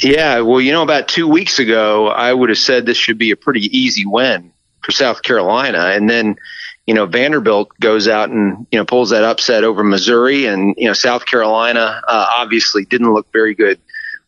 [0.00, 3.32] Yeah, well, you know, about two weeks ago, I would have said this should be
[3.32, 6.36] a pretty easy win for South Carolina, and then,
[6.86, 10.86] you know, Vanderbilt goes out and you know pulls that upset over Missouri, and you
[10.86, 13.80] know, South Carolina uh, obviously didn't look very good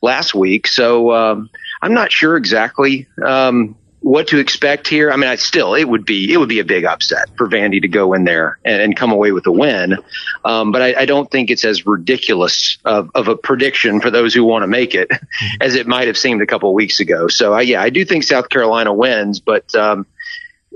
[0.03, 1.51] last week, so um,
[1.83, 5.11] I'm not sure exactly um, what to expect here.
[5.11, 7.83] I mean, I still it would be it would be a big upset for Vandy
[7.83, 9.99] to go in there and, and come away with a win,
[10.45, 14.33] um, but I, I, don't think it's as ridiculous of, of, a prediction for those
[14.33, 15.63] who want to make it mm-hmm.
[15.63, 17.29] as it might have seemed a couple of weeks ago.
[17.29, 19.75] So I, yeah, I do think South Carolina wins, but.
[19.75, 20.07] Um,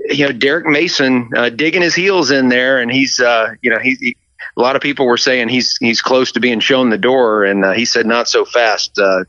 [0.09, 3.79] you know, Derek Mason uh, digging his heels in there, and he's, uh, you know,
[3.79, 4.17] he's, he,
[4.55, 7.65] a lot of people were saying he's he's close to being shown the door, and
[7.65, 8.99] uh, he said not so fast.
[8.99, 9.23] Uh,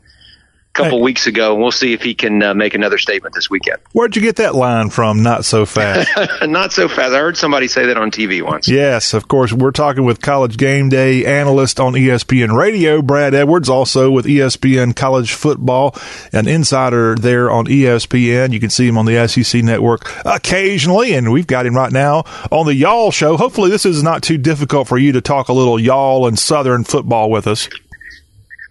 [0.77, 1.03] couple hey.
[1.03, 1.53] weeks ago.
[1.53, 3.79] And we'll see if he can uh, make another statement this weekend.
[3.91, 5.23] Where'd you get that line from?
[5.23, 6.09] Not so fast.
[6.43, 7.13] Not so fast.
[7.13, 8.67] I heard somebody say that on TV once.
[8.67, 9.51] Yes, of course.
[9.51, 14.95] We're talking with college game day analyst on ESPN Radio, Brad Edwards, also with ESPN
[14.95, 15.95] College Football,
[16.31, 18.53] an insider there on ESPN.
[18.53, 22.23] You can see him on the SEC network occasionally, and we've got him right now
[22.51, 23.37] on the Y'all Show.
[23.37, 26.83] Hopefully, this is not too difficult for you to talk a little Y'all and Southern
[26.83, 27.67] football with us.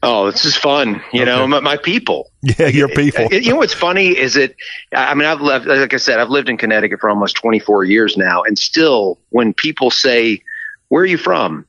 [0.09, 1.03] Oh, this is fun.
[1.13, 1.25] You okay.
[1.25, 2.31] know, my, my, people.
[2.41, 3.27] Yeah, your people.
[3.33, 4.55] you know what's funny is it.
[4.95, 8.17] I mean I've lived like I said I've lived in Connecticut for almost 24 years
[8.17, 10.43] now, and still when people say,
[10.89, 11.67] "Where are you from?"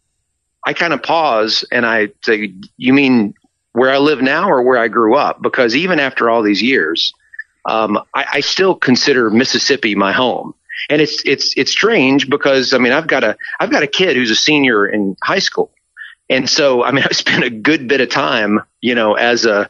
[0.63, 3.33] I kind of pause and I say, "You mean
[3.71, 7.15] where I live now or where I grew up?" Because even after all these years,
[7.65, 10.53] um, I, I still consider Mississippi my home
[10.89, 14.15] and it's it's it's strange because I mean I've got a I've got a kid
[14.15, 15.71] who's a senior in high school
[16.29, 19.69] and so, I mean, I spent a good bit of time, you know, as a,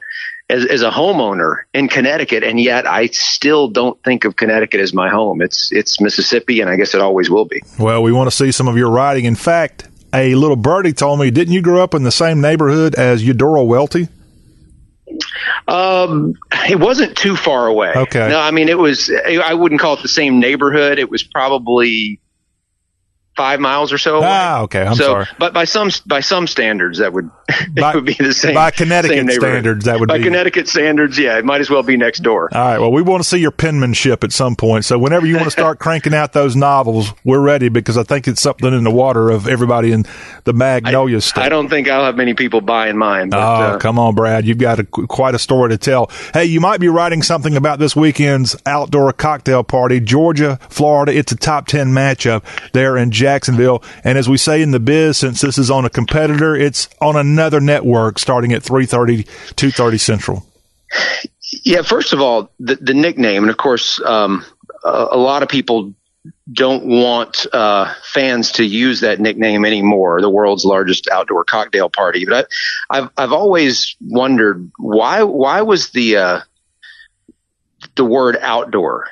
[0.50, 4.94] as, as a homeowner in Connecticut, and yet I still don't think of Connecticut as
[4.94, 5.42] my home.
[5.42, 7.62] It's it's Mississippi, and I guess it always will be.
[7.78, 9.26] Well, we want to see some of your writing.
[9.26, 12.96] In fact, a little birdie told me, didn't you grow up in the same neighborhood
[12.96, 14.08] as Eudora Welty?
[15.68, 16.36] Um,
[16.70, 17.92] it wasn't too far away.
[17.94, 18.30] Okay.
[18.30, 19.12] No, I mean it was.
[19.12, 20.98] I wouldn't call it the same neighborhood.
[20.98, 22.22] It was probably
[23.38, 24.18] five miles or so.
[24.18, 24.28] Away.
[24.30, 24.82] Ah, okay.
[24.82, 25.26] I'm so, sorry.
[25.40, 27.30] But by some by some standards, that would
[27.76, 28.54] By- it would be the same.
[28.56, 31.18] by Connecticut same standards, that would by be- Connecticut standards.
[31.18, 32.50] Yeah, it might as well be next door.
[32.54, 32.80] All right.
[32.80, 34.84] Well, we want to see your penmanship at some point.
[34.84, 38.28] So whenever you want to start cranking out those novels, we're ready because I think
[38.28, 40.06] it's something in the water of everybody in
[40.44, 41.44] the Magnolia state.
[41.44, 43.30] I don't think I'll have many people buying mine.
[43.30, 44.46] But, Oh, uh, come on, Brad.
[44.46, 46.10] You've got a, quite a story to tell.
[46.34, 50.00] Hey, you might be writing something about this weekend's outdoor cocktail party.
[50.00, 51.14] Georgia, Florida.
[51.16, 52.44] It's a top 10 matchup
[52.74, 53.84] there in Jacksonville.
[54.06, 57.18] And as we say in the biz, since this is on a competitor, it's on
[57.18, 59.26] another network starting at 3.30,
[59.56, 60.46] 2.30 Central.
[61.64, 64.46] Yeah, first of all, the, the nickname, and of course, um,
[64.86, 65.94] a, a lot of people
[66.54, 70.22] don't want uh, fans to use that nickname anymore.
[70.22, 72.48] The world's largest outdoor cocktail party, but
[72.90, 76.42] I, I've I've always wondered why why was the uh,
[77.96, 79.08] the word outdoor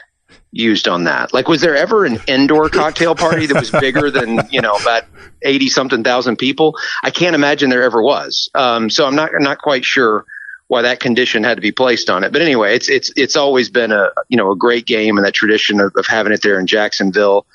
[0.56, 1.34] used on that?
[1.34, 5.04] Like, was there ever an indoor cocktail party that was bigger than you know about
[5.42, 6.76] eighty something thousand people?
[7.04, 8.50] I can't imagine there ever was.
[8.56, 10.26] Um, so I'm not I'm not quite sure
[10.68, 12.32] why that condition had to be placed on it.
[12.32, 15.34] But anyway, it's it's it's always been a you know a great game and that
[15.34, 17.46] tradition of, of having it there in Jacksonville.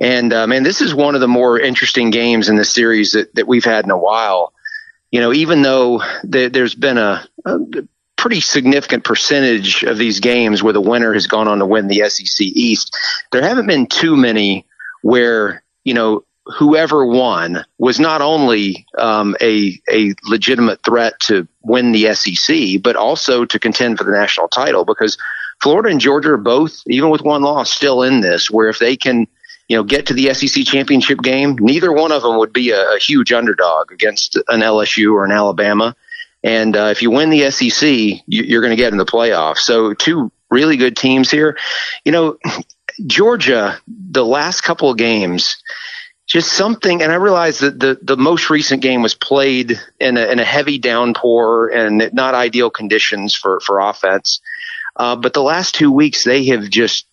[0.00, 3.32] And uh, man, this is one of the more interesting games in the series that,
[3.36, 4.52] that we've had in a while.
[5.12, 7.58] You know, even though there, there's been a, a
[8.22, 12.08] pretty significant percentage of these games where the winner has gone on to win the
[12.08, 12.96] SEC East,
[13.32, 14.64] there haven't been too many
[15.02, 21.90] where you know whoever won was not only um, a a legitimate threat to win
[21.90, 24.84] the SEC, but also to contend for the national title.
[24.84, 25.18] Because
[25.60, 28.48] Florida and Georgia are both, even with one loss, still in this.
[28.48, 29.26] Where if they can,
[29.66, 32.94] you know, get to the SEC championship game, neither one of them would be a,
[32.94, 35.96] a huge underdog against an LSU or an Alabama.
[36.44, 39.58] And uh, if you win the SEC, you, you're going to get in the playoffs.
[39.58, 41.56] So two really good teams here.
[42.04, 42.38] You know,
[43.06, 45.62] Georgia, the last couple of games
[46.26, 47.02] just something.
[47.02, 50.44] And I realize that the, the most recent game was played in a, in a
[50.44, 54.40] heavy downpour and not ideal conditions for, for offense.
[54.96, 57.06] Uh, but the last two weeks, they have just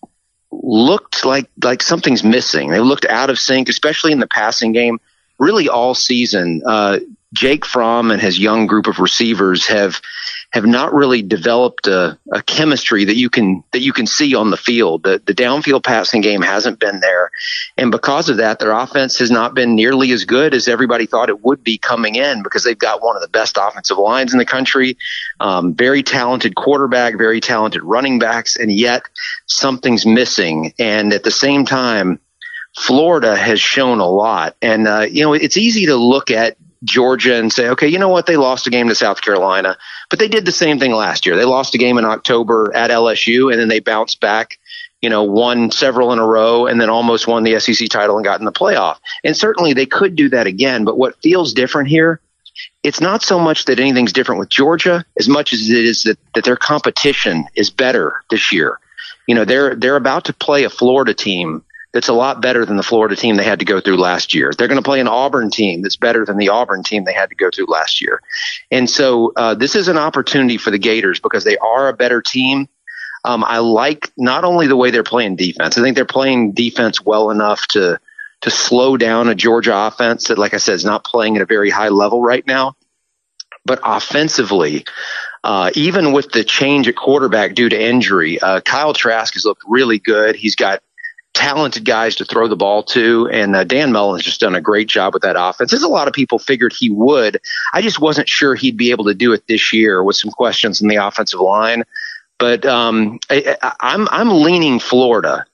[0.50, 2.70] looked like, like something's missing.
[2.70, 5.00] They looked out of sync, especially in the passing game,
[5.38, 6.62] really all season.
[6.64, 7.00] Uh,
[7.32, 10.00] Jake Fromm and his young group of receivers have
[10.52, 14.50] have not really developed a, a chemistry that you can that you can see on
[14.50, 15.04] the field.
[15.04, 17.30] The the downfield passing game hasn't been there,
[17.76, 21.28] and because of that, their offense has not been nearly as good as everybody thought
[21.28, 22.42] it would be coming in.
[22.42, 24.96] Because they've got one of the best offensive lines in the country,
[25.38, 29.02] um, very talented quarterback, very talented running backs, and yet
[29.46, 30.74] something's missing.
[30.80, 32.18] And at the same time,
[32.76, 37.34] Florida has shown a lot, and uh, you know it's easy to look at Georgia
[37.36, 38.26] and say, okay, you know what?
[38.26, 39.76] They lost a game to South Carolina,
[40.08, 41.36] but they did the same thing last year.
[41.36, 44.58] They lost a game in October at LSU and then they bounced back,
[45.02, 48.24] you know, won several in a row and then almost won the SEC title and
[48.24, 48.96] got in the playoff.
[49.24, 50.84] And certainly they could do that again.
[50.84, 52.20] But what feels different here,
[52.82, 56.18] it's not so much that anything's different with Georgia as much as it is that,
[56.34, 58.78] that their competition is better this year.
[59.26, 61.62] You know, they're, they're about to play a Florida team
[61.92, 64.52] that's a lot better than the Florida team they had to go through last year.
[64.56, 67.30] They're going to play an Auburn team that's better than the Auburn team they had
[67.30, 68.20] to go through last year.
[68.70, 72.22] And so uh, this is an opportunity for the Gators because they are a better
[72.22, 72.68] team.
[73.24, 75.76] Um, I like not only the way they're playing defense.
[75.76, 78.00] I think they're playing defense well enough to
[78.42, 81.46] to slow down a Georgia offense that, like I said, is not playing at a
[81.46, 82.74] very high level right now.
[83.66, 84.86] But offensively,
[85.44, 89.62] uh, even with the change at quarterback due to injury, uh, Kyle Trask has looked
[89.68, 90.36] really good.
[90.36, 90.82] He's got
[91.34, 94.88] talented guys to throw the ball to, and uh, Dan has just done a great
[94.88, 95.72] job with that offense.
[95.72, 97.40] As a lot of people figured he would,
[97.72, 100.80] I just wasn't sure he'd be able to do it this year with some questions
[100.80, 101.84] in the offensive line.
[102.38, 105.44] But um, I, I'm I'm leaning Florida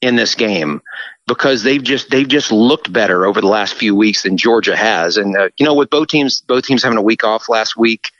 [0.00, 0.82] in this game
[1.26, 5.16] because they've just they've just looked better over the last few weeks than Georgia has.
[5.16, 8.10] And uh, you know, with both teams both teams having a week off last week,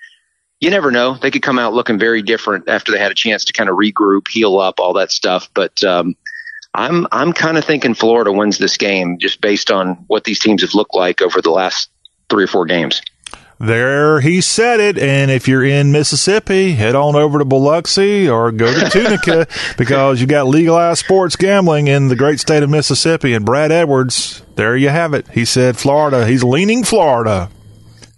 [0.61, 1.15] you never know.
[1.15, 3.77] They could come out looking very different after they had a chance to kind of
[3.77, 5.51] regroup, heal up, all that stuff.
[5.53, 6.15] But um,
[6.75, 10.63] I'm I'm kind of thinking Florida wins this game just based on what these teams
[10.63, 11.91] have looked like over the last
[12.31, 13.03] three or four games.
[13.59, 14.99] There he said it.
[14.99, 19.47] And if you're in Mississippi, head on over to Biloxi or go to Tunica
[19.79, 23.35] because you got legalized sports gambling in the great state of Mississippi.
[23.35, 25.29] And Brad Edwards, there you have it.
[25.29, 26.27] He said Florida.
[26.27, 27.51] He's leaning Florida.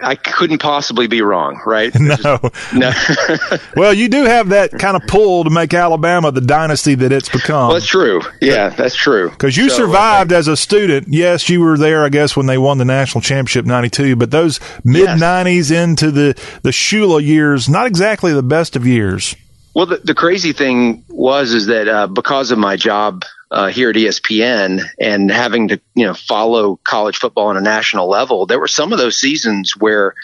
[0.04, 1.92] I couldn't possibly be wrong, right?
[2.04, 2.38] No,
[2.74, 2.92] no.
[3.76, 7.28] well, you do have that kind of pull to make Alabama the dynasty that it's
[7.28, 7.68] become.
[7.68, 8.20] Well, that's true.
[8.40, 9.30] Yeah, that's true.
[9.30, 11.08] Because you So, uh, survived as a student.
[11.08, 14.16] Yes, you were there, I guess, when they won the national championship '92.
[14.16, 19.34] But those mid '90s into the the Shula years, not exactly the best of years.
[19.74, 23.90] Well, the, the crazy thing was is that uh, because of my job uh, here
[23.90, 28.60] at ESPN and having to you know follow college football on a national level, there
[28.60, 30.14] were some of those seasons where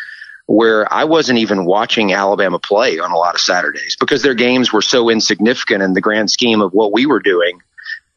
[0.47, 4.73] where I wasn't even watching Alabama play on a lot of Saturdays because their games
[4.73, 7.61] were so insignificant in the grand scheme of what we were doing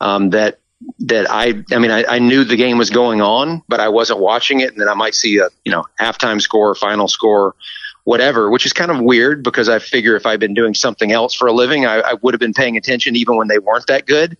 [0.01, 0.59] um, that
[0.99, 4.19] that I I mean I, I knew the game was going on, but I wasn't
[4.19, 7.55] watching it, and then I might see a you know halftime score, final score,
[8.03, 11.33] whatever, which is kind of weird because I figure if I'd been doing something else
[11.33, 14.05] for a living, I, I would have been paying attention even when they weren't that
[14.05, 14.37] good.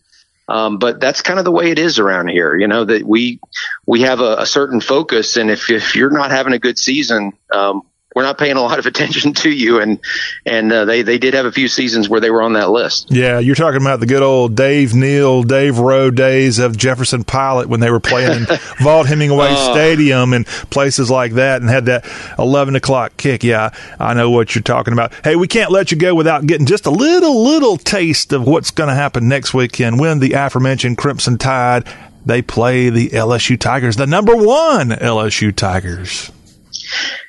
[0.49, 3.39] Um, but that's kind of the way it is around here, you know, that we,
[3.85, 5.37] we have a, a certain focus.
[5.37, 7.83] And if, if you're not having a good season, um,
[8.15, 9.79] we're not paying a lot of attention to you.
[9.79, 9.99] And,
[10.45, 13.11] and, uh, they, they did have a few seasons where they were on that list.
[13.11, 17.67] Yeah, you're talking about the good old Dave Neal, Dave Rowe days of Jefferson Pilot
[17.69, 19.73] when they were playing in Vaught Hemingway Oh.
[19.73, 22.05] Stadium and places like that and had that
[22.39, 23.43] 11 o'clock kick.
[23.43, 25.13] Yeah, I know what you're talking about.
[25.23, 28.71] Hey, we can't let you go without getting just a little, little taste of what's
[28.71, 31.87] going to happen next weekend when the aforementioned Crimson Tide,
[32.25, 36.31] they play the LSU Tigers, the number one LSU Tigers.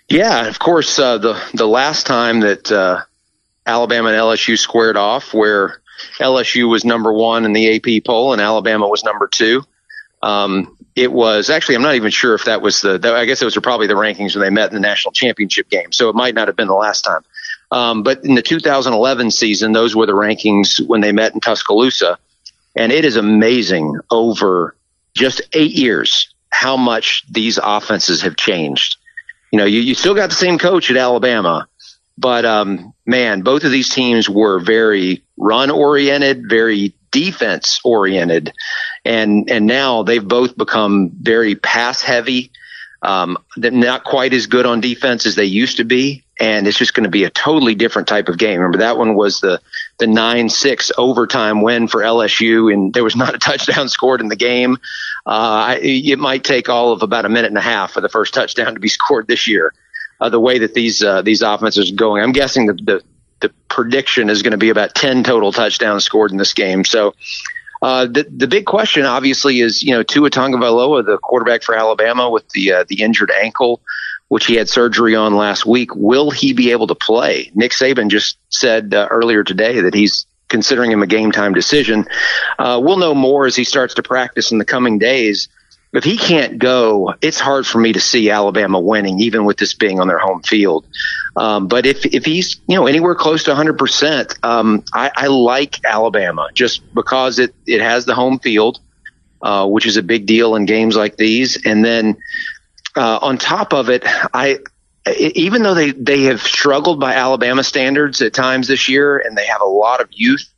[0.09, 0.99] Yeah, of course.
[0.99, 3.03] Uh, the the last time that uh,
[3.67, 5.81] Alabama and LSU squared off, where
[6.21, 9.63] LSU was number one in the AP poll and Alabama was number two,
[10.23, 12.99] um, it was actually I'm not even sure if that was the.
[12.99, 15.69] that- I guess those were probably the rankings when they met in the national championship
[15.71, 15.93] game.
[15.93, 17.23] So it might not have been the last time.
[17.71, 22.19] Um, but in the 2011 season, those were the rankings when they met in Tuscaloosa,
[22.77, 24.77] and it is amazing over
[25.15, 28.97] just eight years how much these offenses have changed
[29.55, 31.69] you know, you, you still got the same coach at Alabama,
[32.19, 38.53] but um, man, both of these teams were very run oriented, very defense oriented,
[39.05, 42.51] and and now they've both become very pass heavy.
[43.01, 46.79] Um, they're not quite as good on defense as they used to be, and it's
[46.79, 48.59] just going to be a totally different type of game.
[48.59, 49.61] Remember that one was the
[50.01, 54.27] the nine six overtime win for LSU, and there was not a touchdown scored in
[54.27, 54.79] the game.
[55.27, 58.35] Uh, it might take all of about a minute and a half for the first
[58.35, 59.73] touchdown to be scored this year.
[60.21, 63.03] Uh, the way that these uh, these offenses are going, I'm guessing the, the
[63.41, 66.85] the prediction is going to be about ten total touchdowns scored in this game.
[66.85, 67.15] So.
[67.83, 72.31] Uh, the the big question, obviously, is you know Tua Tagovailoa, the quarterback for Alabama,
[72.31, 73.83] with the uh, the injured ankle,
[74.29, 75.95] which he had surgery on last week.
[75.95, 77.51] Will he be able to play?
[77.55, 82.07] Nick Saban just said uh, earlier today that he's considering him a game time decision.
[82.59, 85.49] Uh, we'll know more as he starts to practice in the coming days.
[85.93, 89.75] If he can't go, it's hard for me to see Alabama winning, even with this
[89.75, 90.87] being on their home field.
[91.37, 95.27] Um, but if if he's you know anywhere close to 100, percent um, I, I
[95.29, 98.81] like Alabama just because it it has the home field,
[99.41, 101.65] uh, which is a big deal in games like these.
[101.65, 102.17] And then
[102.97, 104.03] uh, on top of it,
[104.35, 104.59] I
[105.17, 109.47] even though they they have struggled by Alabama standards at times this year, and they
[109.47, 110.49] have a lot of youth,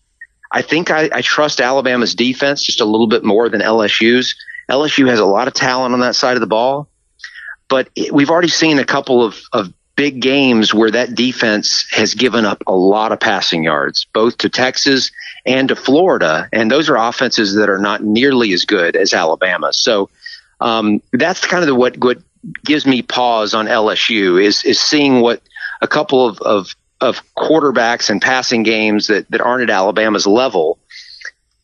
[0.50, 4.36] I think I, I trust Alabama's defense just a little bit more than LSU's.
[4.70, 6.88] LSU has a lot of talent on that side of the ball,
[7.68, 12.14] but it, we've already seen a couple of, of big games where that defense has
[12.14, 15.10] given up a lot of passing yards, both to Texas
[15.44, 16.48] and to Florida.
[16.52, 19.72] And those are offenses that are not nearly as good as Alabama.
[19.72, 20.10] So
[20.60, 22.18] um, that's kind of the, what, what
[22.64, 25.42] gives me pause on LSU is, is seeing what
[25.80, 30.78] a couple of, of, of quarterbacks and passing games that, that aren't at Alabama's level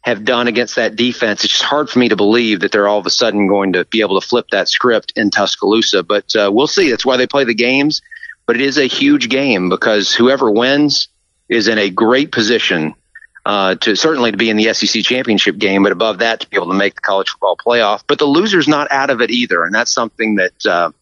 [0.02, 1.44] have done against that defense.
[1.44, 3.84] It's just hard for me to believe that they're all of a sudden going to
[3.84, 6.02] be able to flip that script in Tuscaloosa.
[6.02, 6.90] But uh, we'll see.
[6.90, 8.02] That's why they play the games.
[8.44, 11.08] But it is a huge game because whoever wins
[11.48, 12.94] is in a great position
[13.44, 16.56] uh, to certainly to be in the SEC championship game, but above that to be
[16.56, 18.02] able to make the college football playoff.
[18.06, 20.92] But the loser's not out of it either, and that's something that uh,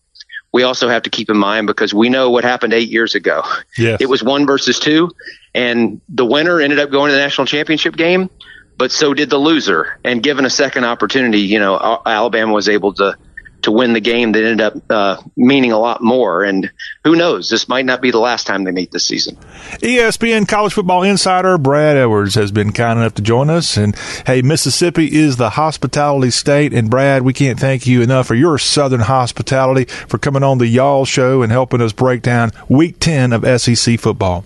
[0.53, 3.43] we also have to keep in mind because we know what happened eight years ago.
[3.77, 4.01] Yes.
[4.01, 5.11] It was one versus two,
[5.55, 8.31] and the winner ended up going to the national championship game,
[8.77, 9.99] but so did the loser.
[10.05, 13.17] And given a second opportunity, you know, Alabama was able to
[13.63, 16.43] to win the game that ended up uh, meaning a lot more.
[16.43, 16.71] And
[17.05, 17.49] who knows?
[17.49, 19.37] This might not be the last time they meet this season.
[19.81, 23.77] ESPN college football insider Brad Edwards has been kind enough to join us.
[23.77, 23.97] And
[24.27, 26.73] hey, Mississippi is the hospitality state.
[26.73, 30.67] And Brad, we can't thank you enough for your southern hospitality for coming on the
[30.67, 34.45] Y'all show and helping us break down week 10 of SEC football.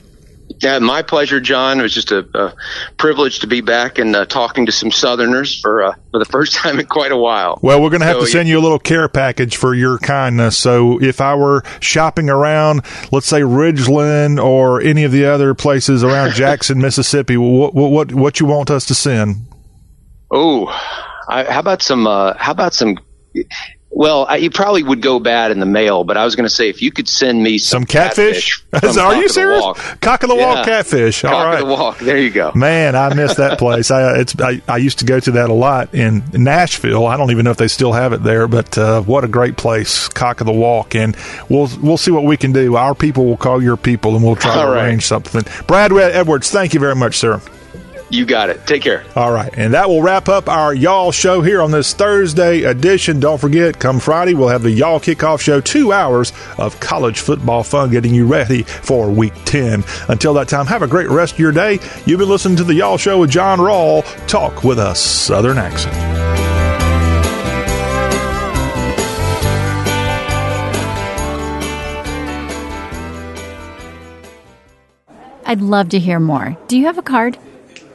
[0.59, 1.79] Yeah, my pleasure, John.
[1.81, 2.55] It was just a, a
[2.97, 6.55] privilege to be back and uh, talking to some Southerners for uh, for the first
[6.55, 7.59] time in quite a while.
[7.63, 9.99] Well, we're going to have So, to send you a little care package for your
[9.99, 10.57] kindness.
[10.57, 12.83] So if I were shopping around,
[13.13, 18.15] let's say Ridgeland or any of the other places around Jackson, Mississippi, what what what,
[18.15, 19.37] what you want us to send?
[20.31, 20.67] Oh,
[21.29, 22.07] I, how about some?
[22.07, 22.99] Uh, how about some?
[23.97, 26.51] Well, I, you probably would go bad in the mail, but I was going to
[26.55, 28.61] say if you could send me some, Some catfish?
[28.81, 29.63] from Are you serious?
[30.01, 30.65] Cock of the Walk Yeah.
[30.65, 31.25] catfish.
[31.25, 31.63] All Cock right.
[31.63, 31.99] of the Walk.
[32.01, 32.51] There you go.
[32.57, 33.93] Man, I miss that place.
[33.93, 37.07] I it's I, I used to go to that a lot in Nashville.
[37.07, 39.57] I don't even know if they still have it there, but uh, what a great
[39.57, 40.97] place, Cock of the Walk.
[40.97, 41.17] And
[41.49, 42.75] we'll we'll see what we can do.
[42.75, 44.85] Our people will call your people, and we'll try All to right.
[44.87, 45.43] arrange something.
[45.69, 47.41] Brad Edwards, thank you very much, sir.
[48.15, 48.65] You got it.
[48.65, 49.05] Take care.
[49.17, 53.19] All right, and that will wrap up our Y'all show here on this Thursday edition.
[53.19, 57.65] Don't forget, come Friday, we'll have the Y'all kickoff show, two hours of college football
[57.65, 59.83] fun, getting you ready for Week 10.
[60.07, 61.81] Until that time, have a great rest of your day.
[62.07, 64.05] You've been listening to the Y'all show with John Rawl.
[64.29, 65.97] Talk with a Southern accent.
[75.45, 76.57] I'd love to hear more.
[76.69, 77.39] Do you have a card?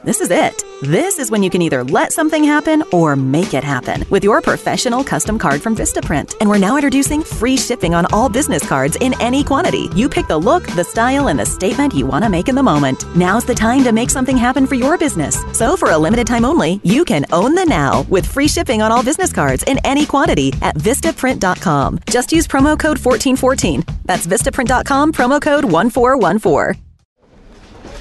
[0.01, 0.63] This is it.
[0.81, 4.41] This is when you can either let something happen or make it happen with your
[4.41, 6.35] professional custom card from Vistaprint.
[6.39, 9.89] And we're now introducing free shipping on all business cards in any quantity.
[9.95, 12.63] You pick the look, the style, and the statement you want to make in the
[12.63, 13.13] moment.
[13.13, 15.37] Now's the time to make something happen for your business.
[15.51, 18.93] So for a limited time only, you can own the now with free shipping on
[18.93, 21.99] all business cards in any quantity at vistaprint.com.
[22.09, 23.83] Just use promo code 1414.
[24.05, 26.88] That's vistaprint.com, promo code 1414.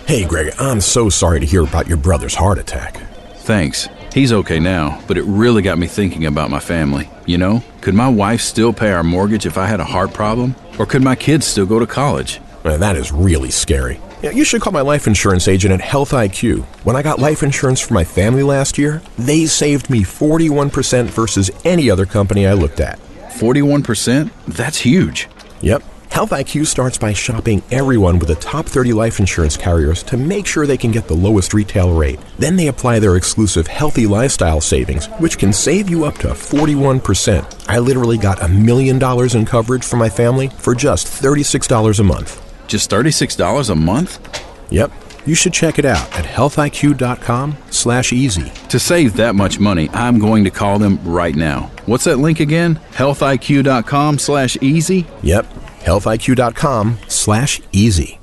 [0.08, 2.96] Hey, Greg, I'm so sorry to hear about your brother's heart attack.
[3.40, 3.90] Thanks.
[4.10, 7.10] He's okay now, but it really got me thinking about my family.
[7.26, 10.56] You know, could my wife still pay our mortgage if I had a heart problem?
[10.78, 12.40] Or could my kids still go to college?
[12.64, 14.00] Man, that is really scary.
[14.22, 16.64] Yeah, you should call my life insurance agent at Health IQ.
[16.84, 21.50] When I got life insurance for my family last year, they saved me 41% versus
[21.66, 22.98] any other company I looked at.
[23.32, 24.30] 41%?
[24.46, 25.28] That's huge.
[25.60, 25.82] Yep.
[26.18, 30.46] Health IQ starts by shopping everyone with the top 30 life insurance carriers to make
[30.46, 32.18] sure they can get the lowest retail rate.
[32.40, 37.68] Then they apply their exclusive healthy lifestyle savings, which can save you up to 41%.
[37.68, 42.02] I literally got a million dollars in coverage for my family for just $36 a
[42.02, 42.66] month.
[42.66, 44.18] Just $36 a month?
[44.72, 44.90] Yep.
[45.24, 48.50] You should check it out at healthiq.com slash easy.
[48.70, 51.70] To save that much money, I'm going to call them right now.
[51.86, 52.80] What's that link again?
[52.94, 55.06] healthiq.com slash easy?
[55.22, 55.46] Yep.
[55.88, 58.17] healthiq.com slash easy.